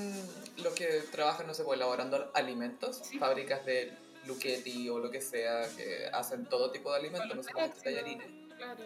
los 0.62 0.72
que 0.74 1.02
trabajan, 1.10 1.46
no 1.48 1.52
sé, 1.54 1.64
pues, 1.64 1.76
elaborando 1.76 2.30
alimentos, 2.34 2.98
Sí. 2.98 3.18
fábricas 3.18 3.66
de 3.66 3.92
Luchetti 4.26 4.88
o 4.88 4.98
lo 5.00 5.10
que 5.10 5.20
sea, 5.20 5.62
que 5.76 6.06
hacen 6.12 6.46
todo 6.46 6.70
tipo 6.70 6.90
de 6.92 6.98
alimentos, 7.00 7.34
no 7.36 7.42
sé, 7.42 7.52
como 7.52 7.68
tallarines. 7.68 8.26
Claro. 8.56 8.84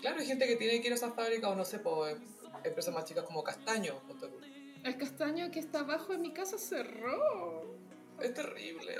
Claro, 0.00 0.20
hay 0.20 0.26
gente 0.26 0.46
que 0.48 0.56
tiene 0.56 0.80
que 0.80 0.88
ir 0.88 0.92
a 0.92 0.96
esas 0.96 1.14
fábricas 1.14 1.50
o 1.50 1.54
no 1.54 1.64
sé, 1.64 1.78
pues, 1.78 2.16
empresas 2.64 2.92
más 2.92 3.04
chicas 3.04 3.24
como 3.24 3.44
Castaño. 3.44 3.94
El 4.82 4.96
castaño 4.96 5.50
que 5.50 5.58
está 5.60 5.80
abajo 5.80 6.12
de 6.12 6.18
mi 6.18 6.32
casa 6.32 6.58
cerró. 6.58 7.59
Es 8.20 8.34
terrible. 8.34 8.96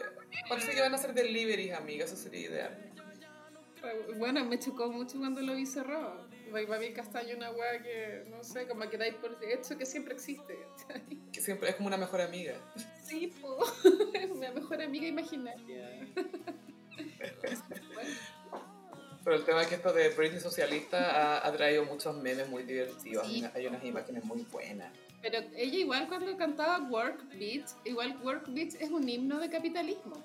Parece 0.48 0.72
que 0.72 0.80
van 0.80 0.92
a 0.92 0.96
hacer 0.96 1.14
deliveries, 1.14 1.74
amiga, 1.74 2.04
eso 2.04 2.16
sería 2.16 2.48
ideal. 2.48 2.92
Bueno, 4.18 4.44
me 4.44 4.59
chocó 4.59 4.90
mucho 4.90 5.18
cuando 5.18 5.40
lo 5.40 5.54
vi 5.54 5.66
cerrado. 5.66 6.28
Mí 6.52 6.87
el 6.87 6.92
castaño 6.92 7.37
una 7.37 7.50
hueá 7.52 7.80
que, 7.80 8.24
no 8.28 8.42
sé, 8.42 8.66
como 8.66 8.88
que 8.90 8.98
dais 8.98 9.14
por 9.14 9.38
hecho 9.42 9.78
que 9.78 9.87
siempre 9.87 10.14
existe. 10.14 10.59
Que 11.33 11.40
siempre 11.40 11.70
es 11.70 11.76
como 11.76 11.87
una 11.87 11.96
mejor 11.96 12.20
amiga. 12.20 12.54
Sí, 13.04 13.33
po. 13.40 13.64
es 14.14 14.30
una 14.30 14.50
mejor 14.50 14.83
amiga 14.83 15.06
imaginaria. 15.06 16.09
Pero 19.22 19.37
el 19.37 19.44
tema 19.44 19.62
es 19.62 19.68
que 19.68 19.76
esto 19.76 19.92
de 19.92 20.09
Britney 20.11 20.40
socialista 20.40 21.38
ha, 21.38 21.46
ha 21.46 21.52
traído 21.52 21.85
muchos 21.85 22.16
memes 22.16 22.48
muy 22.48 22.64
divertidos. 22.64 23.26
Sí. 23.28 23.44
Hay 23.54 23.66
unas 23.66 23.85
imágenes 23.85 24.24
muy 24.24 24.42
buenas. 24.50 24.92
Pero 25.22 25.38
ella 25.54 25.78
igual 25.78 26.09
cuando 26.09 26.37
cantaba 26.37 26.78
Work 26.88 27.38
Beat, 27.38 27.66
igual 27.85 28.18
Work 28.22 28.44
Beat 28.48 28.74
es 28.80 28.90
un 28.90 29.09
himno 29.09 29.38
de 29.38 29.50
capitalismo. 29.50 30.16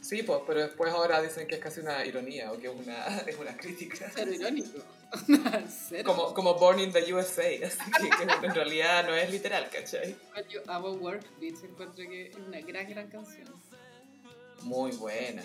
Sí, 0.00 0.24
pues, 0.24 0.40
pero 0.46 0.60
después 0.60 0.92
ahora 0.92 1.22
dicen 1.22 1.46
que 1.46 1.54
es 1.54 1.60
casi 1.60 1.80
una 1.80 2.04
ironía 2.04 2.50
o 2.50 2.58
que 2.58 2.66
es 2.66 2.74
una, 2.74 3.18
es 3.26 3.38
una 3.38 3.56
crítica. 3.56 4.10
Cero 4.12 4.32
irónico. 4.34 4.80
Cero. 5.88 6.04
Como, 6.04 6.34
como 6.34 6.54
Born 6.54 6.80
in 6.80 6.92
the 6.92 7.14
USA, 7.14 7.42
así 7.66 7.90
que, 8.00 8.08
que 8.08 8.46
en 8.46 8.54
realidad 8.54 9.06
no 9.06 9.14
es 9.14 9.30
literal, 9.30 9.68
¿cachai? 9.70 10.16
Yo 10.48 10.60
amo 10.66 10.92
Work 10.92 11.38
Beat, 11.38 11.62
encuentro 11.62 12.04
que 12.08 12.28
es 12.28 12.36
una 12.36 12.60
gran, 12.60 12.88
gran 12.88 13.08
canción. 13.08 13.46
Muy 14.62 14.92
buena. 14.92 15.42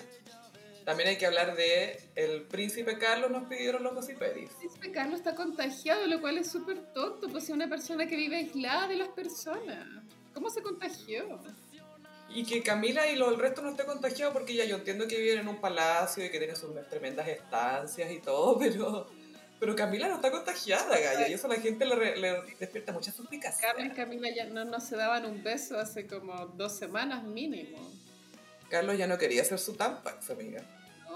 También 0.87 1.09
hay 1.09 1.17
que 1.17 1.25
hablar 1.25 1.53
de 1.57 1.99
el 2.15 2.43
príncipe 2.43 2.97
Carlos 2.97 3.29
nos 3.29 3.49
pidieron 3.49 3.83
los 3.83 3.93
gossiperis. 3.93 4.49
Príncipe 4.51 4.89
Carlos 4.93 5.19
está 5.19 5.35
contagiado, 5.35 6.07
lo 6.07 6.21
cual 6.21 6.37
es 6.37 6.49
súper 6.49 6.77
tonto, 6.93 7.27
pues 7.27 7.43
es 7.43 7.49
una 7.49 7.67
persona 7.67 8.07
que 8.07 8.15
vive 8.15 8.37
aislada 8.37 8.87
de 8.87 8.95
las 8.95 9.09
personas. 9.09 9.85
¿Cómo 10.33 10.49
se 10.49 10.61
contagió? 10.61 11.41
Y 12.29 12.45
que 12.45 12.63
Camila 12.63 13.05
y 13.05 13.17
lo, 13.17 13.29
el 13.29 13.37
resto 13.37 13.61
no 13.63 13.71
esté 13.71 13.83
contagiado 13.83 14.31
porque 14.31 14.55
ya 14.55 14.63
yo 14.63 14.77
entiendo 14.77 15.09
que 15.09 15.19
viven 15.19 15.39
en 15.39 15.49
un 15.49 15.59
palacio 15.59 16.23
y 16.23 16.29
que 16.29 16.37
tienen 16.37 16.55
sus 16.55 16.69
tremendas 16.89 17.27
estancias 17.27 18.09
y 18.09 18.21
todo, 18.21 18.57
pero, 18.59 19.07
pero 19.59 19.75
Camila 19.75 20.07
no 20.07 20.15
está 20.15 20.31
contagiada, 20.31 20.97
Gaya, 20.97 21.27
y 21.27 21.33
eso 21.33 21.47
a 21.47 21.49
la 21.49 21.57
gente 21.57 21.85
le, 21.85 22.15
le 22.15 22.41
despierta 22.61 22.93
mucha 22.93 23.11
suspicacia. 23.11 23.73
Carlos 23.73 23.87
y 23.87 23.93
Camila 23.93 24.29
ya 24.33 24.45
no, 24.45 24.63
no 24.63 24.79
se 24.79 24.95
daban 24.95 25.25
un 25.25 25.43
beso 25.43 25.77
hace 25.77 26.07
como 26.07 26.45
dos 26.45 26.77
semanas 26.77 27.25
mínimo. 27.25 27.91
Carlos 28.69 28.97
ya 28.97 29.07
no 29.07 29.17
quería 29.17 29.41
hacer 29.41 29.59
su 29.59 29.73
tampax, 29.73 30.29
amiga. 30.29 30.63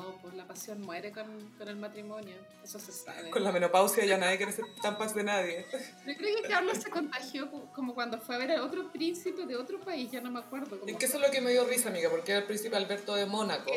No, 0.01 0.17
pues 0.21 0.33
la 0.33 0.47
pasión 0.47 0.81
muere 0.81 1.11
con, 1.11 1.25
con, 1.57 1.67
el 1.67 1.75
matrimonio, 1.75 2.35
eso 2.63 2.79
se 2.79 2.91
sabe. 2.91 3.29
Con 3.29 3.43
la 3.43 3.51
menopausia 3.51 4.03
ya 4.05 4.17
nadie 4.17 4.37
quiere 4.37 4.51
ser 4.51 4.65
tampax 4.81 5.13
de 5.13 5.23
nadie. 5.23 5.65
Yo 6.07 6.15
creo 6.15 6.41
que 6.41 6.47
Carlos 6.47 6.77
se 6.77 6.89
contagió 6.89 7.51
como 7.73 7.93
cuando 7.93 8.19
fue 8.19 8.35
a 8.35 8.37
ver 8.39 8.51
a 8.53 8.63
otro 8.63 8.91
príncipe 8.91 9.45
de 9.45 9.55
otro 9.55 9.79
país, 9.79 10.09
ya 10.11 10.21
no 10.21 10.31
me 10.31 10.39
acuerdo. 10.39 10.79
Es 10.87 10.97
que 10.97 11.05
eso 11.05 11.17
es 11.17 11.23
lo 11.23 11.31
que 11.31 11.41
me 11.41 11.51
dio 11.51 11.65
risa, 11.65 11.89
amiga, 11.89 12.09
porque 12.09 12.31
era 12.31 12.41
el 12.41 12.47
príncipe 12.47 12.75
Alberto 12.75 13.15
de 13.15 13.25
Mónaco. 13.25 13.71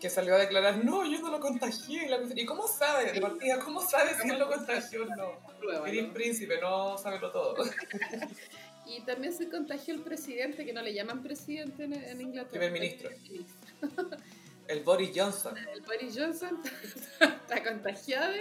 Que 0.00 0.08
salió 0.08 0.34
a 0.34 0.38
declarar, 0.38 0.82
no, 0.82 1.04
yo 1.04 1.20
no 1.20 1.30
lo 1.30 1.40
contagié. 1.40 2.08
¿Y 2.34 2.46
cómo 2.46 2.66
sabe, 2.66 3.12
de 3.12 3.20
partida, 3.20 3.58
cómo 3.58 3.82
sabe 3.82 4.14
si 4.20 4.30
él 4.30 4.38
lo 4.38 4.48
contagió 4.48 5.02
o 5.02 5.06
no? 5.06 5.86
Eres 5.86 6.10
príncipe, 6.12 6.58
no 6.60 6.96
lo 6.96 7.32
todo. 7.32 7.56
Y 8.86 9.02
también 9.02 9.32
se 9.32 9.48
contagió 9.48 9.94
el 9.94 10.00
presidente, 10.00 10.64
que 10.64 10.72
no 10.72 10.82
le 10.82 10.92
llaman 10.92 11.22
presidente 11.22 11.84
en, 11.84 11.92
en 11.92 12.20
Inglaterra. 12.20 12.58
Primer 12.58 12.72
ministro. 12.72 13.10
El 14.70 14.84
Boris 14.84 15.10
Johnson. 15.14 15.56
El 15.58 15.82
Boris 15.82 16.16
Johnson 16.16 16.62
está 17.20 17.62
contagiado. 17.64 18.32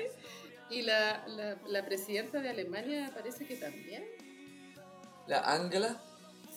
Y 0.70 0.84
la, 0.84 1.26
la, 1.28 1.58
la, 1.68 1.86
presidenta 1.86 2.40
de 2.40 2.50
Alemania 2.50 3.12
parece 3.14 3.48
que 3.48 3.56
también. 3.56 4.06
¿La 5.26 5.40
Angela? 5.40 6.00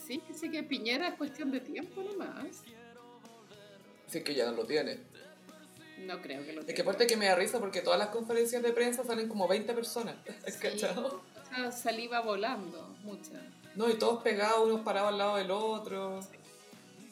Sí, 0.06 0.22
sí 0.38 0.50
que 0.50 0.62
Piñera 0.62 1.08
es 1.08 1.14
cuestión 1.14 1.50
de 1.50 1.60
tiempo 1.60 2.02
nomás. 2.02 2.62
Sí, 4.06 4.22
que 4.22 4.34
ya 4.34 4.44
no 4.44 4.52
lo 4.52 4.66
tiene. 4.66 4.98
No 6.00 6.20
creo 6.20 6.44
que 6.44 6.52
lo 6.52 6.60
tenga. 6.60 6.72
Es 6.72 6.74
que 6.74 6.82
aparte 6.82 7.06
que 7.06 7.16
me 7.16 7.26
da 7.26 7.34
risa 7.34 7.58
porque 7.58 7.80
todas 7.80 7.98
las 7.98 8.08
conferencias 8.08 8.62
de 8.62 8.72
prensa 8.72 9.04
salen 9.04 9.26
como 9.26 9.48
20 9.48 9.72
personas. 9.72 10.16
¿Es 10.44 10.54
sí, 10.56 10.60
cachado? 10.60 11.22
Saliva 11.70 12.20
volando, 12.20 12.94
mucha. 13.04 13.40
No, 13.74 13.88
y 13.88 13.94
todos 13.94 14.22
pegados, 14.22 14.68
unos 14.68 14.82
parados 14.82 15.12
al 15.12 15.18
lado 15.18 15.36
del 15.36 15.50
otro. 15.50 16.20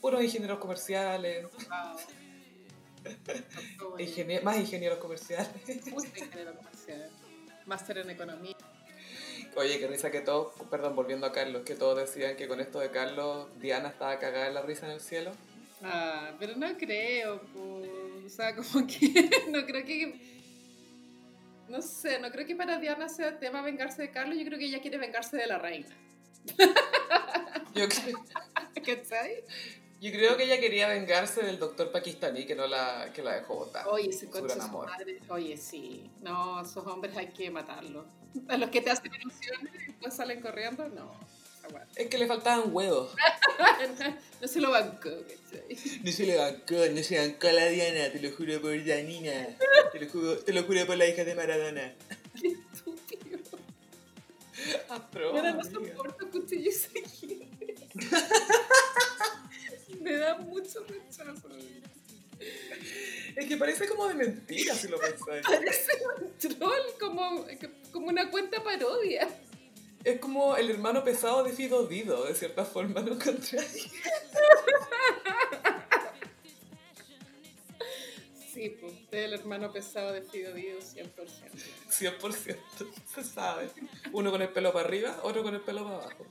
Puros 0.02 0.22
ingenieros 0.22 0.58
comerciales. 0.58 1.46
Más 4.42 4.58
ingenieros 4.58 4.98
comerciales. 4.98 5.48
Muchos 5.90 6.16
ingenieros 6.16 6.56
comerciales. 6.56 7.10
Máster 7.66 7.98
en 7.98 8.10
economía. 8.10 8.56
Oye, 9.56 9.78
qué 9.78 9.86
risa 9.88 10.10
que 10.10 10.20
todos, 10.20 10.52
perdón, 10.70 10.94
volviendo 10.94 11.26
a 11.26 11.32
Carlos, 11.32 11.62
que 11.64 11.74
todos 11.74 11.98
decían 11.98 12.36
que 12.36 12.46
con 12.46 12.60
esto 12.60 12.78
de 12.78 12.90
Carlos, 12.90 13.48
Diana 13.58 13.88
estaba 13.88 14.18
cagada 14.18 14.46
en 14.46 14.54
la 14.54 14.62
risa 14.62 14.86
en 14.86 14.92
el 14.92 15.00
cielo. 15.00 15.32
Ah, 15.82 16.32
pero 16.38 16.56
no 16.56 16.76
creo, 16.76 17.40
pues, 17.52 17.90
o 18.26 18.28
sea, 18.28 18.54
como 18.54 18.86
que 18.86 19.30
no 19.50 19.64
creo 19.66 19.84
que 19.84 20.30
no 21.70 21.80
sé, 21.82 22.18
no 22.18 22.30
creo 22.32 22.46
que 22.46 22.56
para 22.56 22.78
Diana 22.78 23.08
sea 23.08 23.38
tema 23.38 23.62
vengarse 23.62 24.02
de 24.02 24.10
Carlos, 24.10 24.36
yo 24.36 24.44
creo 24.44 24.58
que 24.58 24.66
ella 24.66 24.80
quiere 24.80 24.98
vengarse 24.98 25.36
de 25.36 25.46
la 25.46 25.58
reina. 25.58 25.86
Yo 27.74 27.88
creo... 27.88 28.24
¿Cachai? 28.74 29.44
Yo 30.00 30.10
creo 30.10 30.36
que 30.38 30.44
ella 30.44 30.58
quería 30.58 30.88
vengarse 30.88 31.42
del 31.42 31.58
doctor 31.58 31.92
pakistaní 31.92 32.46
que 32.46 32.54
no 32.54 32.66
la, 32.66 33.12
que 33.12 33.22
la 33.22 33.34
dejó 33.34 33.56
votar. 33.56 33.86
Oye, 33.86 34.08
ese 34.08 34.30
coche 34.30 34.54
su 34.54 34.68
madre. 34.78 35.20
Oye, 35.28 35.58
sí. 35.58 36.10
No, 36.22 36.62
esos 36.62 36.86
hombres 36.86 37.14
hay 37.18 37.28
que 37.28 37.50
matarlos. 37.50 38.06
A 38.48 38.56
los 38.56 38.70
que 38.70 38.80
te 38.80 38.90
hacen 38.90 39.12
ilusiones 39.14 39.74
y 39.74 39.86
después 39.88 40.14
salen 40.14 40.40
corriendo, 40.40 40.88
no. 40.88 41.12
Es 41.96 42.08
que 42.08 42.18
le 42.18 42.26
faltaban 42.26 42.74
huevos. 42.74 43.14
no, 44.40 44.48
se 44.48 44.60
lo 44.60 44.70
bancó, 44.70 45.10
No 46.02 46.12
se 46.12 46.26
lo 46.26 46.38
bancó, 46.38 46.74
no 46.92 47.02
se 47.02 47.18
bancó 47.18 47.48
a 47.48 47.52
la 47.52 47.66
Diana, 47.66 48.10
te 48.10 48.20
lo 48.20 48.34
juro 48.34 48.60
por 48.60 48.84
Janina. 48.84 49.48
Te 49.92 50.00
lo 50.00 50.10
juro, 50.10 50.38
te 50.38 50.52
lo 50.52 50.64
juro 50.64 50.86
por 50.86 50.96
la 50.96 51.06
hija 51.06 51.24
de 51.24 51.34
Maradona. 51.34 51.94
Qué 52.40 52.48
estúpido. 52.48 53.38
Ahora 54.88 55.52
no 55.52 55.62
soporto 55.62 56.30
cuchillos 56.30 56.86
aquí. 56.86 57.48
Me 60.00 60.16
da 60.16 60.38
mucho 60.38 60.84
rechazo. 60.84 61.48
Es 63.36 63.46
que 63.46 63.56
parece 63.56 63.86
como 63.86 64.08
de 64.08 64.14
mentira 64.14 64.74
si 64.74 64.88
lo 64.88 64.98
pensáis. 64.98 65.46
Parece 65.46 65.92
un 66.20 66.58
troll, 66.58 66.80
como, 66.98 67.46
como 67.92 68.08
una 68.08 68.30
cuenta 68.30 68.62
parodia. 68.62 69.28
Es 70.02 70.18
como 70.18 70.56
el 70.56 70.70
hermano 70.70 71.04
pesado 71.04 71.44
de 71.44 71.52
Fido 71.52 71.86
Dido, 71.86 72.24
de 72.24 72.34
cierta 72.34 72.64
forma, 72.64 73.02
¿no 73.02 73.12
encontráis? 73.12 73.90
Sí, 78.52 78.70
pues, 78.80 78.92
el 79.12 79.34
hermano 79.34 79.70
pesado 79.72 80.12
de 80.12 80.22
Fido 80.22 80.54
Dido 80.54 80.80
100%. 80.80 81.10
100%, 81.88 82.56
se 83.14 83.24
sabe. 83.24 83.70
Uno 84.12 84.30
con 84.30 84.40
el 84.42 84.48
pelo 84.48 84.72
para 84.72 84.86
arriba, 84.86 85.20
otro 85.22 85.42
con 85.42 85.54
el 85.54 85.60
pelo 85.60 85.84
para 85.84 85.96
abajo. 85.96 86.26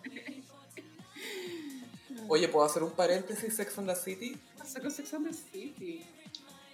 Oye, 2.30 2.48
¿puedo 2.48 2.64
hacer 2.64 2.84
un 2.84 2.92
paréntesis 2.92 3.56
Sex 3.56 3.76
and 3.80 3.90
the 3.90 3.96
City? 3.96 4.40
Saco 4.64 4.92
Sex 4.92 5.12
and 5.16 5.28
the 5.28 5.34
City. 5.34 6.06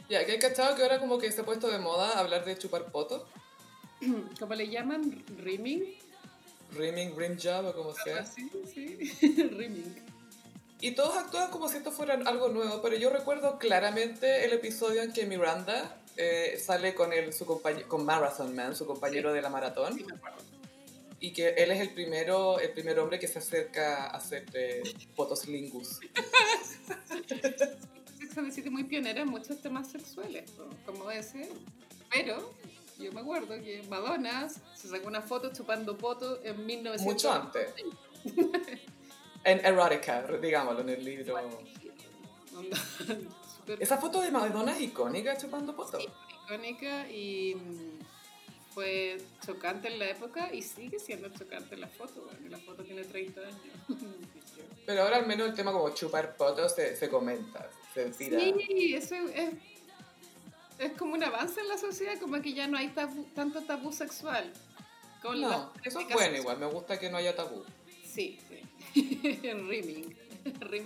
Ya, 0.09 0.25
que 0.25 0.33
hay 0.33 0.39
cachado 0.39 0.75
que 0.75 0.83
ahora 0.83 0.99
como 0.99 1.17
que 1.17 1.31
se 1.31 1.41
ha 1.41 1.45
puesto 1.45 1.69
de 1.69 1.79
moda 1.79 2.19
hablar 2.19 2.43
de 2.43 2.57
chupar 2.57 2.91
poto. 2.91 3.25
¿Cómo 4.39 4.53
le 4.53 4.67
llaman? 4.67 5.23
¿Rimming? 5.37 5.95
Rimming, 6.73 7.15
rim 7.17 7.37
job 7.41 7.67
o 7.67 7.73
como 7.73 7.93
sea. 7.93 8.25
Sí, 8.25 8.51
sí, 8.73 9.43
rimming. 9.49 9.95
Y 10.81 10.91
todos 10.91 11.15
actúan 11.15 11.49
como 11.49 11.69
si 11.69 11.77
esto 11.77 11.93
fuera 11.93 12.15
algo 12.25 12.49
nuevo, 12.49 12.81
pero 12.81 12.97
yo 12.97 13.09
recuerdo 13.09 13.57
claramente 13.57 14.43
el 14.43 14.51
episodio 14.51 15.03
en 15.03 15.13
que 15.13 15.25
Miranda 15.25 15.97
eh, 16.17 16.61
sale 16.61 16.93
con, 16.93 17.13
el, 17.13 17.31
su 17.31 17.45
con 17.45 18.05
Marathon 18.05 18.53
Man, 18.53 18.75
su 18.75 18.85
compañero 18.85 19.31
de 19.31 19.41
la 19.41 19.49
maratón. 19.49 19.95
Sí, 19.95 20.03
me 20.03 20.15
acuerdo 20.15 20.54
y 21.19 21.34
que 21.34 21.49
él 21.49 21.71
es 21.71 21.80
el 21.80 21.91
primero, 21.91 22.60
el 22.60 22.71
primer 22.71 22.99
hombre 22.99 23.19
que 23.19 23.28
se 23.28 23.39
acerca 23.39 24.06
a 24.06 24.17
hacer 24.17 24.45
fotos 25.15 25.47
lingus. 25.47 25.99
Es 28.36 28.69
muy 28.69 28.84
pionera 28.84 29.21
en 29.21 29.30
muchos 29.30 29.62
temas 29.62 29.89
sexuales, 29.89 30.51
como 30.86 31.10
ese, 31.10 31.49
pero 32.12 32.54
yo 32.99 33.12
me 33.13 33.21
acuerdo 33.21 33.56
que 33.62 33.82
Madonna 33.89 34.49
se 34.49 34.89
sacó 34.89 35.08
una 35.08 35.21
foto 35.21 35.54
chupando 35.54 35.95
fotos 35.95 36.39
en 36.43 36.65
1900. 36.65 37.01
Mucho 37.06 37.32
antes. 37.32 37.73
en 39.45 39.65
Erotica, 39.65 40.28
digámoslo, 40.41 40.82
en 40.82 40.89
el 40.89 41.06
libro. 41.06 41.39
Esa 43.80 43.97
foto 43.97 44.21
de 44.21 44.32
Madonna 44.32 44.75
es 44.75 44.82
icónica 44.82 45.38
chupando 45.38 45.73
fotos. 45.73 46.04
Sí, 46.04 46.10
icónica 46.43 47.10
y 47.10 47.56
fue 48.75 49.17
chocante 49.43 49.88
en 49.88 49.97
la 49.99 50.09
época 50.09 50.53
y 50.53 50.61
sigue 50.61 50.99
siendo 50.99 51.29
chocante 51.29 51.77
la 51.77 51.88
foto, 51.88 52.29
la 52.49 52.57
foto 52.59 52.83
tiene 52.83 53.05
30 53.05 53.39
años. 53.39 53.57
Pero 54.85 55.01
ahora 55.01 55.17
al 55.17 55.25
menos 55.25 55.47
el 55.47 55.55
tema 55.55 55.71
como 55.71 55.89
chupar 55.91 56.35
fotos 56.38 56.75
se, 56.75 56.95
se 56.95 57.09
comenta, 57.09 57.69
se 57.93 58.09
tira. 58.09 58.38
Sí, 58.38 58.93
eso 58.93 59.15
es, 59.15 59.53
es 60.77 60.91
como 60.97 61.13
un 61.13 61.23
avance 61.23 61.61
en 61.61 61.69
la 61.69 61.77
sociedad, 61.77 62.19
como 62.19 62.41
que 62.41 62.53
ya 62.53 62.67
no 62.67 62.77
hay 62.77 62.93
tanto 63.33 63.61
tabú 63.61 63.93
sexual. 63.93 64.51
no, 65.23 65.71
eso 65.83 66.01
es 66.01 66.09
bueno 66.09 66.38
igual, 66.38 66.59
me 66.59 66.65
gusta 66.65 66.99
que 66.99 67.09
no 67.09 67.17
haya 67.17 67.33
tabú. 67.33 67.63
Sí, 68.05 68.38
sí. 68.49 69.39
en 69.43 69.69
rimming. 69.69 70.15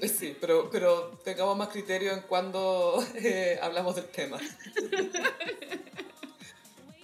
Sí, 0.08 0.38
pero, 0.40 0.70
pero 0.70 1.20
tengamos 1.26 1.58
más 1.58 1.70
criterio 1.70 2.14
en 2.14 2.22
cuando 2.22 3.04
eh, 3.16 3.60
hablamos 3.62 3.96
del 3.96 4.06
tema 4.06 4.40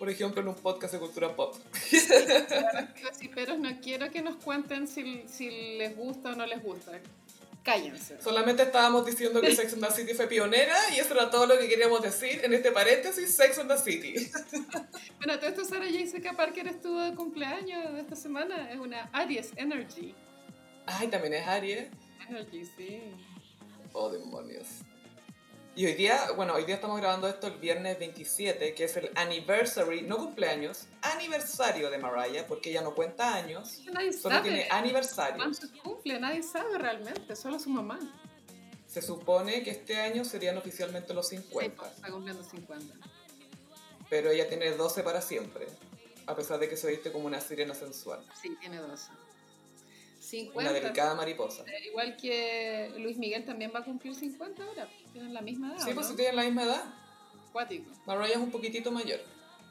por 0.06 0.12
ejemplo, 0.12 0.39
en 0.39 0.48
un 0.50 0.54
podcast 0.54 0.94
de 0.94 1.00
cultura 1.00 1.36
pop. 1.36 1.56
Sí, 1.82 3.28
pero 3.34 3.58
no 3.58 3.82
quiero 3.82 4.12
que 4.12 4.22
nos 4.22 4.36
cuenten 4.36 4.88
si, 4.88 5.24
si 5.28 5.78
les 5.80 5.98
gusta 5.98 6.34
o 6.34 6.36
no 6.36 6.46
les 6.46 6.62
gusta. 6.62 7.00
Cállense. 7.63 8.22
Solamente 8.22 8.62
estábamos 8.62 9.04
diciendo 9.04 9.41
que 9.41 9.56
Sex 9.56 9.74
and 9.74 9.84
the 9.84 9.91
City 9.91 10.14
fue 10.14 10.28
pionera 10.28 10.76
y 10.95 10.99
eso 10.99 11.16
era 11.16 11.32
todo 11.32 11.47
lo 11.47 11.58
que 11.58 11.68
queríamos 11.68 12.03
decir 12.03 12.39
en 12.43 12.53
este 12.53 12.72
paréntesis, 12.72 13.36
Sex 13.36 13.58
and 13.58 13.72
the 13.72 13.80
City. 13.80 14.32
bueno, 15.18 15.39
todo 15.39 15.49
esto 15.49 15.66
Sara 15.66 15.88
Jessica 15.88 16.34
Parker 16.34 16.68
estuvo 16.68 17.01
de 17.01 17.16
cumpleaños 17.16 17.97
esta 17.97 18.16
semana, 18.16 18.72
es 18.72 18.78
una 18.78 19.10
Aries 19.12 19.53
Energy. 19.56 20.14
Ay, 20.86 21.08
también 21.08 21.34
es 21.34 21.47
Aries. 21.47 21.88
Energy, 22.30 22.64
sí. 22.78 23.01
Oh, 23.91 24.12
demonios. 24.12 24.85
Y 25.78 25.86
hoy 25.86 25.93
día, 25.93 26.32
bueno, 26.38 26.53
hoy 26.53 26.63
día 26.63 26.76
estamos 26.76 26.97
grabando 27.01 27.28
esto 27.28 27.47
el 27.47 27.57
viernes 27.57 27.99
27, 27.99 28.73
que 28.73 28.86
es 28.86 28.95
el 28.95 29.11
anniversary, 29.15 30.03
no 30.03 30.15
cumpleaños, 30.15 30.86
aniversario 31.01 31.89
de 31.89 31.97
Mariah, 31.97 32.47
porque 32.47 32.69
ella 32.69 32.82
no 32.82 32.95
cuenta 32.95 33.36
años, 33.36 33.82
nadie 33.91 34.13
solo 34.13 34.41
tiene 34.41 34.69
aniversario. 34.71 35.36
¿Cuánto 35.36 35.67
cumple? 35.84 36.17
Nadie 36.17 36.43
sabe 36.43 36.78
realmente, 36.78 37.36
solo 37.36 37.59
su 37.59 37.69
mamá. 37.69 37.99
Se 38.88 39.01
supone 39.01 39.63
que 39.63 39.71
este 39.71 39.99
año 39.99 40.23
serían 40.23 40.57
oficialmente 40.57 41.13
los 41.13 41.28
50. 41.28 41.65
Sí, 41.65 41.76
pues, 41.78 41.91
está 41.91 42.09
cumpliendo 42.09 42.41
50. 42.41 42.95
Pero 44.09 44.30
ella 44.30 44.47
tiene 44.47 44.71
12 44.71 45.03
para 45.03 45.21
siempre, 45.21 45.67
a 46.26 46.38
pesar 46.38 46.57
de 46.57 46.69
que 46.69 46.78
se 46.78 46.88
viste 46.88 47.11
como 47.11 47.26
una 47.26 47.41
sirena 47.41 47.76
sensual. 47.76 48.26
Sí, 48.41 48.55
tiene 48.61 48.78
12. 48.78 49.11
Una 50.54 50.72
delicada 50.72 51.16
mariposa. 51.16 51.64
Eh, 51.68 51.88
igual 51.88 52.16
que 52.18 52.94
Luis 52.98 53.18
Miguel 53.18 53.46
también 53.46 53.72
va 53.74 53.80
a 53.80 53.84
cumplir 53.84 54.16
50 54.16 54.64
ahora. 54.64 54.90
Tienen 55.12 55.34
la 55.34 55.42
misma 55.42 55.74
edad. 55.74 55.86
Sí, 55.86 55.94
pues 55.94 56.08
si 56.08 56.16
tienen 56.16 56.36
la 56.36 56.44
misma 56.44 56.64
edad. 56.64 56.84
Cuático. 57.52 57.90
Mariah 58.06 58.34
es 58.34 58.38
un 58.38 58.52
poquitito 58.52 58.92
mayor. 58.92 59.20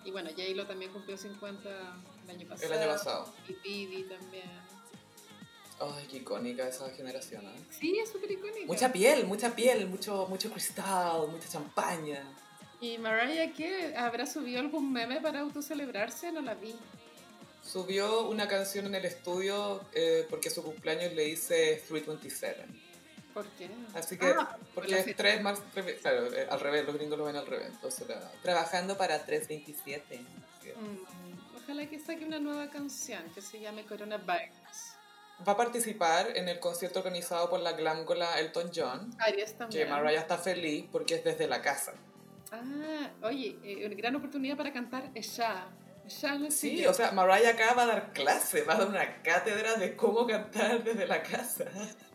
Y 0.05 0.11
bueno, 0.11 0.31
J-Lo 0.31 0.67
también 0.67 0.93
cumplió 0.93 1.17
50 1.17 1.69
el 2.25 2.31
año 2.31 2.49
pasado. 2.49 2.73
El 2.73 2.81
año 2.81 2.93
pasado. 2.93 3.35
Y 3.49 3.53
Pidi 3.55 4.03
también. 4.05 4.51
Ay, 5.81 6.07
qué 6.09 6.19
icónica 6.19 6.69
esa 6.69 6.89
generación, 6.91 7.45
¿eh? 7.45 7.65
Sí, 7.71 7.99
es 7.99 8.11
súper 8.11 8.31
icónica. 8.31 8.67
Mucha 8.67 8.93
piel, 8.93 9.27
mucha 9.27 9.55
piel, 9.55 9.89
mucho, 9.89 10.27
mucho 10.29 10.51
cristal, 10.51 11.29
mucha 11.29 11.49
champaña. 11.49 12.23
¿Y 12.81 12.99
Mariah 12.99 13.53
qué? 13.53 13.95
¿Habrá 13.97 14.27
subido 14.27 14.61
algún 14.61 14.93
meme 14.93 15.21
para 15.21 15.41
autocelebrarse? 15.41 16.31
No 16.33 16.43
la 16.43 16.55
vi. 16.55 16.75
Subió 17.75 18.29
una 18.29 18.47
canción 18.47 18.87
en 18.87 18.95
el 18.95 19.05
estudio 19.05 19.81
eh, 19.95 20.25
porque 20.31 20.49
su 20.49 20.63
cumpleaños 20.63 21.13
le 21.13 21.27
hice 21.27 21.83
327. 21.89 22.67
¿Por 23.35 23.45
qué? 23.49 23.69
Así 23.95 24.17
que, 24.17 24.27
ah, 24.27 24.57
porque 24.77 25.01
es 25.01 25.17
3 25.17 25.43
más. 25.43 25.61
Claro, 26.01 26.33
eh, 26.33 26.47
al 26.49 26.61
revés, 26.61 26.87
los 26.87 26.95
gringos 26.95 27.19
lo 27.19 27.25
ven 27.25 27.35
al 27.35 27.49
revés. 27.49 27.71
Entonces, 27.73 28.07
trabajando 28.43 28.97
para 28.97 29.25
327. 29.27 30.19
Mm, 30.19 31.57
ojalá 31.57 31.89
que 31.89 31.99
saque 31.99 32.25
una 32.25 32.39
nueva 32.39 32.71
canción 32.71 33.25
que 33.35 33.43
se 33.43 33.59
llame 33.59 33.85
Coronavirus. 33.85 34.95
Va 35.47 35.55
a 35.55 35.57
participar 35.57 36.37
en 36.37 36.49
el 36.49 36.61
concierto 36.61 37.01
organizado 37.01 37.51
por 37.51 37.59
la 37.59 37.73
glamgola 37.73 38.39
Elton 38.39 38.71
John. 38.73 39.13
Aries 39.19 39.59
también. 39.59 39.89
Que 39.89 39.91
Mariah 39.91 40.21
está 40.21 40.39
feliz 40.39 40.87
porque 40.93 41.17
es 41.17 41.25
desde 41.25 41.49
la 41.49 41.61
casa. 41.61 41.95
Ah, 42.53 43.11
oye, 43.23 43.59
eh, 43.65 43.85
una 43.85 43.97
gran 43.97 44.15
oportunidad 44.15 44.57
para 44.57 44.73
cantar 44.73 45.13
ya. 45.13 45.75
Sí, 46.51 46.85
o 46.87 46.95
sea, 46.95 47.13
Mariah 47.13 47.51
acá 47.51 47.75
va 47.75 47.85
a 47.85 47.87
dar 47.87 48.13
clase, 48.13 48.63
va 48.63 48.75
a 48.75 48.79
dar 48.79 48.89
una 48.89 49.23
cátedra 49.23 49.77
de 49.77 49.97
cómo 49.97 50.27
cantar 50.27 50.85
desde 50.85 51.07
la 51.07 51.23
casa. 51.23 51.65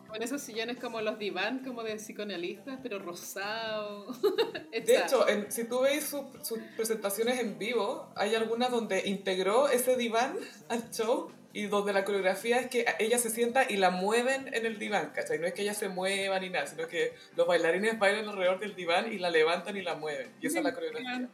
Con 0.06 0.22
esos 0.22 0.42
sillones 0.42 0.78
como 0.78 1.00
los 1.00 1.18
diván, 1.18 1.64
como 1.64 1.82
de 1.82 1.96
psicoanalistas, 1.96 2.78
pero 2.82 2.98
rosado. 2.98 4.06
de 4.72 4.96
hecho, 4.96 5.24
si 5.48 5.64
tú 5.64 5.80
veis 5.80 6.04
sus 6.04 6.58
presentaciones 6.76 7.38
en 7.38 7.58
vivo, 7.58 8.12
hay 8.16 8.34
algunas 8.34 8.70
donde 8.70 9.06
integró 9.08 9.68
ese 9.68 9.96
diván 9.96 10.36
al 10.68 10.90
show 10.90 11.30
y 11.52 11.66
donde 11.66 11.92
la 11.92 12.04
coreografía 12.04 12.60
es 12.60 12.68
que 12.68 12.86
ella 12.98 13.18
se 13.18 13.30
sienta 13.30 13.66
y 13.68 13.76
la 13.76 13.90
mueven 13.90 14.52
en 14.54 14.66
el 14.66 14.78
diván, 14.78 15.10
¿cachai? 15.14 15.38
No 15.38 15.46
es 15.46 15.54
que 15.54 15.62
ella 15.62 15.74
se 15.74 15.88
mueva 15.88 16.38
ni 16.38 16.48
nada, 16.48 16.66
sino 16.66 16.86
que 16.86 17.14
los 17.36 17.46
bailarines 17.46 17.98
bailan 17.98 18.28
alrededor 18.28 18.60
del 18.60 18.76
diván 18.76 19.12
y 19.12 19.18
la 19.18 19.30
levantan 19.30 19.76
y 19.76 19.82
la 19.82 19.96
mueven. 19.96 20.32
Y 20.40 20.46
esa 20.46 20.58
es 20.58 20.64
la 20.64 20.74
coreografía. 20.74 21.28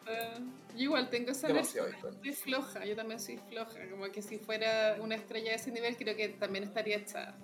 Yo 0.74 0.82
igual 0.82 1.10
tengo 1.10 1.32
esa 1.32 1.48
versión. 1.48 1.86
Soy 2.22 2.32
floja, 2.32 2.84
yo 2.84 2.96
también 2.96 3.20
soy 3.20 3.38
floja. 3.48 3.78
Como 3.90 4.10
que 4.10 4.22
si 4.22 4.38
fuera 4.38 4.96
una 5.00 5.14
estrella 5.14 5.50
de 5.50 5.56
ese 5.56 5.70
nivel, 5.70 5.96
creo 5.96 6.16
que 6.16 6.30
también 6.30 6.64
estaría 6.64 6.96
echada. 6.96 7.36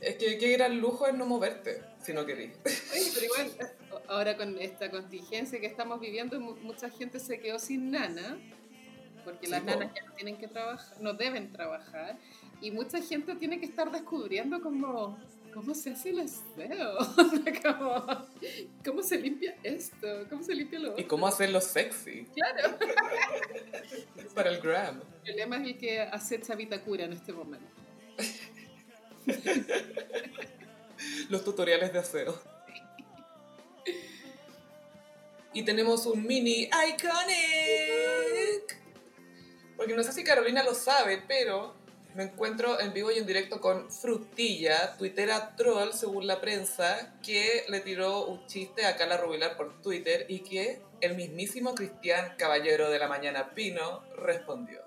es 0.00 0.16
que 0.16 0.36
qué 0.38 0.52
gran 0.52 0.80
lujo 0.80 1.06
es 1.06 1.14
no 1.14 1.26
moverte 1.26 1.80
si 2.02 2.12
no 2.12 2.26
querís. 2.26 2.50
Oye, 2.64 3.10
pero 3.14 3.26
igual, 3.26 3.72
ahora 4.08 4.36
con 4.36 4.58
esta 4.60 4.90
contingencia 4.90 5.60
que 5.60 5.66
estamos 5.66 6.00
viviendo, 6.00 6.40
mucha 6.40 6.90
gente 6.90 7.20
se 7.20 7.38
quedó 7.38 7.60
sin 7.60 7.92
nana 7.92 8.36
porque 9.28 9.46
las 9.46 9.62
nanas 9.62 9.92
ya 9.94 10.02
no 10.06 10.14
tienen 10.14 10.38
que 10.38 10.48
trabajar, 10.48 10.98
no 11.02 11.12
deben 11.12 11.52
trabajar, 11.52 12.16
y 12.62 12.70
mucha 12.70 13.02
gente 13.02 13.34
tiene 13.34 13.60
que 13.60 13.66
estar 13.66 13.92
descubriendo 13.92 14.62
cómo, 14.62 15.18
cómo 15.52 15.74
se 15.74 15.90
hace 15.90 16.08
el 16.10 16.20
aseo, 16.20 16.96
cómo, 17.62 18.26
cómo 18.82 19.02
se 19.02 19.18
limpia 19.18 19.54
esto, 19.62 20.24
cómo 20.30 20.42
se 20.42 20.54
limpia 20.54 20.78
lo 20.78 20.92
otro. 20.92 21.04
Y 21.04 21.06
cómo 21.06 21.26
hacerlo 21.26 21.60
sexy. 21.60 22.26
Claro. 22.34 22.78
Para 24.34 24.48
el 24.48 24.62
gram. 24.62 25.02
El 25.24 25.34
problema 25.34 25.56
es 25.56 25.66
el 25.66 25.76
que 25.76 26.00
acecha 26.00 26.54
Vitacura 26.54 27.04
en 27.04 27.12
este 27.12 27.34
momento. 27.34 27.68
Los 31.28 31.44
tutoriales 31.44 31.92
de 31.92 31.98
aseo. 31.98 32.40
Y 35.52 35.62
tenemos 35.64 36.06
un 36.06 36.26
mini 36.26 36.62
iconic. 36.62 37.28
Porque 39.78 39.94
no 39.94 40.02
sé 40.02 40.12
si 40.12 40.24
Carolina 40.24 40.64
lo 40.64 40.74
sabe, 40.74 41.22
pero 41.26 41.72
me 42.16 42.24
encuentro 42.24 42.80
en 42.80 42.92
vivo 42.92 43.12
y 43.12 43.18
en 43.18 43.26
directo 43.26 43.60
con 43.60 43.92
Frutilla, 43.92 44.96
tuitera 44.98 45.54
troll 45.54 45.92
según 45.92 46.26
la 46.26 46.40
prensa, 46.40 47.14
que 47.24 47.64
le 47.68 47.78
tiró 47.78 48.26
un 48.26 48.44
chiste 48.46 48.84
a 48.84 48.96
Carla 48.96 49.18
Rubilar 49.18 49.56
por 49.56 49.80
Twitter 49.80 50.26
y 50.28 50.40
que 50.40 50.82
el 51.00 51.14
mismísimo 51.14 51.76
Cristian 51.76 52.34
Caballero 52.36 52.90
de 52.90 52.98
la 52.98 53.06
Mañana 53.06 53.54
Pino 53.54 54.02
respondió. 54.16 54.80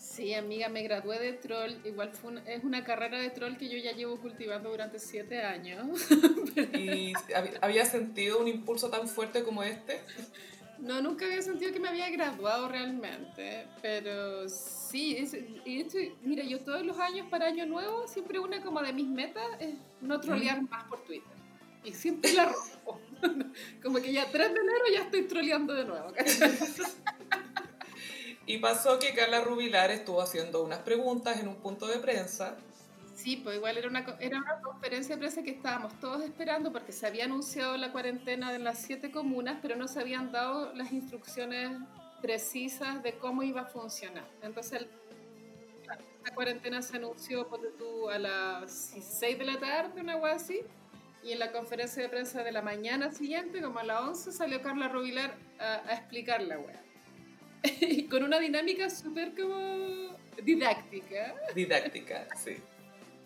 Sí, 0.00 0.32
amiga, 0.32 0.70
me 0.70 0.82
gradué 0.82 1.18
de 1.18 1.34
troll. 1.34 1.72
Igual 1.84 2.10
fue 2.14 2.40
es 2.46 2.64
una 2.64 2.84
carrera 2.84 3.18
de 3.18 3.28
troll 3.28 3.58
que 3.58 3.68
yo 3.68 3.76
ya 3.76 3.92
llevo 3.92 4.18
cultivando 4.18 4.70
durante 4.70 4.98
siete 4.98 5.42
años. 5.42 6.00
¿Y 6.72 7.12
había 7.60 7.84
sentido 7.84 8.38
un 8.38 8.48
impulso 8.48 8.88
tan 8.88 9.08
fuerte 9.08 9.42
como 9.42 9.62
este? 9.62 10.00
No, 10.78 11.00
nunca 11.00 11.24
había 11.24 11.42
sentido 11.42 11.72
que 11.72 11.80
me 11.80 11.88
había 11.88 12.10
graduado 12.10 12.68
realmente, 12.68 13.66
pero 13.80 14.48
sí, 14.48 15.16
y 15.64 15.76
de 15.76 15.82
hecho, 15.82 15.98
mira, 16.22 16.44
yo 16.44 16.60
todos 16.60 16.84
los 16.84 16.98
años 16.98 17.26
para 17.30 17.46
Año 17.46 17.66
Nuevo, 17.66 18.06
siempre 18.06 18.38
una 18.38 18.62
como 18.62 18.82
de 18.82 18.92
mis 18.92 19.08
metas 19.08 19.46
es 19.58 19.74
no 20.00 20.20
trolear 20.20 20.62
más 20.62 20.84
por 20.84 21.02
Twitter. 21.04 21.32
Y 21.82 21.92
siempre 21.92 22.32
la 22.32 22.46
rompo. 22.46 23.00
como 23.82 24.00
que 24.00 24.12
ya 24.12 24.30
3 24.30 24.54
de 24.54 24.60
enero 24.60 24.84
ya 24.92 25.02
estoy 25.02 25.22
troleando 25.22 25.72
de 25.72 25.84
nuevo. 25.84 26.12
y 28.46 28.58
pasó 28.58 28.98
que 28.98 29.14
Carla 29.14 29.40
Rubilar 29.40 29.90
estuvo 29.90 30.20
haciendo 30.20 30.62
unas 30.62 30.80
preguntas 30.80 31.38
en 31.38 31.48
un 31.48 31.56
punto 31.56 31.86
de 31.86 31.98
prensa 31.98 32.56
Sí, 33.16 33.38
pues 33.42 33.56
igual 33.56 33.78
era 33.78 33.88
una, 33.88 34.04
era 34.20 34.38
una 34.38 34.60
conferencia 34.60 35.14
de 35.16 35.20
prensa 35.20 35.42
que 35.42 35.50
estábamos 35.50 35.98
todos 36.00 36.22
esperando 36.22 36.70
porque 36.70 36.92
se 36.92 37.06
había 37.06 37.24
anunciado 37.24 37.74
la 37.78 37.90
cuarentena 37.90 38.52
de 38.52 38.58
las 38.58 38.78
siete 38.78 39.10
comunas, 39.10 39.58
pero 39.62 39.74
no 39.74 39.88
se 39.88 40.00
habían 40.00 40.32
dado 40.32 40.74
las 40.74 40.92
instrucciones 40.92 41.78
precisas 42.20 43.02
de 43.02 43.14
cómo 43.14 43.42
iba 43.42 43.62
a 43.62 43.64
funcionar. 43.64 44.26
Entonces, 44.42 44.86
la 46.24 46.34
cuarentena 46.34 46.82
se 46.82 46.98
anunció 46.98 47.46
tú, 47.78 48.10
a 48.10 48.18
las 48.18 48.92
6 49.00 49.38
de 49.38 49.44
la 49.46 49.58
tarde, 49.58 50.02
una 50.02 50.20
cosa 50.20 50.34
así, 50.34 50.60
y 51.24 51.32
en 51.32 51.38
la 51.38 51.52
conferencia 51.52 52.02
de 52.02 52.10
prensa 52.10 52.44
de 52.44 52.52
la 52.52 52.60
mañana 52.60 53.12
siguiente, 53.12 53.62
como 53.62 53.78
a 53.78 53.84
las 53.84 54.02
11, 54.02 54.32
salió 54.32 54.60
Carla 54.60 54.88
Rubilar 54.88 55.34
a, 55.58 55.88
a 55.88 55.94
explicar 55.94 56.42
la 56.42 56.58
web. 56.58 56.76
con 58.10 58.22
una 58.22 58.38
dinámica 58.38 58.90
súper 58.90 59.34
como 59.34 60.14
didáctica. 60.42 61.34
Didáctica, 61.54 62.28
sí 62.36 62.58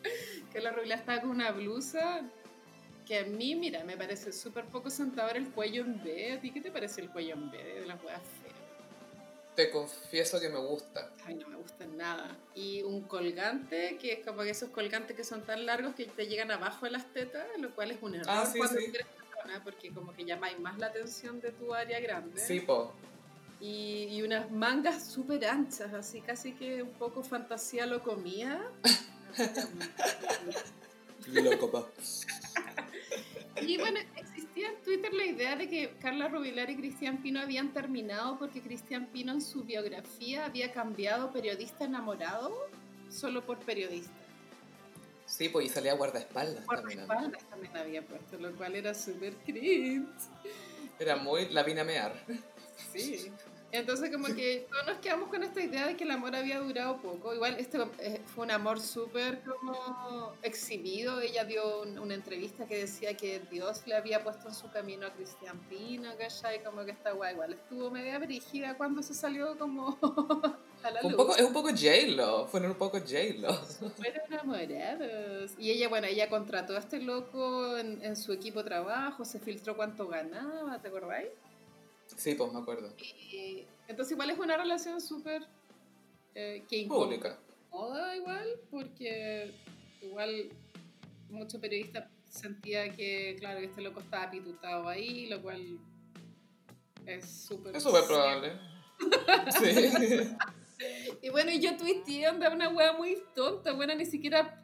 que 0.52 0.60
la 0.60 0.72
Rubila 0.72 0.96
estaba 0.96 1.20
con 1.20 1.30
una 1.30 1.50
blusa 1.52 2.22
que 3.10 3.18
a 3.18 3.24
mí, 3.24 3.56
mira, 3.56 3.82
me 3.82 3.96
parece 3.96 4.32
súper 4.32 4.66
poco 4.66 4.88
sentador 4.88 5.36
el 5.36 5.50
cuello 5.50 5.82
en 5.82 6.00
B. 6.00 6.34
¿A 6.34 6.40
ti 6.40 6.52
qué 6.52 6.60
te 6.60 6.70
parece 6.70 7.00
el 7.00 7.10
cuello 7.10 7.34
en 7.34 7.50
B 7.50 7.58
de 7.58 7.84
las 7.84 8.00
huevas 8.04 8.22
feas? 8.40 8.54
Te 9.56 9.68
confieso 9.72 10.38
que 10.38 10.48
me 10.48 10.60
gusta. 10.60 11.10
Ay, 11.24 11.34
no 11.34 11.48
me 11.48 11.56
gusta 11.56 11.86
nada. 11.86 12.38
Y 12.54 12.82
un 12.82 13.02
colgante, 13.02 13.98
que 14.00 14.12
es 14.12 14.24
como 14.24 14.42
esos 14.42 14.70
colgantes 14.70 15.16
que 15.16 15.24
son 15.24 15.42
tan 15.42 15.66
largos 15.66 15.96
que 15.96 16.04
te 16.04 16.28
llegan 16.28 16.52
abajo 16.52 16.86
de 16.86 16.92
las 16.92 17.12
tetas, 17.12 17.48
lo 17.58 17.74
cual 17.74 17.90
es 17.90 17.98
un 18.00 18.14
error 18.14 18.28
ah, 18.28 18.46
sí, 18.46 18.58
cuando 18.58 18.78
sí. 18.78 18.92
porque 19.64 19.92
como 19.92 20.14
que 20.14 20.24
llamáis 20.24 20.60
más 20.60 20.78
la 20.78 20.86
atención 20.86 21.40
de 21.40 21.50
tu 21.50 21.74
área 21.74 21.98
grande. 21.98 22.40
Sí, 22.40 22.60
po. 22.60 22.94
Y, 23.60 24.06
y 24.08 24.22
unas 24.22 24.52
mangas 24.52 25.04
súper 25.04 25.46
anchas, 25.46 25.92
así 25.94 26.20
casi 26.20 26.52
que 26.52 26.84
un 26.84 26.92
poco 26.92 27.24
fantasía 27.24 27.86
lo 27.86 28.04
comía. 28.04 28.62
Loco, 31.26 31.88
Y 33.60 33.76
bueno, 33.78 34.00
existía 34.16 34.68
en 34.70 34.82
Twitter 34.82 35.12
la 35.12 35.26
idea 35.26 35.56
de 35.56 35.68
que 35.68 35.94
Carla 36.00 36.28
Rubilar 36.28 36.70
y 36.70 36.76
Cristian 36.76 37.22
Pino 37.22 37.40
habían 37.40 37.72
terminado 37.72 38.38
porque 38.38 38.60
Cristian 38.60 39.06
Pino 39.06 39.32
en 39.32 39.40
su 39.40 39.64
biografía 39.64 40.46
había 40.46 40.72
cambiado 40.72 41.32
periodista 41.32 41.84
enamorado 41.84 42.68
solo 43.10 43.44
por 43.44 43.58
periodista. 43.58 44.12
Sí, 45.26 45.48
pues 45.48 45.66
y 45.66 45.68
salía 45.68 45.94
guardaespaldas. 45.94 46.66
Guardaespaldas 46.66 47.44
también, 47.44 47.76
había 47.76 48.02
puesto, 48.02 48.36
lo 48.38 48.52
cual 48.56 48.74
era 48.74 48.94
súper 48.94 49.34
cringe. 49.44 50.08
Era 50.98 51.16
muy 51.16 51.48
la 51.50 51.62
vina 51.62 51.84
mear. 51.84 52.12
Sí. 52.92 53.30
Entonces 53.72 54.10
como 54.10 54.26
que 54.34 54.66
todos 54.68 54.86
nos 54.86 54.98
quedamos 54.98 55.28
con 55.28 55.42
esta 55.42 55.60
idea 55.60 55.86
de 55.86 55.96
que 55.96 56.04
el 56.04 56.10
amor 56.10 56.34
había 56.34 56.58
durado 56.58 57.00
poco. 57.00 57.34
Igual 57.34 57.56
este 57.58 57.78
eh, 57.98 58.20
fue 58.26 58.44
un 58.44 58.50
amor 58.50 58.80
súper 58.80 59.42
como 59.42 60.32
exhibido. 60.42 61.20
Ella 61.20 61.44
dio 61.44 61.82
una 61.82 62.14
entrevista 62.14 62.66
que 62.66 62.78
decía 62.78 63.16
que 63.16 63.40
Dios 63.50 63.82
le 63.86 63.94
había 63.94 64.24
puesto 64.24 64.48
en 64.48 64.54
su 64.54 64.70
camino 64.70 65.06
a 65.06 65.10
Cristian 65.10 65.58
Pino, 65.68 66.10
¿cachai? 66.18 66.62
Como 66.64 66.84
que 66.84 66.90
esta 66.90 67.12
guay 67.12 67.34
igual 67.34 67.52
estuvo 67.52 67.90
media 67.90 68.18
brígida 68.18 68.76
cuando 68.76 69.02
se 69.02 69.14
salió 69.14 69.56
como 69.56 69.98
a 70.82 70.90
la 70.90 71.02
luz. 71.02 71.12
Un 71.12 71.16
poco, 71.16 71.36
es 71.36 71.42
un 71.42 71.52
poco 71.52 71.68
J-Lo, 71.68 72.46
fueron 72.48 72.72
un 72.72 72.78
poco 72.78 72.98
J-Lo. 72.98 73.54
Fueron 73.54 74.20
enamorados. 74.28 75.52
Y 75.58 75.70
ella, 75.70 75.88
bueno, 75.88 76.08
ella 76.08 76.28
contrató 76.28 76.74
a 76.74 76.80
este 76.80 77.00
loco 77.00 77.76
en, 77.76 78.02
en 78.02 78.16
su 78.16 78.32
equipo 78.32 78.60
de 78.62 78.64
trabajo, 78.64 79.24
se 79.24 79.38
filtró 79.38 79.76
cuánto 79.76 80.08
ganaba, 80.08 80.80
¿te 80.80 80.88
acordáis? 80.88 81.28
Sí, 82.20 82.34
pues 82.34 82.52
me 82.52 82.58
acuerdo. 82.58 82.94
entonces 83.88 84.12
igual 84.12 84.28
es 84.28 84.38
una 84.38 84.54
relación 84.58 85.00
súper... 85.00 85.46
Eh, 86.34 86.62
Pública. 86.86 87.40
moda 87.70 88.14
igual, 88.14 88.46
porque 88.70 89.54
igual 90.02 90.50
muchos 91.30 91.58
periodistas 91.60 92.10
sentía 92.28 92.92
que, 92.92 93.36
claro, 93.38 93.60
que 93.60 93.66
este 93.66 93.80
loco 93.80 94.00
estaba 94.00 94.30
pitutado 94.30 94.86
ahí, 94.86 95.28
lo 95.28 95.40
cual 95.40 95.78
es 97.06 97.26
súper... 97.26 97.74
Es 97.74 97.82
súper 97.82 98.04
probable. 98.04 98.52
sí. 99.58 100.36
Y 101.22 101.30
bueno, 101.30 101.52
yo 101.52 101.74
tuiteé 101.78 102.28
onda 102.28 102.50
una 102.50 102.68
wea 102.68 102.92
muy 102.92 103.16
tonta, 103.34 103.72
bueno, 103.72 103.94
ni 103.94 104.04
siquiera 104.04 104.59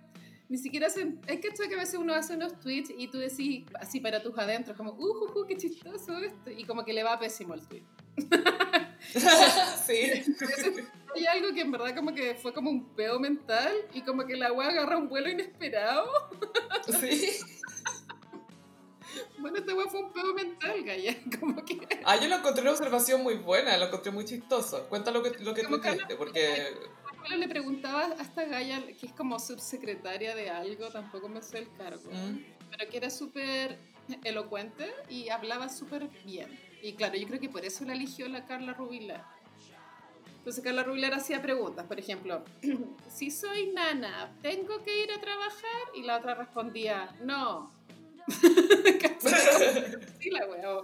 ni 0.49 0.59
siquiera 0.59 0.89
se... 0.89 1.15
Es 1.27 1.41
que 1.41 1.49
esto 1.49 1.65
que 1.69 1.75
a 1.75 1.79
veces 1.79 1.95
uno 1.95 2.15
hace 2.15 2.35
unos 2.35 2.59
tweets 2.61 2.91
y 2.97 3.09
tú 3.09 3.19
decís 3.19 3.65
así 3.81 4.01
para 4.01 4.23
tus 4.23 4.39
adentros, 4.39 4.77
como, 4.77 4.93
uh, 4.93 5.25
uh, 5.25 5.41
uh, 5.41 5.47
qué 5.47 5.57
chistoso 5.57 6.19
esto. 6.19 6.51
Y 6.51 6.65
como 6.65 6.85
que 6.85 6.93
le 6.93 7.03
va 7.03 7.19
pésimo 7.19 7.55
el 7.55 7.67
tweet. 7.67 7.83
sí. 9.87 10.23
Hay 11.15 11.27
algo 11.27 11.53
que 11.55 11.63
en 11.63 11.71
verdad 11.73 11.95
como 11.95 12.15
que 12.15 12.35
fue 12.35 12.53
como 12.53 12.71
un 12.71 12.95
peo 12.95 13.19
mental 13.19 13.73
y 13.93 14.03
como 14.03 14.25
que 14.25 14.37
la 14.37 14.53
wea 14.53 14.69
agarra 14.69 14.99
un 14.99 15.09
vuelo 15.09 15.29
inesperado. 15.29 16.09
sí. 17.01 17.31
Bueno, 19.47 19.61
este 19.61 19.75
wea 19.75 19.87
fue 19.87 20.01
un 20.01 20.13
peo 20.13 20.35
mental, 20.35 20.83
Gaya. 20.83 21.17
Como 21.41 21.65
que... 21.65 21.87
Ah, 22.05 22.17
yo 22.21 22.27
lo 22.27 22.35
encontré 22.35 22.63
una 22.63 22.73
observación 22.73 23.23
muy 23.23 23.35
buena, 23.35 23.77
lo 23.77 23.87
encontré 23.87 24.11
muy 24.11 24.25
chistoso. 24.25 24.89
Cuéntalo 24.89 25.21
lo 25.21 25.31
que, 25.31 25.39
lo 25.45 25.55
que 25.55 25.63
tú 25.63 25.81
porque 25.81 26.67
le 27.39 27.47
preguntaba 27.47 28.07
a 28.07 28.23
esta 28.23 28.45
Gaya, 28.45 28.85
que 28.85 29.07
es 29.07 29.13
como 29.13 29.39
subsecretaria 29.39 30.35
de 30.35 30.51
algo, 30.51 30.89
tampoco 30.89 31.29
me 31.29 31.43
sé 31.43 31.59
el 31.59 31.73
cargo, 31.77 32.11
mm. 32.11 32.39
pero 32.71 32.91
que 32.91 32.97
era 32.97 33.09
súper 33.09 33.79
elocuente 34.25 34.93
y 35.09 35.29
hablaba 35.29 35.69
súper 35.69 36.09
bien. 36.25 36.59
Y 36.83 36.95
claro, 36.95 37.17
yo 37.17 37.29
creo 37.29 37.39
que 37.39 37.49
por 37.49 37.65
eso 37.65 37.85
la 37.85 37.93
eligió 37.93 38.29
la 38.29 38.47
Carla 38.47 38.75
Rubilar. 38.75 39.25
Entonces 40.39 40.65
Carla 40.65 40.83
Rubilar 40.83 41.15
hacía 41.15 41.41
preguntas, 41.41 41.87
por 41.87 42.01
ejemplo, 42.01 42.45
si 43.09 43.31
soy 43.31 43.71
nana, 43.73 44.37
¿tengo 44.43 44.83
que 44.83 45.05
ir 45.05 45.13
a 45.13 45.21
trabajar? 45.21 45.83
Y 45.95 46.03
la 46.03 46.19
otra 46.19 46.35
respondía, 46.35 47.15
no. 47.23 47.76
sí, 50.21 50.31
la 50.31 50.47
wea 50.47 50.83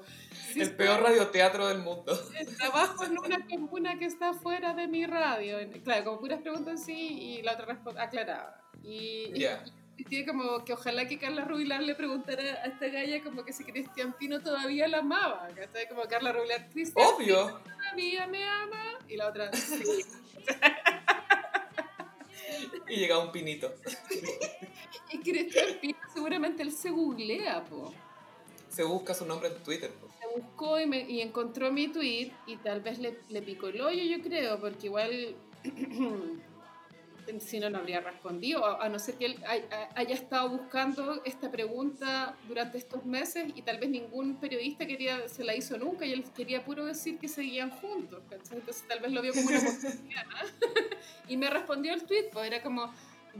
el 0.60 0.74
peor 0.74 1.02
radioteatro 1.02 1.68
del 1.68 1.78
mundo. 1.78 2.18
Trabajo 2.58 3.04
en 3.04 3.18
una 3.18 3.46
comuna 3.46 3.98
que 3.98 4.06
está 4.06 4.34
fuera 4.34 4.74
de 4.74 4.88
mi 4.88 5.06
radio. 5.06 5.58
Claro, 5.84 6.04
como 6.04 6.20
puras 6.20 6.40
preguntas 6.40 6.84
sí 6.84 7.38
y 7.38 7.42
la 7.42 7.52
otra 7.52 7.78
aclaraba. 7.98 8.60
Y, 8.82 9.32
y, 9.34 10.04
tiene 10.04 10.26
como 10.26 10.64
que 10.64 10.72
ojalá 10.72 11.06
que 11.06 11.18
Carla 11.18 11.44
Rubilar 11.44 11.80
le 11.82 11.94
preguntara 11.94 12.42
a 12.42 12.66
esta 12.66 12.88
galla 12.88 13.22
como 13.22 13.44
que 13.44 13.52
si 13.52 13.62
Cristian 13.62 14.12
Pino 14.14 14.40
todavía 14.40 14.88
la 14.88 14.98
amaba. 14.98 15.48
¿cachai? 15.54 15.88
Como 15.88 16.02
Carla 16.02 16.32
Rubilar, 16.32 16.68
Cristian 16.70 17.06
Obvio. 17.06 17.60
todavía 17.64 18.26
me 18.26 18.44
ama. 18.44 18.98
Y 19.08 19.16
la 19.16 19.28
otra, 19.28 19.52
sí. 19.52 19.82
y 22.88 22.96
llega 22.96 23.18
un 23.18 23.32
pinito. 23.32 23.72
y 25.10 25.18
Cristian 25.18 25.78
Pino 25.80 25.98
seguramente 26.12 26.62
él 26.62 26.72
se 26.72 26.90
googlea, 26.90 27.64
po. 27.64 27.92
Se 28.68 28.84
busca 28.84 29.14
su 29.14 29.26
nombre 29.26 29.48
en 29.48 29.62
Twitter, 29.62 29.90
po 29.90 30.12
buscó 30.34 30.80
y, 30.80 30.86
me, 30.86 31.00
y, 31.00 31.20
encontró 31.20 31.72
mi 31.72 31.88
tweet 31.88 32.32
y 32.46 32.56
tal 32.56 32.80
vez 32.80 32.98
le, 32.98 33.18
le, 33.28 33.42
picó 33.42 33.68
el 33.68 33.80
hoyo, 33.80 34.02
yo 34.02 34.22
creo, 34.22 34.58
porque 34.60 34.86
igual 34.86 35.34
si 37.40 37.60
no, 37.60 37.70
no 37.70 37.78
habría 37.78 38.00
respondido, 38.00 38.64
a, 38.64 38.88
no 38.88 38.98
ser 38.98 39.16
que 39.16 39.26
él 39.26 39.44
haya, 39.94 40.14
estado 40.14 40.48
buscando 40.50 41.22
esta 41.24 41.50
pregunta 41.50 42.36
durante 42.48 42.78
estos 42.78 43.04
meses 43.04 43.52
y 43.54 43.62
tal 43.62 43.78
vez 43.78 43.90
ningún 43.90 44.36
periodista 44.36 44.86
quería, 44.86 45.28
se 45.28 45.44
la 45.44 45.54
hizo 45.54 45.76
nunca 45.78 46.04
y 46.04 46.12
él 46.12 46.24
quería 46.34 46.64
puro 46.64 46.84
decir 46.86 47.18
que 47.18 47.28
seguían 47.28 47.70
juntos, 47.70 48.22
entonces 48.30 48.84
tal 48.88 49.00
vez 49.00 49.12
lo 49.12 49.22
vio 49.22 49.32
como 49.32 49.48
una 49.48 49.58
oportunidad. 49.68 50.24
y 51.28 51.36
me 51.36 51.50
respondió 51.50 51.94
el 51.94 52.04
tweet, 52.04 52.30
pues 52.32 52.46
era 52.46 52.62
como 52.62 52.92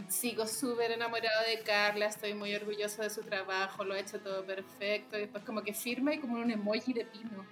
sigo 0.09 0.47
súper 0.47 0.93
enamorado 0.93 1.45
de 1.47 1.61
Carla, 1.61 2.07
estoy 2.07 2.35
muy 2.35 2.55
orgulloso 2.55 3.03
de 3.03 3.11
su 3.11 3.22
trabajo, 3.22 3.85
lo 3.85 3.95
ha 3.95 3.99
hecho 3.99 4.20
todo 4.20 4.45
perfecto. 4.45 5.16
Y 5.16 5.22
después 5.22 5.45
como 5.45 5.62
que 5.62 5.74
firma 5.74 6.14
y 6.14 6.18
como 6.18 6.37
un 6.37 6.51
emoji 6.51 6.93
de 6.93 7.05
pino. 7.05 7.47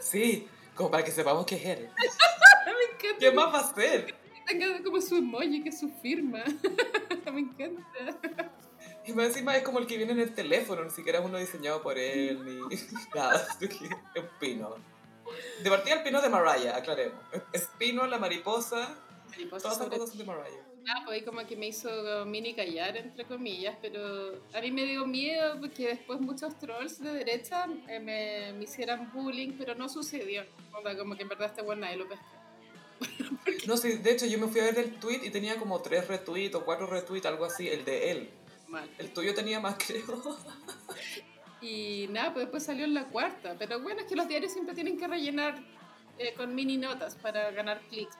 Sí, 0.00 0.48
como 0.74 0.90
para 0.90 1.04
que 1.04 1.10
sepamos 1.10 1.44
que 1.46 1.56
es 1.56 1.64
él. 1.66 1.90
¿Qué 3.18 3.30
más 3.30 3.52
va 3.52 3.58
a 3.58 3.70
hacer? 3.70 4.21
Tenga 4.46 4.82
como 4.82 5.00
su 5.00 5.16
emoji, 5.16 5.62
que 5.62 5.68
es 5.68 5.80
su 5.80 5.88
firma. 5.88 6.44
Me 7.32 7.40
encanta. 7.40 8.52
Y 9.06 9.12
más 9.12 9.26
encima 9.26 9.56
es 9.56 9.62
como 9.62 9.78
el 9.78 9.86
que 9.86 9.96
viene 9.96 10.12
en 10.12 10.20
el 10.20 10.34
teléfono, 10.34 10.84
ni 10.84 10.90
siquiera 10.90 11.18
es 11.18 11.24
uno 11.24 11.38
diseñado 11.38 11.82
por 11.82 11.98
él, 11.98 12.44
ni 12.44 12.76
nada. 13.14 13.46
Es 13.60 14.22
un 14.22 14.28
pino. 14.38 14.76
De 15.62 15.70
partida 15.70 15.96
el 15.96 16.02
pino 16.02 16.20
de 16.20 16.28
Mariah, 16.28 16.76
aclaremos. 16.76 17.18
Es 17.52 17.68
pino, 17.78 18.06
la 18.06 18.18
mariposa, 18.18 18.96
mariposa 19.30 19.70
todas 19.70 19.88
las 19.88 19.98
cosas 19.98 20.18
de 20.18 20.24
Mariah. 20.24 20.72
Ah, 20.88 21.02
pues 21.04 21.20
ahí 21.20 21.24
como 21.24 21.46
que 21.46 21.56
me 21.56 21.68
hizo 21.68 22.24
mini 22.26 22.54
callar, 22.54 22.96
entre 22.96 23.24
comillas, 23.24 23.76
pero 23.80 24.42
a 24.52 24.60
mí 24.60 24.72
me 24.72 24.84
dio 24.84 25.06
miedo 25.06 25.58
porque 25.60 25.88
después 25.88 26.20
muchos 26.20 26.58
trolls 26.58 27.00
de 27.00 27.12
derecha 27.12 27.66
eh, 27.88 28.00
me, 28.00 28.52
me, 28.52 28.64
hicieran 28.64 29.12
bullying, 29.12 29.52
pero 29.56 29.76
no 29.76 29.88
sucedió. 29.88 30.44
Como 30.72 31.16
que 31.16 31.22
en 31.22 31.28
verdad 31.28 31.48
este 31.48 31.62
buena 31.62 31.86
nadie 31.86 31.98
lo 31.98 32.08
pesca. 32.08 32.41
No, 33.66 33.76
sí, 33.76 33.92
de 33.92 34.10
hecho 34.10 34.26
yo 34.26 34.38
me 34.38 34.48
fui 34.48 34.60
a 34.60 34.64
ver 34.64 34.78
el 34.78 34.98
tweet 34.98 35.20
y 35.22 35.30
tenía 35.30 35.56
como 35.56 35.80
tres 35.80 36.08
retweets 36.08 36.54
o 36.56 36.64
cuatro 36.64 36.86
retweets, 36.86 37.26
algo 37.26 37.44
así, 37.44 37.68
el 37.68 37.84
de 37.84 38.10
él. 38.10 38.30
Mal. 38.66 38.90
El 38.98 39.12
tuyo 39.12 39.34
tenía 39.34 39.60
más, 39.60 39.76
creo. 39.86 40.36
Y 41.60 42.08
nada, 42.10 42.32
pues 42.32 42.46
después 42.46 42.64
salió 42.64 42.84
en 42.84 42.94
la 42.94 43.06
cuarta. 43.06 43.54
Pero 43.58 43.80
bueno, 43.80 44.00
es 44.00 44.06
que 44.06 44.16
los 44.16 44.26
diarios 44.26 44.52
siempre 44.52 44.74
tienen 44.74 44.98
que 44.98 45.06
rellenar 45.06 45.62
eh, 46.18 46.34
con 46.34 46.54
mini 46.54 46.76
notas 46.76 47.14
para 47.14 47.50
ganar 47.52 47.80
clics. 47.88 48.16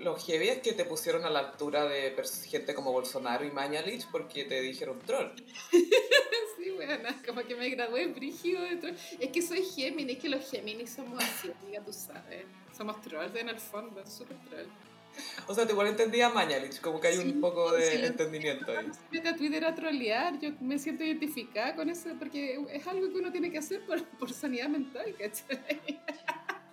Lo 0.00 0.16
heavy 0.16 0.48
es 0.48 0.58
que 0.58 0.72
te 0.72 0.84
pusieron 0.84 1.24
a 1.24 1.30
la 1.30 1.40
altura 1.40 1.84
de 1.84 2.14
gente 2.48 2.74
como 2.74 2.92
Bolsonaro 2.92 3.44
y 3.44 3.50
Mañalich 3.50 4.06
porque 4.10 4.44
te 4.44 4.60
dijeron 4.60 4.98
troll. 5.00 5.30
sí, 6.56 6.70
bueno, 6.70 7.08
como 7.26 7.42
que 7.42 7.54
me 7.54 7.68
gradué 7.70 8.06
brígido 8.06 8.62
de 8.62 8.76
troll. 8.76 8.94
Es 9.20 9.30
que 9.30 9.42
soy 9.42 9.62
Géminis, 9.62 10.16
es 10.16 10.22
que 10.22 10.28
los 10.28 10.50
Géminis 10.50 10.90
somos 10.90 11.22
así, 11.22 11.52
amiga, 11.62 11.82
tú 11.84 11.92
sabes. 11.92 12.44
Somos 12.76 13.00
trolls 13.02 13.34
en 13.36 13.48
el 13.50 13.60
fondo, 13.60 14.04
súper 14.06 14.36
troll. 14.48 14.66
O 15.46 15.54
sea, 15.54 15.66
te 15.66 15.72
igual 15.72 15.88
entendía 15.88 16.30
Mañalich, 16.30 16.80
como 16.80 16.98
que 16.98 17.08
hay 17.08 17.18
un 17.18 17.40
poco 17.40 17.72
de 17.72 18.06
entendimiento 18.06 18.76
ahí. 18.76 18.90
Vete 19.10 19.28
a 19.28 19.36
Twitter 19.36 19.64
a 19.64 19.74
trolear, 19.74 20.38
yo 20.40 20.50
me 20.60 20.78
siento 20.78 21.04
identificada 21.04 21.76
con 21.76 21.90
eso 21.90 22.08
porque 22.18 22.58
es 22.72 22.86
algo 22.86 23.10
que 23.10 23.18
uno 23.18 23.30
tiene 23.30 23.50
que 23.50 23.58
hacer 23.58 23.84
por, 23.84 24.02
por 24.18 24.32
sanidad 24.32 24.68
mental, 24.68 25.14
¿cachai? 25.18 26.00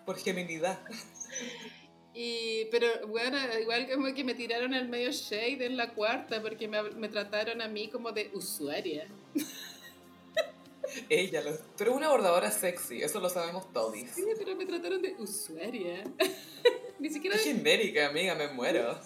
Por 0.06 0.18
geminidad. 0.18 0.80
Y, 2.22 2.66
pero 2.66 3.08
bueno, 3.08 3.38
igual 3.62 3.90
como 3.90 4.14
que 4.14 4.26
me 4.26 4.34
tiraron 4.34 4.74
el 4.74 4.90
medio 4.90 5.10
shade 5.10 5.66
en 5.66 5.78
la 5.78 5.94
cuarta 5.94 6.42
porque 6.42 6.68
me, 6.68 6.84
me 6.84 7.08
trataron 7.08 7.62
a 7.62 7.70
mí 7.70 7.88
como 7.88 8.12
de 8.12 8.30
usuaria. 8.34 9.08
Ella, 11.08 11.42
lo, 11.42 11.58
pero 11.78 11.96
una 11.96 12.10
bordadora 12.10 12.52
sexy, 12.52 13.02
eso 13.02 13.22
lo 13.22 13.30
sabemos 13.30 13.72
todos. 13.72 13.96
Sí, 13.96 14.26
pero 14.38 14.54
me 14.58 14.66
trataron 14.66 15.02
de 15.02 15.16
usuaria. 15.18 16.04
Ni 17.00 17.10
siquiera... 17.10 17.38
Es 17.38 17.44
genérica, 17.44 18.10
amiga, 18.10 18.36
me 18.36 18.50
muero. 18.50 19.00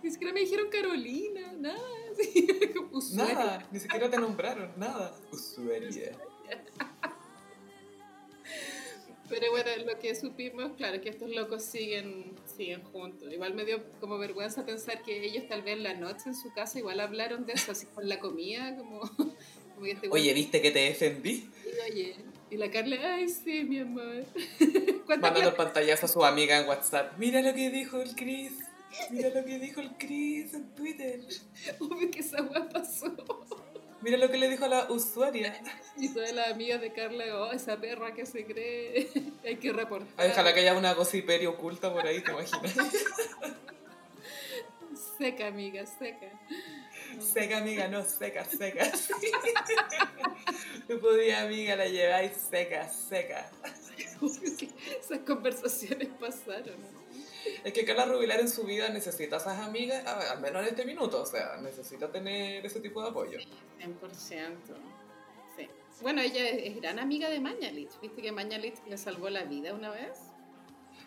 Ni 0.00 0.12
siquiera 0.12 0.32
me 0.32 0.38
dijeron 0.38 0.68
Carolina, 0.70 1.52
nada. 1.58 1.80
Nada, 3.14 3.68
ni 3.72 3.80
siquiera 3.80 4.08
te 4.08 4.16
nombraron, 4.16 4.72
nada. 4.76 5.16
Usuaria. 5.32 6.12
Pero 9.30 9.52
bueno, 9.52 9.70
lo 9.86 9.98
que 10.00 10.12
supimos, 10.16 10.72
claro, 10.76 11.00
que 11.00 11.08
estos 11.08 11.30
locos 11.30 11.62
siguen, 11.62 12.34
siguen 12.60 12.82
juntos. 12.82 13.32
Igual 13.32 13.54
me 13.54 13.64
dio 13.64 13.82
como 14.00 14.18
vergüenza 14.18 14.66
pensar 14.66 15.02
que 15.02 15.24
ellos 15.24 15.48
tal 15.48 15.62
vez 15.62 15.78
la 15.78 15.94
noche 15.94 16.24
en 16.26 16.34
su 16.34 16.52
casa 16.52 16.78
igual 16.78 17.00
hablaron 17.00 17.46
de 17.46 17.54
eso, 17.54 17.72
así 17.72 17.86
con 17.86 18.06
la 18.06 18.20
comida, 18.20 18.76
como... 18.76 19.00
este 19.86 20.10
oye, 20.10 20.34
¿viste 20.34 20.60
que 20.60 20.70
te 20.70 20.80
defendí? 20.80 21.48
Y, 21.64 21.90
oye, 21.90 22.16
y 22.50 22.56
la 22.58 22.70
Carla, 22.70 23.14
ay, 23.14 23.30
sí, 23.30 23.64
mi 23.64 23.78
amor. 23.78 24.26
Mandando 25.08 25.54
pantallazo 25.56 26.04
a 26.04 26.08
su 26.10 26.22
amiga 26.22 26.58
en 26.58 26.68
WhatsApp. 26.68 27.14
Mira 27.16 27.40
lo 27.40 27.54
que 27.54 27.70
dijo 27.70 28.02
el 28.02 28.14
Chris. 28.14 28.52
Mira 29.10 29.30
lo 29.30 29.42
que 29.42 29.58
dijo 29.58 29.80
el 29.80 29.92
Chris 29.96 30.52
en 30.52 30.68
Twitter. 30.74 31.20
Obvio 31.80 32.10
que 32.10 32.20
esa 32.20 32.42
weá 32.42 32.68
pasó. 32.68 33.16
Mira 34.02 34.16
lo 34.16 34.30
que 34.30 34.38
le 34.38 34.48
dijo 34.48 34.64
a 34.64 34.68
la 34.68 34.90
usuaria. 34.90 35.60
Y 35.96 36.14
todas 36.14 36.32
las 36.32 36.52
amigas 36.52 36.80
de 36.80 36.92
Carla, 36.92 37.24
oh, 37.36 37.52
esa 37.52 37.76
perra 37.76 38.14
que 38.14 38.24
se 38.24 38.46
cree, 38.46 39.10
hay 39.44 39.56
que 39.56 39.70
reportar. 39.70 40.08
Ay, 40.16 40.30
ojalá 40.30 40.54
que 40.54 40.60
haya 40.60 40.74
una 40.74 40.94
gossiperia 40.94 41.50
oculta 41.50 41.92
por 41.92 42.06
ahí, 42.06 42.22
¿te 42.22 42.30
imaginas? 42.30 42.74
seca, 45.18 45.48
amiga, 45.48 45.84
seca. 45.84 46.30
Seca, 47.18 47.58
amiga, 47.58 47.86
no, 47.88 48.02
seca, 48.02 48.46
seca. 48.46 48.90
No 50.88 50.98
podía, 51.00 51.42
amiga, 51.42 51.76
la 51.76 51.86
lleváis 51.86 52.32
seca, 52.32 52.88
seca. 52.88 53.50
Esas 55.00 55.18
conversaciones 55.26 56.08
pasaron. 56.18 56.76
Es 57.64 57.72
que 57.72 57.84
Carla 57.84 58.06
Rubilar 58.06 58.40
en 58.40 58.48
su 58.48 58.64
vida 58.64 58.88
necesita 58.88 59.36
a 59.36 59.38
esas 59.38 59.58
amigas, 59.60 60.04
al 60.06 60.40
menos 60.40 60.62
en 60.62 60.68
este 60.68 60.84
minuto, 60.84 61.22
o 61.22 61.26
sea, 61.26 61.56
necesita 61.58 62.10
tener 62.10 62.64
ese 62.64 62.80
tipo 62.80 63.02
de 63.02 63.10
apoyo. 63.10 63.38
100%. 63.38 64.56
Sí. 65.56 65.68
Bueno, 66.02 66.22
ella 66.22 66.48
es, 66.48 66.76
gran 66.76 66.98
amiga 66.98 67.28
de 67.28 67.40
Mañalich. 67.40 67.90
¿Viste 68.00 68.22
que 68.22 68.32
Mañalich 68.32 68.76
le 68.88 68.96
salvó 68.96 69.28
la 69.30 69.44
vida 69.44 69.74
una 69.74 69.90
vez? 69.90 70.18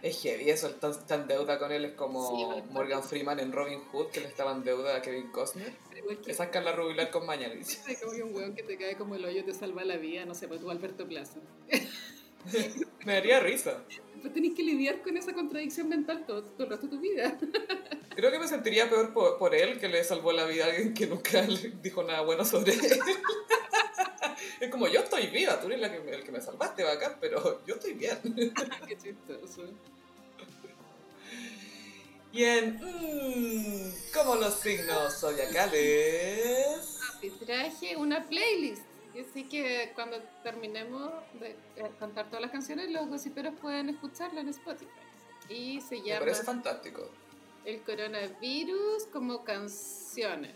Es 0.02 0.22
heavy 0.22 0.50
eso, 0.50 0.70
tan, 0.72 1.08
tan 1.08 1.28
deuda 1.28 1.58
con 1.58 1.72
él 1.72 1.86
es 1.86 1.94
como 1.94 2.62
Morgan 2.72 3.04
Freeman 3.04 3.40
en 3.40 3.54
Robin 3.54 3.80
Hood, 3.92 4.08
que 4.08 4.20
le 4.20 4.28
estaba 4.28 4.52
en 4.52 4.62
deuda 4.62 4.98
a 4.98 5.02
Kevin 5.02 5.32
Costner. 5.32 5.74
Que 6.26 6.34
saca 6.34 6.60
la 6.60 6.74
rubilar 6.74 7.10
con 7.10 7.26
mañana. 7.26 7.54
Es 7.54 7.82
como 8.02 8.12
que 8.12 8.24
un 8.24 8.36
weón 8.36 8.54
que 8.54 8.64
te 8.64 8.78
cae 8.78 8.98
como 8.98 9.16
el 9.16 9.24
hoyo 9.24 9.46
te 9.46 9.54
salva 9.54 9.86
la 9.86 9.96
vida, 9.96 10.26
no 10.26 10.36
sé, 10.36 10.50
pues 10.50 10.60
tú 10.60 10.70
Alberto 10.70 11.08
Plaza. 11.08 11.40
Me 13.06 13.14
daría 13.14 13.40
risa. 13.40 13.82
Pues 14.24 14.34
tenés 14.34 14.56
que 14.56 14.64
lidiar 14.64 15.02
con 15.02 15.18
esa 15.18 15.34
contradicción 15.34 15.90
mental 15.90 16.26
todo, 16.26 16.44
todo 16.44 16.64
el 16.64 16.70
resto 16.70 16.88
de 16.88 16.96
tu 16.96 17.02
vida. 17.02 17.38
Creo 18.16 18.32
que 18.32 18.40
me 18.40 18.48
sentiría 18.48 18.90
peor 18.90 19.14
por, 19.14 19.38
por, 19.38 19.54
él, 19.54 19.78
que 19.82 19.90
le 19.90 20.02
salvó 20.02 20.32
la 20.32 20.46
vida 20.46 20.64
a 20.64 20.70
alguien 20.70 20.94
que 20.94 21.08
nunca 21.08 21.42
le 21.42 21.74
dijo 21.82 22.04
nada 22.04 22.22
bueno 22.22 22.46
sobre 22.46 22.72
él. 22.72 23.02
es 24.62 24.70
como, 24.70 24.88
yo 24.88 25.02
estoy 25.02 25.28
viva, 25.28 25.60
tú 25.60 25.68
eres 25.68 25.82
la 25.82 25.92
que, 25.92 25.98
el 26.10 26.24
que 26.24 26.32
me 26.32 26.40
salvaste, 26.40 26.86
bacán, 26.86 27.18
pero 27.20 27.66
yo 27.66 27.76
estoy 27.76 27.96
bien. 27.96 28.18
Qué 28.88 28.98
chistoso. 28.98 29.64
Bien, 32.32 32.80
mmm, 32.82 33.92
como 34.14 34.36
los 34.36 34.54
signos 34.54 35.20
zodiacales. 35.20 36.98
Traje 37.46 37.98
una 37.98 38.26
playlist. 38.26 38.93
Así 39.20 39.44
que 39.44 39.92
cuando 39.94 40.18
terminemos 40.42 41.12
de 41.40 41.52
eh, 41.76 41.92
cantar 42.00 42.28
todas 42.28 42.42
las 42.42 42.52
canciones, 42.52 42.90
los 42.90 43.08
gossiperos 43.08 43.54
pueden 43.62 43.90
escucharla 43.90 44.42
en 44.42 44.50
Spotify. 44.50 44.90
Y 45.50 45.82
se 45.82 45.98
llama. 45.98 46.14
Me 46.14 46.20
parece 46.20 46.44
fantástico. 46.44 47.10
El 47.64 47.82
coronavirus 47.82 49.06
como 49.12 49.44
canciones. 49.44 50.54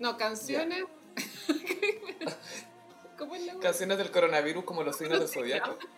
No, 0.00 0.16
canciones. 0.16 0.84
¿Cómo 3.18 3.36
es 3.36 3.46
la 3.46 3.54
Canciones 3.60 3.98
del 3.98 4.10
coronavirus 4.10 4.64
como 4.64 4.82
los 4.82 4.96
signos 4.96 5.20
del 5.20 5.28
zodiaco. 5.28 5.78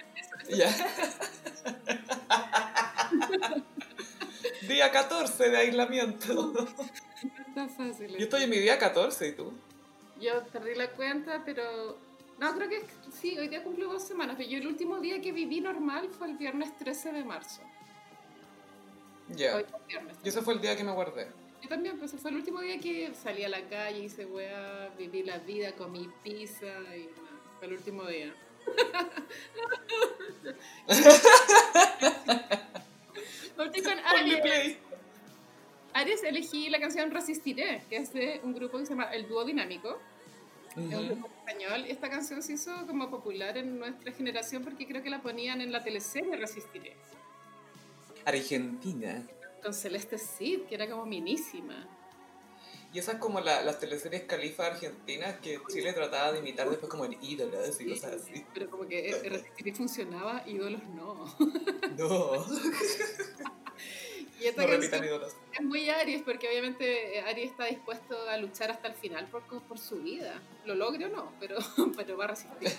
Ya. 0.49 0.69
día 4.69 4.93
14 4.93 5.49
de 5.49 5.57
aislamiento. 5.57 6.53
No 6.53 6.69
está 7.49 7.69
fácil. 7.69 8.17
Yo 8.17 8.25
estoy 8.25 8.45
en 8.45 8.51
mi 8.51 8.59
día 8.59 8.79
14 8.79 9.29
y 9.29 9.33
tú. 9.33 9.53
Yo 10.21 10.43
perdí 10.53 10.75
la 10.75 10.91
cuenta, 10.91 11.43
pero. 11.45 11.97
No, 12.39 12.55
creo 12.55 12.69
que 12.69 12.85
sí, 13.12 13.39
hoy 13.39 13.49
día 13.49 13.62
cumplo 13.62 13.91
dos 13.91 14.03
semanas, 14.03 14.37
pero 14.37 14.49
yo 14.49 14.59
el 14.59 14.67
último 14.67 15.01
día 15.01 15.21
que 15.23 15.33
viví 15.33 15.61
normal 15.61 16.11
fue 16.11 16.29
el 16.29 16.37
viernes 16.37 16.77
13 16.77 17.12
de 17.12 17.25
marzo. 17.25 17.62
Ya. 19.31 19.64
Y 20.23 20.29
ese 20.29 20.43
fue 20.43 20.55
el 20.55 20.61
día 20.61 20.77
que 20.77 20.85
me 20.85 20.93
guardé. 20.93 21.29
Yo 21.62 21.69
también, 21.69 21.99
pues 21.99 22.12
fue 22.12 22.31
el 22.31 22.37
último 22.37 22.61
día 22.61 22.79
que 22.79 23.12
salí 23.14 23.43
a 23.43 23.49
la 23.49 23.67
calle, 23.69 24.01
hice 24.01 24.27
weá, 24.27 24.91
viví 24.99 25.23
la 25.23 25.39
vida, 25.39 25.73
comí 25.73 26.11
pizza 26.23 26.67
y 26.95 27.09
fue 27.59 27.69
el 27.69 27.73
último 27.73 28.05
día. 28.05 28.35
con 33.57 33.99
Aries. 33.99 34.77
Aries 35.97 36.22
elegí 36.24 36.68
la 36.68 36.78
canción 36.78 37.11
Resistiré, 37.11 37.82
que 37.88 37.97
es 37.97 38.12
de 38.12 38.40
un 38.42 38.53
grupo 38.53 38.76
que 38.76 38.84
se 38.84 38.90
llama 38.90 39.05
El 39.14 39.26
Dúo 39.28 39.47
Dinámico. 39.47 39.99
Es 40.72 40.94
un 40.94 41.09
grupo 41.09 41.28
español. 41.38 41.86
Esta 41.88 42.11
canción 42.11 42.42
se 42.42 42.53
hizo 42.53 42.70
como 42.86 43.09
popular 43.09 43.57
en 43.57 43.78
nuestra 43.78 44.12
generación 44.12 44.62
porque 44.62 44.86
creo 44.86 45.03
que 45.03 45.09
la 45.09 45.22
ponían 45.22 45.62
en 45.62 45.72
la 45.72 45.82
teleserie 45.82 46.36
Resistiré. 46.36 46.97
Argentina. 48.26 49.26
Con 49.62 49.72
Celeste 49.72 50.18
Cid, 50.18 50.64
que 50.68 50.74
era 50.74 50.86
como 50.86 51.07
minísima. 51.07 51.88
Y 52.92 52.99
esas 52.99 53.14
como 53.14 53.40
la, 53.40 53.62
las 53.62 53.80
teleseries 53.80 54.24
califa 54.24 54.66
argentinas 54.66 55.36
que 55.40 55.59
Chile 55.72 55.94
trataba 55.94 56.32
de 56.32 56.40
imitar 56.40 56.68
después 56.68 56.90
como 56.90 57.07
en 57.07 57.16
ídolos 57.22 57.80
y 57.80 57.88
cosas 57.88 58.20
así. 58.20 58.44
Pero 58.53 58.68
como 58.70 58.86
que 58.86 59.18
Resistiré 59.24 59.72
funcionaba, 59.72 60.42
ídolos 60.47 60.82
no. 60.88 61.34
No. 61.97 62.44
Y 64.41 64.47
esta 64.47 64.66
no 64.66 65.05
ídolos. 65.05 65.37
Es 65.53 65.62
muy 65.62 65.89
Aries 65.89 66.22
porque 66.22 66.49
obviamente 66.49 67.20
Aries 67.20 67.51
está 67.51 67.64
dispuesto 67.64 68.28
a 68.28 68.37
luchar 68.37 68.70
hasta 68.70 68.89
el 68.89 68.95
final 68.95 69.26
por, 69.28 69.43
por 69.45 69.78
su 69.78 69.97
vida. 69.97 70.41
Lo 70.64 70.74
logre 70.74 71.07
o 71.07 71.09
no, 71.09 71.32
pero, 71.41 71.57
pero 71.97 72.16
va 72.16 72.24
a 72.24 72.28
resistir. 72.28 72.70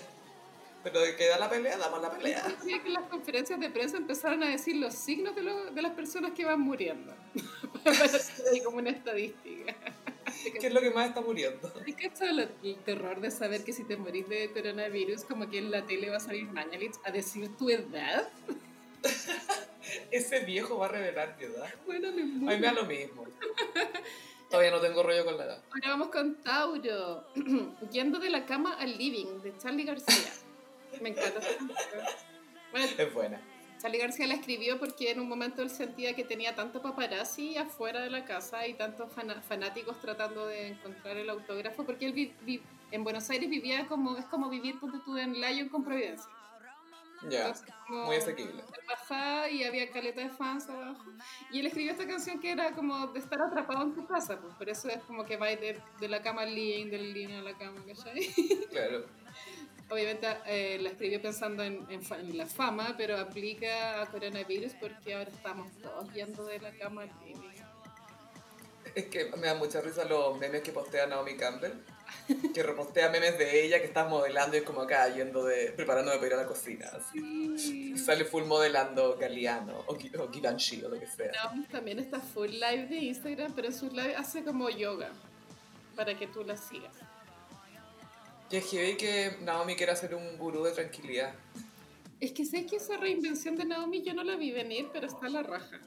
Pero 0.84 1.00
de 1.00 1.16
que 1.16 1.26
da 1.26 1.38
la 1.38 1.50
pelea, 1.50 1.76
damos 1.76 2.00
la 2.00 2.10
pelea. 2.10 2.44
que 2.64 2.74
en 2.74 2.92
las 2.92 3.08
conferencias 3.08 3.58
de 3.58 3.68
prensa 3.68 3.96
empezaron 3.96 4.42
a 4.44 4.48
decir 4.48 4.76
los 4.76 4.94
signos 4.94 5.34
de, 5.34 5.42
lo, 5.42 5.72
de 5.72 5.82
las 5.82 5.92
personas 5.92 6.32
que 6.32 6.44
van 6.44 6.60
muriendo. 6.60 7.12
Para 7.84 8.08
como 8.64 8.78
una 8.78 8.90
estadística. 8.90 9.74
¿Qué 10.60 10.66
es 10.66 10.72
lo 10.72 10.80
que 10.80 10.90
más 10.90 11.08
está 11.08 11.20
muriendo? 11.20 11.72
Es 11.84 11.96
que 11.96 12.06
esto 12.06 12.24
el 12.24 12.76
terror 12.84 13.20
de 13.20 13.30
saber 13.30 13.64
que 13.64 13.72
si 13.72 13.84
te 13.84 13.96
morís 13.96 14.28
de 14.28 14.52
coronavirus, 14.52 15.24
como 15.24 15.50
que 15.50 15.58
en 15.58 15.70
la 15.70 15.84
tele 15.84 16.10
va 16.10 16.18
a 16.18 16.20
salir 16.20 16.44
Mañalich 16.44 16.94
a 17.04 17.10
decir 17.10 17.56
tu 17.56 17.70
edad. 17.70 18.28
Ese 20.10 20.40
viejo 20.40 20.78
va 20.78 20.86
a 20.86 20.88
revelar 20.88 21.36
mi 21.38 21.44
edad. 21.44 21.68
Bueno, 21.86 22.12
me 22.12 22.22
A 22.22 22.24
mí 22.24 22.40
me 22.44 22.58
da 22.58 22.72
lo 22.72 22.84
mismo. 22.84 23.24
Todavía 24.50 24.70
no 24.70 24.80
tengo 24.80 25.02
rollo 25.02 25.24
con 25.24 25.36
la 25.36 25.44
edad. 25.44 25.62
Ahora 25.70 25.88
vamos 25.90 26.08
con 26.08 26.36
Tauro. 26.42 27.26
Yendo 27.92 28.18
de 28.18 28.30
la 28.30 28.46
cama 28.46 28.76
al 28.78 28.96
living, 28.96 29.40
de 29.42 29.56
Charlie 29.58 29.84
García. 29.84 30.32
Me 31.02 31.10
encanta. 31.10 31.40
Bueno, 32.72 32.86
es 32.96 33.14
buena. 33.14 33.40
Charlie 33.80 33.98
García 33.98 34.26
la 34.26 34.34
escribió 34.34 34.78
porque 34.78 35.10
en 35.10 35.20
un 35.20 35.28
momento 35.28 35.62
él 35.62 35.70
sentía 35.70 36.14
que 36.14 36.24
tenía 36.24 36.54
tanto 36.54 36.82
paparazzi 36.82 37.56
afuera 37.56 38.00
de 38.00 38.10
la 38.10 38.24
casa 38.24 38.66
y 38.66 38.74
tantos 38.74 39.08
fanáticos 39.46 40.00
tratando 40.00 40.46
de 40.46 40.68
encontrar 40.68 41.16
el 41.16 41.30
autógrafo, 41.30 41.84
porque 41.84 42.06
él 42.06 42.32
en 42.90 43.04
Buenos 43.04 43.30
Aires 43.30 43.48
vivía 43.48 43.86
como, 43.86 44.16
es 44.16 44.24
como 44.26 44.48
vivir, 44.48 44.80
ponte 44.80 44.98
tú, 45.04 45.16
en 45.16 45.34
Lyon 45.34 45.68
con 45.68 45.84
Providencia. 45.84 46.28
Ya, 47.28 47.52
muy 47.88 48.16
asequible. 48.16 48.62
Bajaba 48.86 49.48
y 49.50 49.64
había 49.64 49.90
caleta 49.90 50.20
de 50.20 50.30
fans 50.30 50.68
abajo. 50.68 51.04
Y 51.50 51.60
él 51.60 51.66
escribió 51.66 51.92
esta 51.92 52.06
canción 52.06 52.40
que 52.40 52.52
era 52.52 52.72
como 52.72 53.08
de 53.08 53.18
estar 53.18 53.40
atrapado 53.42 53.82
en 53.82 53.94
tu 53.94 54.06
casa, 54.06 54.40
pues 54.40 54.54
por 54.54 54.68
eso 54.68 54.88
es 54.88 55.02
como 55.02 55.24
que 55.24 55.36
va 55.36 55.48
de, 55.48 55.80
de 56.00 56.08
la 56.08 56.22
cama 56.22 56.42
al 56.42 56.54
living, 56.54 56.90
del 56.90 57.12
living 57.12 57.34
a 57.34 57.42
la 57.42 57.56
cama, 57.56 57.82
¿cachai? 57.86 58.20
Claro. 58.70 59.06
Obviamente 59.90 60.26
eh, 60.46 60.78
la 60.80 60.90
escribió 60.90 61.20
pensando 61.20 61.64
en, 61.64 61.86
en, 61.88 62.36
la 62.36 62.46
fama, 62.46 62.94
pero 62.98 63.16
aplica 63.16 64.02
a 64.02 64.06
coronavirus 64.06 64.74
porque 64.74 65.14
ahora 65.14 65.30
estamos 65.30 65.72
todos 65.82 66.12
yendo 66.12 66.44
de 66.44 66.60
la 66.60 66.72
cama 66.76 67.02
al 67.02 67.10
living. 67.24 67.48
Es 68.94 69.06
que 69.06 69.30
me 69.36 69.46
da 69.46 69.54
mucha 69.54 69.80
risa 69.80 70.04
los 70.04 70.38
memes 70.38 70.62
que 70.62 70.72
postea 70.72 71.06
Naomi 71.06 71.36
Campbell 71.36 71.72
que 72.54 72.62
repostea 72.62 73.08
memes 73.10 73.38
de 73.38 73.64
ella 73.64 73.80
que 73.80 73.86
está 73.86 74.04
modelando 74.04 74.56
y 74.56 74.60
es 74.60 74.64
como 74.64 74.82
acá 74.82 75.08
yendo 75.14 75.44
de, 75.44 75.72
preparándome 75.72 76.16
para 76.16 76.26
ir 76.26 76.34
a 76.34 76.36
la 76.38 76.46
cocina. 76.46 76.90
Y 77.14 77.96
sale 77.98 78.24
full 78.24 78.44
modelando 78.44 79.16
Galeano 79.16 79.84
o, 79.86 79.94
o 79.94 80.32
Givenchy 80.32 80.84
o 80.84 80.88
lo 80.88 80.98
que 80.98 81.06
sea. 81.06 81.32
Naomi 81.32 81.64
también 81.66 81.98
está 81.98 82.20
full 82.20 82.50
live 82.50 82.86
de 82.86 82.96
Instagram, 82.96 83.52
pero 83.54 83.72
su 83.72 83.88
live 83.90 84.14
hace 84.16 84.44
como 84.44 84.68
yoga 84.70 85.10
para 85.96 86.16
que 86.18 86.26
tú 86.26 86.44
la 86.44 86.56
sigas. 86.56 86.92
Que 88.50 88.58
es 88.58 88.96
que 88.96 89.36
Naomi 89.42 89.76
quiere 89.76 89.94
ser 89.96 90.14
un 90.14 90.38
gurú 90.38 90.64
de 90.64 90.72
tranquilidad. 90.72 91.34
Es 92.20 92.32
que 92.32 92.44
sé 92.44 92.66
que 92.66 92.76
esa 92.76 92.96
reinvención 92.96 93.56
de 93.56 93.64
Naomi 93.64 94.02
yo 94.02 94.14
no 94.14 94.24
la 94.24 94.36
vi 94.36 94.50
venir, 94.50 94.88
pero 94.92 95.06
está 95.06 95.26
a 95.26 95.30
la 95.30 95.42
raja. 95.42 95.80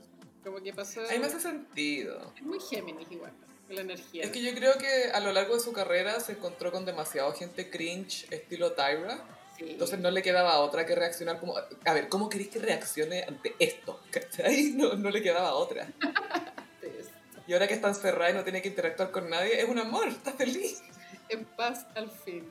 Como 0.44 0.62
que 0.62 0.74
pasó. 0.74 1.02
A 1.02 1.12
mí 1.12 1.20
me 1.20 1.26
hace 1.26 1.40
sentido. 1.40 2.34
Es 2.36 2.44
muy 2.44 2.60
Géminis 2.60 3.12
igual 3.12 3.34
la 3.72 3.82
energía. 3.82 4.24
Es 4.24 4.32
que 4.32 4.42
yo 4.42 4.54
creo 4.54 4.78
que 4.78 5.12
a 5.14 5.20
lo 5.20 5.32
largo 5.32 5.56
de 5.56 5.62
su 5.62 5.74
carrera 5.74 6.20
se 6.20 6.34
encontró 6.34 6.72
con 6.72 6.86
demasiado 6.86 7.32
gente 7.34 7.70
cringe 7.70 8.28
estilo 8.32 8.74
Tyra. 8.74 9.26
Entonces 9.60 10.00
no 10.00 10.10
le 10.10 10.24
quedaba 10.24 10.60
otra 10.60 10.86
que 10.86 10.96
reaccionar 10.96 11.40
como, 11.40 11.56
a 11.56 11.94
ver, 11.94 12.10
¿cómo 12.10 12.30
queréis 12.30 12.50
que 12.50 12.60
reaccione 12.60 13.24
ante 13.24 13.56
esto? 13.60 14.00
¿Cachai? 14.12 14.72
No, 14.76 14.94
no 14.96 15.10
le 15.10 15.22
quedaba 15.22 15.54
otra. 15.54 15.88
y 17.48 17.54
ahora 17.54 17.68
que 17.68 17.76
está 17.76 17.90
encerrada 17.90 18.32
y 18.32 18.34
no 18.34 18.44
tiene 18.44 18.62
que 18.62 18.70
interactuar 18.70 19.12
con 19.12 19.30
nadie, 19.30 19.62
es 19.62 19.70
un 19.70 19.78
amor, 19.78 20.08
está 20.08 20.34
feliz. 20.34 20.82
En 21.30 21.46
paz 21.46 21.86
al 21.96 22.10
fin. 22.10 22.46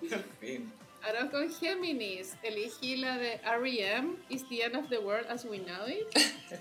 Al 0.10 0.24
fin. 0.40 0.72
Ahora 1.02 1.30
con 1.30 1.48
Géminis, 1.50 2.36
elegí 2.42 2.96
la 2.96 3.16
de 3.16 3.40
R.E.M. 3.42 4.16
Is 4.28 4.46
the 4.48 4.64
End 4.64 4.76
of 4.76 4.88
the 4.90 4.98
World 4.98 5.26
as 5.30 5.44
We 5.44 5.58
Know 5.58 5.88
It. 5.88 6.06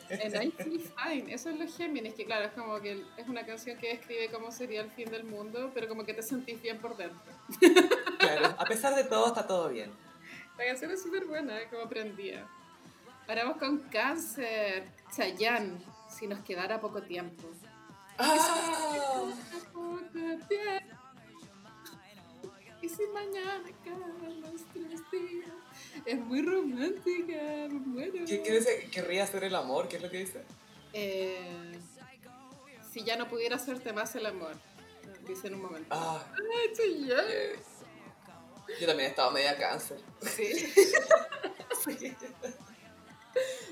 And 0.10 0.36
I 0.36 0.52
feel 0.52 0.80
fine. 0.80 1.32
Eso 1.32 1.50
es 1.50 1.60
lo 1.60 1.68
Géminis, 1.68 2.14
que 2.14 2.26
claro, 2.26 2.46
es 2.46 2.54
como 2.54 2.80
que 2.80 3.04
es 3.18 3.28
una 3.28 3.46
canción 3.46 3.78
que 3.78 3.90
describe 3.90 4.30
cómo 4.32 4.52
sería 4.52 4.82
el 4.82 4.92
fin 4.92 5.10
del 5.12 5.26
mundo, 5.26 5.72
pero 5.74 5.90
como 5.90 6.06
que 6.06 6.14
te 6.14 6.22
sentís 6.22 6.62
bien 6.62 6.80
por 6.80 6.96
dentro. 6.96 7.20
Claro, 8.20 8.56
a 8.58 8.66
pesar 8.66 8.96
de 8.96 9.04
todo, 9.04 9.28
está 9.28 9.46
todo 9.46 9.70
bien. 9.70 9.92
La 10.58 10.66
canción 10.66 10.92
es 10.92 11.02
súper 11.02 11.26
buena, 11.26 11.58
como 11.70 11.84
aprendía. 11.84 12.48
Ahora 13.28 13.44
vamos 13.44 13.58
con 13.58 13.80
Cáncer. 13.90 14.88
Chayanne, 15.16 15.80
si 16.10 16.28
nos 16.28 16.40
quedara 16.42 16.80
poco 16.80 17.02
tiempo. 17.02 17.50
¡Ah! 18.18 19.26
Poco 19.74 20.00
tiempo 20.12 20.99
y 22.82 22.90
si 22.90 23.06
mañana 23.08 23.64
acaban 23.68 24.42
los 24.42 24.62
tres 24.74 25.02
días. 25.12 25.50
Es 26.06 26.20
muy 26.20 26.42
romántica, 26.42 27.68
bueno. 27.70 28.26
¿Qué, 28.26 28.42
qué 28.42 28.60
dice? 28.60 28.90
¿Querría 28.92 29.24
hacer 29.24 29.44
el 29.44 29.56
amor? 29.56 29.88
¿Qué 29.88 29.98
es 29.98 30.02
lo 30.02 30.10
que 30.10 30.20
dice? 30.20 30.44
Eh, 30.94 31.78
si 32.92 33.04
ya 33.04 33.18
no 33.18 33.28
pudiera 33.28 33.58
hacerte 33.58 33.94
más 33.94 34.16
el 34.16 34.26
amor, 34.26 34.56
dice 35.28 35.48
en 35.48 35.56
un 35.56 35.62
momento. 35.64 35.88
Ah, 35.92 36.26
Ay, 36.36 37.06
yo. 37.06 37.16
Yo 38.80 38.88
también 38.88 39.08
he 39.08 39.12
estado 39.12 39.32
media 39.32 39.58
cáncer. 39.58 40.00
Sí. 40.22 40.46
sí. 41.84 42.16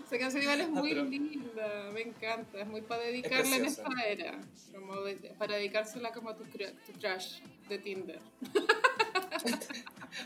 Esa 0.06 0.18
canción 0.20 0.42
igual 0.42 0.62
es 0.62 0.68
ah, 0.68 0.72
muy 0.72 0.94
linda, 0.94 1.90
me 1.94 2.02
encanta, 2.02 2.62
es 2.62 2.68
muy 2.68 2.82
para 2.82 3.04
dedicarla 3.04 3.58
en 3.58 3.66
esta 3.66 3.90
era, 4.08 4.40
como 4.74 4.94
para 5.38 5.56
dedicársela 5.56 6.12
como 6.14 6.30
a 6.30 6.38
tu, 6.38 6.46
tu 6.46 6.94
crush 7.00 7.42
de 7.68 7.78
Tinder. 7.78 8.22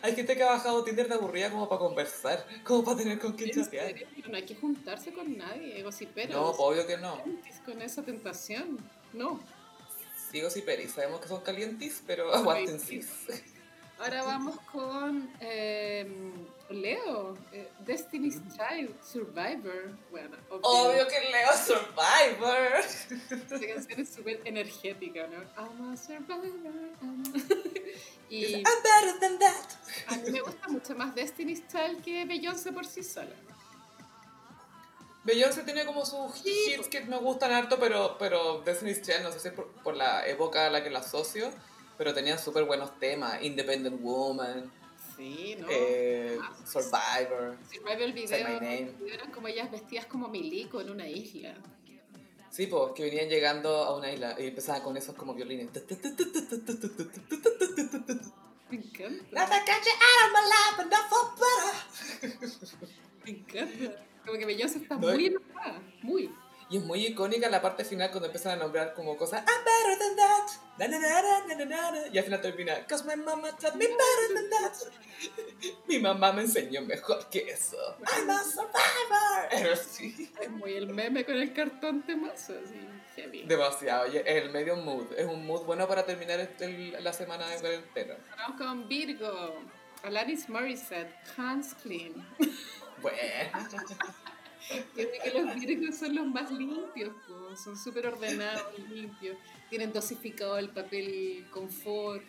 hay 0.02 0.16
gente 0.16 0.36
que 0.36 0.44
ha 0.44 0.52
bajado 0.52 0.84
Tinder 0.84 1.08
de 1.08 1.16
aburrida 1.16 1.50
como 1.50 1.68
para 1.68 1.80
conversar, 1.80 2.46
como 2.64 2.84
para 2.84 2.98
tener 2.98 3.20
con 3.20 3.34
quién 3.34 3.52
chatear. 3.52 3.96
No 4.30 4.36
hay 4.36 4.44
que 4.44 4.56
juntarse 4.56 5.14
con 5.14 5.38
nadie, 5.38 5.84
pero 6.14 6.34
No, 6.34 6.50
obvio 6.52 6.86
que 6.88 6.98
no. 6.98 7.22
Con 7.66 7.82
esa 7.82 8.02
tentación, 8.04 8.78
no. 9.14 9.40
Sí, 10.32 10.62
Peri, 10.62 10.88
sabemos 10.88 11.20
que 11.20 11.28
son 11.28 11.42
calientes, 11.42 12.02
pero 12.08 12.34
aguanten 12.34 12.80
Ahora 14.00 14.24
vamos 14.24 14.58
con 14.72 15.30
eh, 15.42 16.08
Leo, 16.72 17.38
eh, 17.52 17.70
Destiny's 17.86 18.42
Child, 18.50 18.96
Survivor. 19.04 19.96
Bueno, 20.10 20.38
obvio. 20.50 21.08
que 21.08 21.20
Leo 21.30 21.52
Survivor. 21.54 22.80
Esta 23.30 23.60
canción 23.60 24.00
es 24.00 24.10
súper 24.10 24.42
energética, 24.46 25.28
¿no? 25.28 25.44
I'm 25.56 25.92
a 25.92 25.98
survivor. 25.98 27.70
Y 28.30 28.54
I'm 28.56 28.64
better 28.64 29.20
than 29.20 29.40
that. 29.40 29.70
A 30.08 30.16
mí 30.18 30.32
me 30.32 30.42
gusta 30.42 30.68
mucho 30.70 30.96
más 30.96 31.14
Destiny's 31.14 31.68
Child 31.68 32.02
que 32.04 32.26
Beyoncé 32.26 32.72
por 32.72 32.86
sí 32.86 33.04
sola. 33.04 33.36
Beyoncé 35.24 35.64
tiene 35.64 35.86
como 35.86 36.06
sus 36.06 36.44
hits 36.46 36.88
que 36.88 37.02
me 37.02 37.18
gustan 37.18 37.52
harto, 37.52 37.78
pero, 37.80 38.16
pero 38.18 38.62
Destiny's 38.62 39.02
Child, 39.02 39.24
no 39.24 39.32
sé 39.32 39.40
si 39.40 39.48
es 39.50 39.54
por, 39.54 39.68
por 39.84 39.96
la 39.96 40.26
época 40.26 40.68
a 40.68 40.70
la 40.70 40.84
que 40.84 40.90
la 40.90 41.00
asocio, 41.00 41.52
pero 41.98 42.14
tenían 42.14 42.40
súper 42.40 42.64
buenos 42.64 42.98
temas. 43.00 43.44
Independent 43.44 44.02
Woman. 44.02 44.72
Sí, 45.16 45.56
¿no? 45.60 45.68
Eh, 45.70 46.40
Survivor. 46.66 47.58
Survivor 47.72 48.02
el 48.02 48.14
video, 48.14 48.48
eran 49.08 49.32
como 49.32 49.48
ellas 49.48 49.70
vestidas 49.70 50.06
como 50.08 50.28
milico 50.30 50.82
en 50.82 50.90
una 50.90 51.08
isla. 51.08 51.56
Sí, 52.52 52.68
pues, 52.68 52.92
que 52.94 53.04
venían 53.04 53.30
llegando 53.30 53.70
a 53.70 53.96
una 53.96 54.12
isla 54.12 54.36
y 54.38 54.48
empezaban 54.48 54.82
con 54.82 54.98
esos 54.98 55.16
como 55.16 55.34
violines. 55.34 55.70
Me 58.70 58.78
encanta. 58.78 59.26
Me 63.24 63.32
encanta. 63.32 64.06
Como 64.26 64.38
que 64.38 64.46
Beyoncé 64.46 64.80
está 64.80 64.98
muy 64.98 65.26
enojada, 65.28 65.82
muy. 66.04 66.30
Y 66.72 66.78
es 66.78 66.84
muy 66.86 67.06
icónica 67.06 67.50
la 67.50 67.62
parte 67.62 67.84
final 67.84 68.10
cuando 68.12 68.28
empiezan 68.28 68.54
a 68.54 68.56
nombrar 68.56 68.94
como 68.94 69.18
cosas 69.18 69.44
I'm 69.46 69.66
better 69.66 70.00
than 70.00 70.16
that. 70.16 70.52
Na, 70.78 70.88
na, 70.88 71.66
na, 71.66 72.08
y 72.10 72.18
al 72.18 72.24
final 72.24 72.42
termina 72.42 72.88
Cause 72.88 73.04
my 73.06 73.22
mama 73.22 73.50
taught 73.60 73.76
me 73.76 73.88
better 73.88 74.34
than 74.34 74.50
that. 74.50 74.74
Mi 75.90 76.00
mamá 76.00 76.32
me 76.32 76.44
enseñó 76.44 76.82
mejor 76.82 77.30
que 77.30 77.40
eso. 77.40 77.76
I'm 78.08 78.30
a 78.30 78.42
survivor. 78.42 79.76
Es 80.42 80.50
muy 80.50 80.76
el 80.76 80.88
meme 80.88 81.26
con 81.26 81.36
el 81.36 81.52
cartón 81.54 82.04
temazo, 82.04 82.54
así. 82.64 82.88
Heavy. 83.18 83.44
Demasiado, 83.44 84.06
es 84.06 84.24
el 84.26 84.50
medio 84.52 84.78
mood. 84.78 85.12
Es 85.18 85.26
un 85.26 85.46
mood 85.46 85.66
bueno 85.66 85.86
para 85.90 86.06
terminar 86.06 86.40
este, 86.40 86.98
la 87.02 87.12
semana 87.12 87.48
de 87.48 87.60
cuarentena. 87.60 88.16
Vamos 88.38 88.58
con 88.58 88.88
Virgo. 88.88 89.60
Alanis 90.04 90.48
Morissette, 90.48 91.14
Hans 91.36 91.76
Clean. 91.76 92.14
Bueno. 93.02 93.18
Tiene 94.96 95.12
que 95.24 95.40
los 95.40 95.56
Virgos 95.56 95.98
son 95.98 96.16
los 96.16 96.26
más 96.26 96.52
limpios, 96.52 97.14
son 97.56 97.78
súper 97.78 98.08
ordenados, 98.08 98.64
limpios. 98.90 99.38
Tienen 99.70 99.92
dosificado 99.94 100.58
el 100.58 100.70
papel 100.70 101.48
confort, 101.52 102.24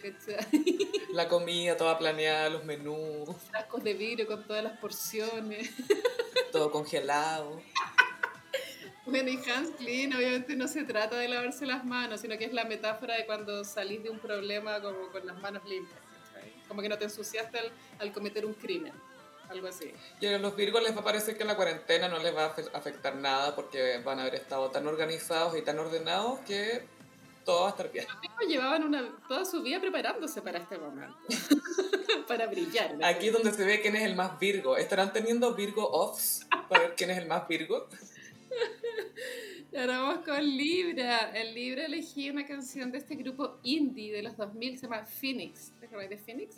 La 1.12 1.28
comida 1.28 1.76
toda 1.76 1.98
planeada, 1.98 2.48
los 2.48 2.64
menús. 2.64 3.28
Frascos 3.50 3.82
de 3.82 3.94
vidrio 3.94 4.26
con 4.26 4.46
todas 4.46 4.62
las 4.62 4.78
porciones. 4.78 5.70
Todo 6.52 6.70
congelado. 6.70 7.60
Bueno, 9.06 9.30
y 9.30 9.36
Hans 9.50 9.70
Clean 9.78 10.14
obviamente 10.14 10.54
no 10.54 10.68
se 10.68 10.84
trata 10.84 11.16
de 11.16 11.28
lavarse 11.28 11.66
las 11.66 11.84
manos, 11.84 12.20
sino 12.20 12.38
que 12.38 12.44
es 12.44 12.52
la 12.52 12.64
metáfora 12.64 13.16
de 13.16 13.26
cuando 13.26 13.64
salís 13.64 14.02
de 14.02 14.10
un 14.10 14.20
problema 14.20 14.80
como 14.80 15.08
con 15.10 15.26
las 15.26 15.40
manos 15.40 15.64
limpias. 15.64 15.98
Como 16.68 16.80
que 16.80 16.88
no 16.88 16.96
te 16.96 17.04
ensuciaste 17.04 17.58
al 17.98 18.12
cometer 18.12 18.46
un 18.46 18.54
crimen 18.54 18.92
algo 19.52 19.68
así. 19.68 19.92
Y 20.20 20.26
a 20.26 20.38
los 20.38 20.56
Virgos 20.56 20.82
les 20.82 20.94
va 20.94 21.00
a 21.00 21.04
parecer 21.04 21.36
que 21.36 21.44
la 21.44 21.56
cuarentena 21.56 22.08
no 22.08 22.18
les 22.18 22.34
va 22.34 22.46
a 22.46 22.78
afectar 22.78 23.14
nada 23.16 23.54
porque 23.54 24.00
van 24.04 24.18
a 24.18 24.22
haber 24.22 24.34
estado 24.36 24.70
tan 24.70 24.86
organizados 24.86 25.56
y 25.56 25.62
tan 25.62 25.78
ordenados 25.78 26.40
que 26.40 26.84
todo 27.44 27.62
va 27.62 27.66
a 27.68 27.70
estar 27.70 27.92
bien. 27.92 28.06
Los 28.08 28.20
Virgos 28.20 28.46
llevaban 28.46 28.84
una, 28.84 29.08
toda 29.28 29.44
su 29.44 29.62
vida 29.62 29.80
preparándose 29.80 30.42
para 30.42 30.58
este 30.58 30.78
momento. 30.78 31.16
para 32.28 32.46
brillar. 32.46 32.96
Aquí 33.04 33.28
es 33.28 33.32
donde 33.32 33.52
se 33.52 33.64
ve 33.64 33.80
quién 33.80 33.96
es 33.96 34.02
el 34.02 34.14
más 34.14 34.38
Virgo. 34.38 34.76
¿Estarán 34.76 35.12
teniendo 35.12 35.54
Virgo 35.54 35.88
offs 35.90 36.46
para 36.68 36.82
ver 36.82 36.94
quién 36.96 37.10
es 37.10 37.18
el 37.18 37.26
más 37.26 37.46
Virgo? 37.48 37.88
Ahora 39.76 40.00
vamos 40.00 40.24
con 40.24 40.44
Libra. 40.44 41.30
El 41.30 41.54
Libra 41.54 41.86
elegí 41.86 42.28
una 42.28 42.46
canción 42.46 42.92
de 42.92 42.98
este 42.98 43.14
grupo 43.14 43.58
indie 43.62 44.12
de 44.12 44.22
los 44.22 44.36
2000, 44.36 44.78
se 44.78 44.82
llama 44.82 45.04
Phoenix. 45.04 45.72
¿Te 45.80 45.86
acuerdas 45.86 46.10
de 46.10 46.18
Phoenix? 46.18 46.56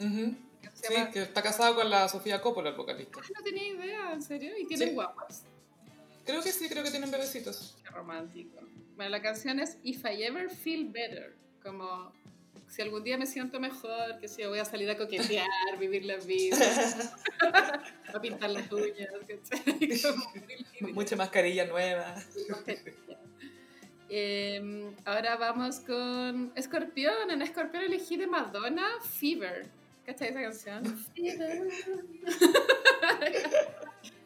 Sí, 0.73 0.95
que 1.13 1.23
está 1.23 1.43
casado 1.43 1.75
con 1.75 1.91
la 1.91 2.09
Sofía 2.09 2.41
Coppola, 2.41 2.71
el 2.71 2.77
vocalista. 2.77 3.21
Ah, 3.23 3.29
no 3.35 3.43
tenía 3.43 3.69
idea, 3.69 4.13
¿en 4.13 4.23
serio? 4.23 4.53
¿Y 4.59 4.67
tienen 4.67 4.95
guapas? 4.95 5.45
Creo 6.25 6.43
que 6.43 6.53
sí, 6.53 6.69
creo 6.69 6.83
que 6.83 6.91
tienen 6.91 7.11
bebecitos. 7.11 7.77
Qué 7.83 7.91
romántico. 7.91 8.61
Bueno, 8.97 9.11
la 9.11 9.21
canción 9.21 9.61
es 9.61 9.77
If 9.83 10.05
I 10.05 10.23
Ever 10.23 10.49
Feel 10.51 10.89
Better, 10.89 11.37
como 11.63 12.13
si 12.69 12.83
algún 12.83 13.05
día 13.05 13.19
me 13.19 13.27
siento 13.27 13.61
mejor, 13.61 14.19
que 14.21 14.29
si 14.29 14.45
voy 14.45 14.59
a 14.59 14.65
salir 14.65 14.91
a 14.91 14.97
coquetear, 14.97 15.47
vivir 15.79 16.05
la 16.05 16.17
vida, 16.17 16.57
a 18.15 18.21
pintar 18.21 18.51
las 18.51 18.71
uñas, 18.73 19.11
Mucha 20.93 21.17
mascarilla 21.17 21.67
nueva. 21.67 22.15
Em, 24.09 24.95
ahora 25.05 25.37
vamos 25.37 25.81
con 25.81 26.53
Escorpión. 26.55 27.31
En 27.31 27.43
Escorpión 27.43 27.85
elegí 27.85 28.17
de 28.17 28.27
Madonna 28.27 28.87
Fever. 29.03 29.67
¿Cachai 30.05 30.29
esa 30.29 30.43
canción? 30.43 31.07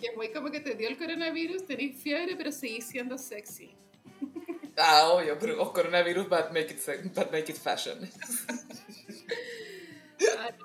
Que 0.00 0.06
es 0.08 0.16
muy 0.16 0.28
como 0.32 0.50
que 0.50 0.60
te 0.60 0.74
dio 0.74 0.88
el 0.88 0.96
coronavirus, 0.96 1.66
tenés 1.66 1.96
fiebre, 1.96 2.36
pero 2.36 2.52
seguís 2.52 2.86
siendo 2.86 3.18
sexy. 3.18 3.74
Ah, 4.76 5.08
obvio, 5.08 5.36
pero 5.38 5.72
coronavirus, 5.72 6.28
but 6.28 6.52
make 6.52 6.72
it, 6.72 7.14
but 7.14 7.32
make 7.32 7.50
it 7.50 7.56
fashion. 7.56 7.98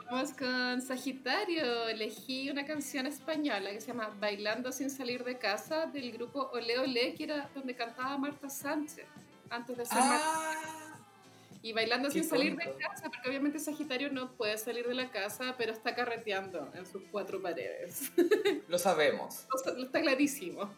Vamos 0.06 0.34
con 0.34 0.82
Sagitario. 0.82 1.88
Elegí 1.88 2.50
una 2.50 2.66
canción 2.66 3.08
española 3.08 3.72
que 3.72 3.82
se 3.82 3.88
llama 3.88 4.16
Bailando 4.20 4.72
sin 4.72 4.92
salir 4.92 5.24
de 5.24 5.38
casa 5.38 5.88
del 5.88 6.12
grupo 6.12 6.52
Ole 6.54 6.78
Ole, 6.78 7.16
que 7.16 7.24
era 7.24 7.50
donde 7.56 7.76
cantaba 7.76 8.18
Marta 8.18 8.50
Sánchez 8.50 9.08
antes 9.50 9.78
de 9.78 9.86
ser 9.86 9.98
ah, 10.00 10.83
y 11.64 11.72
bailando 11.72 12.12
sin 12.12 12.26
salir 12.26 12.58
de 12.58 12.76
casa, 12.76 13.10
porque 13.10 13.30
obviamente 13.30 13.58
Sagitario 13.58 14.12
no 14.12 14.36
puede 14.36 14.58
salir 14.58 14.86
de 14.86 14.94
la 14.94 15.10
casa, 15.12 15.56
pero 15.58 15.72
está 15.72 15.96
carreteando 15.96 16.70
en 16.76 16.86
sus 16.86 17.04
cuatro 17.10 17.42
paredes. 17.42 18.12
Lo 18.68 18.78
sabemos. 18.78 19.46
Está 19.78 20.02
clarísimo. 20.02 20.70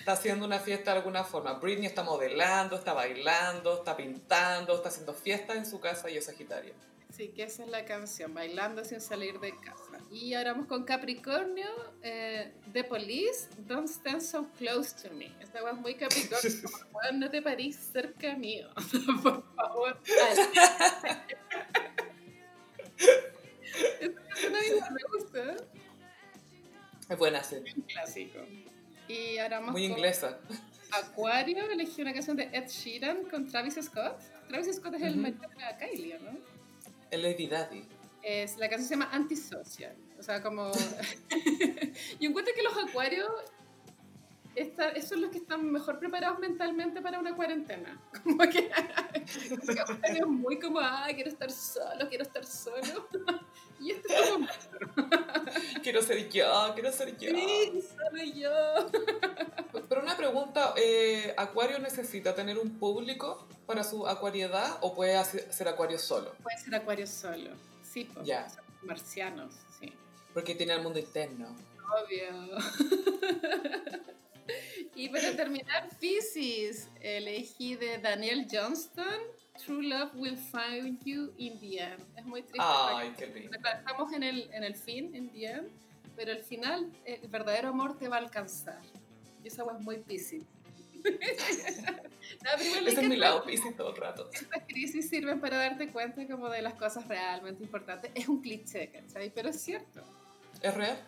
Está 0.00 0.12
haciendo 0.12 0.44
una 0.44 0.58
fiesta 0.58 0.90
de 0.90 0.98
alguna 0.98 1.22
forma. 1.22 1.54
Britney 1.54 1.86
está 1.86 2.02
modelando, 2.02 2.74
está 2.74 2.92
bailando, 2.92 3.74
está 3.74 3.96
pintando, 3.96 4.74
está 4.74 4.88
haciendo 4.88 5.14
fiesta 5.14 5.54
en 5.54 5.64
su 5.64 5.78
casa 5.78 6.10
y 6.10 6.16
es 6.16 6.24
Sagitario. 6.24 6.74
Sí, 7.16 7.28
que 7.28 7.44
esa 7.44 7.64
es 7.64 7.70
la 7.70 7.86
canción, 7.86 8.34
Bailando 8.34 8.84
sin 8.84 9.00
salir 9.00 9.40
de 9.40 9.56
casa. 9.56 10.04
Y 10.12 10.34
ahora 10.34 10.52
vamos 10.52 10.66
con 10.66 10.84
Capricornio, 10.84 11.66
eh, 12.02 12.52
The 12.74 12.84
Police, 12.84 13.48
Don't 13.56 13.88
Stand 13.88 14.20
So 14.20 14.50
Close 14.58 15.08
to 15.08 15.14
Me. 15.14 15.32
Esta 15.40 15.60
es 15.60 15.76
muy 15.78 15.94
Capricornio, 15.94 16.52
no 17.14 17.30
te 17.30 17.40
parís 17.40 17.78
cerca 17.90 18.36
mío, 18.36 18.68
por 19.22 19.42
favor. 19.54 19.98
Esta 23.98 24.90
me 24.90 25.00
gusta. 25.16 25.56
Es 27.08 27.18
buena, 27.18 27.42
sí. 27.42 27.56
Un 27.76 27.82
clásico. 27.82 28.40
Y 29.08 29.38
ahora 29.38 29.60
vamos 29.60 29.72
Muy 29.72 29.84
inglesa. 29.84 30.38
Acuario, 30.90 31.70
elegí 31.70 32.02
una 32.02 32.12
canción 32.12 32.36
de 32.36 32.50
Ed 32.52 32.68
Sheeran 32.68 33.24
con 33.24 33.48
Travis 33.48 33.78
Scott. 33.80 34.20
Travis 34.48 34.76
Scott 34.76 34.94
es 34.96 35.02
el 35.02 35.16
marido 35.16 35.48
de 35.48 35.86
Kylie, 35.86 36.18
¿no? 36.18 36.55
El 37.10 37.22
Lady 37.22 37.46
Daddy. 37.46 37.84
Es, 38.22 38.56
la 38.56 38.68
canción 38.68 38.88
se 38.88 38.94
llama 38.94 39.10
Antisocial. 39.12 39.96
O 40.18 40.22
sea, 40.22 40.42
como... 40.42 40.72
Yo 42.20 42.28
encuentro 42.28 42.54
que 42.54 42.62
los 42.62 42.76
acuarios 42.76 43.30
esos 44.56 45.08
son 45.10 45.20
los 45.20 45.30
que 45.30 45.38
están 45.38 45.70
mejor 45.70 45.98
preparados 45.98 46.38
mentalmente 46.38 47.02
para 47.02 47.18
una 47.18 47.36
cuarentena. 47.36 48.00
Como 48.24 48.38
que 48.38 48.70
es 50.02 50.26
muy 50.26 50.58
como, 50.58 50.80
ah, 50.80 51.06
quiero 51.14 51.28
estar 51.28 51.50
solo, 51.50 52.08
quiero 52.08 52.24
estar 52.24 52.44
solo. 52.44 53.08
Y 53.80 53.90
este 53.92 54.14
es 54.14 54.30
como... 54.30 54.46
quiero 55.82 56.02
ser 56.02 56.28
yo, 56.30 56.72
quiero 56.74 56.92
ser 56.92 57.16
yo. 57.18 57.30
Sí, 57.30 57.82
solo 57.82 58.24
yo. 58.24 58.50
Pero 59.88 60.02
una 60.02 60.16
pregunta, 60.16 60.74
eh, 60.76 61.34
¿Acuario 61.36 61.78
necesita 61.78 62.34
tener 62.34 62.58
un 62.58 62.78
público 62.78 63.46
para 63.66 63.84
su 63.84 64.06
acuariedad 64.06 64.78
o 64.80 64.94
puede 64.94 65.22
ser 65.24 65.68
Acuario 65.68 65.98
solo? 65.98 66.32
Puede 66.42 66.58
ser 66.58 66.74
Acuario 66.74 67.06
solo, 67.06 67.50
sí, 67.82 68.08
pues, 68.12 68.26
ya. 68.26 68.46
marcianos, 68.82 69.54
sí. 69.78 69.92
Porque 70.32 70.54
tiene 70.54 70.74
el 70.74 70.82
mundo 70.82 70.98
interno. 70.98 71.54
Obvio. 72.02 72.58
Y 74.96 75.10
para 75.10 75.36
terminar, 75.36 75.90
Pisces, 76.00 76.88
elegí 77.02 77.76
de 77.76 77.98
Daniel 77.98 78.46
Johnston, 78.50 79.20
True 79.64 79.82
Love 79.82 80.14
Will 80.14 80.36
Find 80.36 81.02
You 81.04 81.32
in 81.38 81.58
the 81.60 81.80
End. 81.80 82.02
Es 82.16 82.24
muy 82.24 82.42
triste. 82.42 82.60
Ay, 82.60 83.12
qué 83.16 83.26
lindo. 83.26 83.56
Estamos 83.56 84.12
en 84.12 84.22
el, 84.22 84.50
en 84.52 84.64
el 84.64 84.74
fin, 84.74 85.14
in 85.14 85.30
the 85.30 85.46
end, 85.46 85.68
pero 86.14 86.32
al 86.32 86.42
final 86.42 86.90
el 87.04 87.28
verdadero 87.28 87.68
amor 87.68 87.98
te 87.98 88.08
va 88.08 88.16
a 88.16 88.20
alcanzar. 88.20 88.80
Y 89.42 89.48
esa 89.48 89.64
es 89.64 89.80
muy 89.82 89.98
Pisces. 89.98 90.42
no, 91.04 92.86
Ese 92.86 93.00
es 93.00 93.08
mi 93.08 93.16
lado 93.16 93.44
Pisces 93.44 93.76
todo 93.76 93.90
el 93.90 93.96
rato. 93.96 94.28
Estas 94.32 94.64
crisis 94.66 95.08
sirven 95.08 95.40
para 95.40 95.56
darte 95.56 95.88
cuenta 95.90 96.26
como 96.26 96.48
de 96.48 96.62
las 96.62 96.74
cosas 96.74 97.06
realmente 97.06 97.62
importantes. 97.62 98.10
Es 98.14 98.28
un 98.28 98.40
cliché, 98.40 98.90
¿cachai? 98.90 99.30
Pero 99.30 99.50
es 99.50 99.60
cierto. 99.60 100.02
¿Es 100.60 100.74
real? 100.74 100.98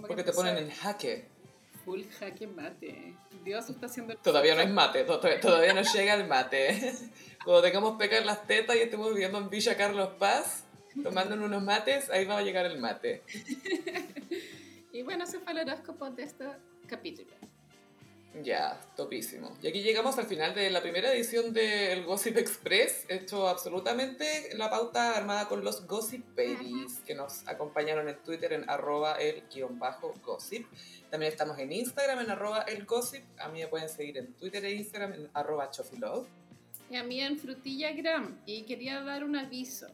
Porque 0.00 0.22
te 0.22 0.32
ponen 0.32 0.56
en 0.56 0.70
jaque. 0.70 1.28
Full 1.84 2.02
jaque 2.18 2.46
mate. 2.46 3.14
Dios 3.44 3.68
está 3.68 3.86
haciendo... 3.86 4.16
Todavía 4.16 4.54
no 4.54 4.60
es 4.60 4.70
mate, 4.70 5.04
todavía 5.04 5.74
no 5.74 5.82
llega 5.82 6.14
el 6.14 6.26
mate. 6.26 6.94
Cuando 7.44 7.62
tengamos 7.62 7.98
peca 7.98 8.18
en 8.18 8.26
las 8.26 8.46
tetas 8.46 8.76
y 8.76 8.80
estemos 8.80 9.12
viviendo 9.12 9.38
en 9.38 9.50
Villa 9.50 9.76
Carlos 9.76 10.10
Paz, 10.18 10.64
tomando 11.02 11.34
unos 11.34 11.62
mates, 11.62 12.08
ahí 12.10 12.24
va 12.24 12.38
a 12.38 12.42
llegar 12.42 12.66
el 12.66 12.78
mate. 12.78 13.24
y 14.92 15.02
bueno, 15.02 15.24
ese 15.24 15.40
fue 15.40 15.52
el 15.52 15.68
horóscopo 15.68 16.08
de 16.10 16.22
este 16.22 16.44
capítulo. 16.86 17.32
Ya, 18.40 18.80
topísimo. 18.96 19.56
Y 19.62 19.68
aquí 19.68 19.82
llegamos 19.82 20.16
al 20.18 20.24
final 20.24 20.54
de 20.54 20.70
la 20.70 20.80
primera 20.80 21.12
edición 21.12 21.52
del 21.52 22.04
Gossip 22.04 22.38
Express, 22.38 23.04
hecho 23.08 23.46
absolutamente 23.46 24.50
la 24.54 24.70
pauta 24.70 25.16
armada 25.16 25.48
con 25.48 25.62
los 25.62 25.86
Gossip 25.86 26.24
Babies, 26.34 27.00
que 27.06 27.14
nos 27.14 27.46
acompañaron 27.46 28.08
en 28.08 28.16
Twitter 28.22 28.54
en 28.54 28.68
arroba 28.70 29.16
el 29.16 29.42
guion 29.52 29.78
bajo 29.78 30.14
gossip. 30.24 30.66
También 31.10 31.30
estamos 31.30 31.58
en 31.58 31.72
Instagram 31.72 32.20
en 32.20 32.30
arroba 32.30 32.62
el 32.62 32.86
gossip. 32.86 33.22
A 33.38 33.48
mí 33.48 33.60
me 33.60 33.66
pueden 33.66 33.90
seguir 33.90 34.16
en 34.16 34.32
Twitter 34.32 34.64
e 34.64 34.72
Instagram 34.72 35.12
en 35.12 35.30
arroba 35.34 35.70
chofilove. 35.70 36.26
Y 36.90 36.96
a 36.96 37.04
mí 37.04 37.20
en 37.20 37.38
Frutillagram. 37.38 38.40
Y 38.46 38.62
quería 38.62 39.02
dar 39.02 39.24
un 39.24 39.36
aviso, 39.36 39.88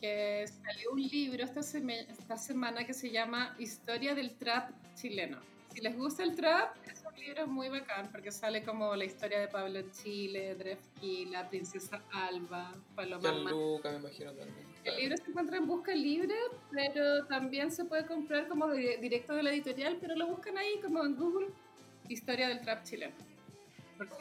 que 0.00 0.46
salió 0.48 0.92
un 0.92 1.02
libro 1.02 1.44
esta, 1.44 1.60
esta 1.60 2.38
semana 2.38 2.86
que 2.86 2.94
se 2.94 3.10
llama 3.10 3.54
Historia 3.58 4.14
del 4.14 4.34
Trap 4.38 4.70
chileno. 4.94 5.50
Si 5.74 5.80
les 5.80 5.96
gusta 5.96 6.24
el 6.24 6.34
trap, 6.34 6.74
libro 7.18 7.42
es 7.42 7.48
muy 7.48 7.68
bacán 7.68 8.10
porque 8.10 8.30
sale 8.30 8.62
como 8.62 8.94
la 8.94 9.04
historia 9.04 9.40
de 9.40 9.48
Pablo 9.48 9.80
Chile, 9.90 10.54
Drefki, 10.54 11.26
la 11.26 11.48
princesa 11.48 12.02
Alba, 12.12 12.74
Paloma. 12.94 13.50
Luca, 13.50 13.90
me 13.90 13.98
imagino 13.98 14.32
también. 14.32 14.66
El 14.84 14.96
libro 14.96 15.16
se 15.16 15.30
encuentra 15.30 15.56
en 15.58 15.66
busca 15.66 15.94
libre, 15.94 16.34
pero 16.70 17.26
también 17.26 17.70
se 17.70 17.84
puede 17.84 18.06
comprar 18.06 18.48
como 18.48 18.70
directo 18.70 19.34
de 19.34 19.42
la 19.42 19.50
editorial, 19.52 19.98
pero 20.00 20.14
lo 20.16 20.26
buscan 20.26 20.56
ahí 20.56 20.80
como 20.80 21.04
en 21.04 21.16
Google, 21.16 21.48
Historia 22.08 22.48
del 22.48 22.60
Trap 22.60 22.84
chileno. 22.84 23.14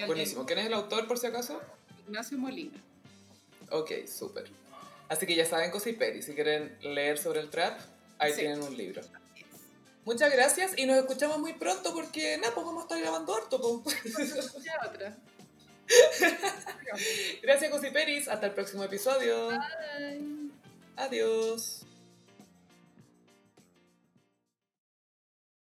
Buenísimo. 0.06 0.46
¿Quién 0.46 0.60
es 0.60 0.66
el 0.66 0.74
autor 0.74 1.08
por 1.08 1.18
si 1.18 1.28
acaso? 1.28 1.62
Ignacio 2.08 2.38
Molina. 2.38 2.78
Ok, 3.72 4.06
súper. 4.06 4.50
Así 5.08 5.26
que 5.26 5.36
ya 5.36 5.46
saben, 5.46 5.72
Cosiperi, 5.72 6.22
si 6.22 6.34
quieren 6.34 6.78
leer 6.82 7.18
sobre 7.18 7.40
el 7.40 7.50
trap, 7.50 7.80
ahí 8.18 8.34
tienen 8.34 8.62
un 8.62 8.76
libro. 8.76 9.02
Muchas 10.06 10.32
gracias 10.32 10.72
y 10.78 10.86
nos 10.86 10.98
escuchamos 10.98 11.40
muy 11.40 11.54
pronto 11.54 11.94
porque, 11.94 12.38
nada, 12.38 12.54
pues 12.54 12.66
vamos 12.66 12.82
a 12.82 12.84
estar 12.84 13.00
grabando 13.00 13.36
harto. 13.36 13.58
otra. 14.88 15.18
gracias, 17.42 17.72
Cosiperis. 17.72 18.28
Hasta 18.28 18.48
el 18.48 18.54
próximo 18.54 18.84
episodio. 18.84 19.50
Bye. 19.50 20.52
Adiós. 20.96 21.86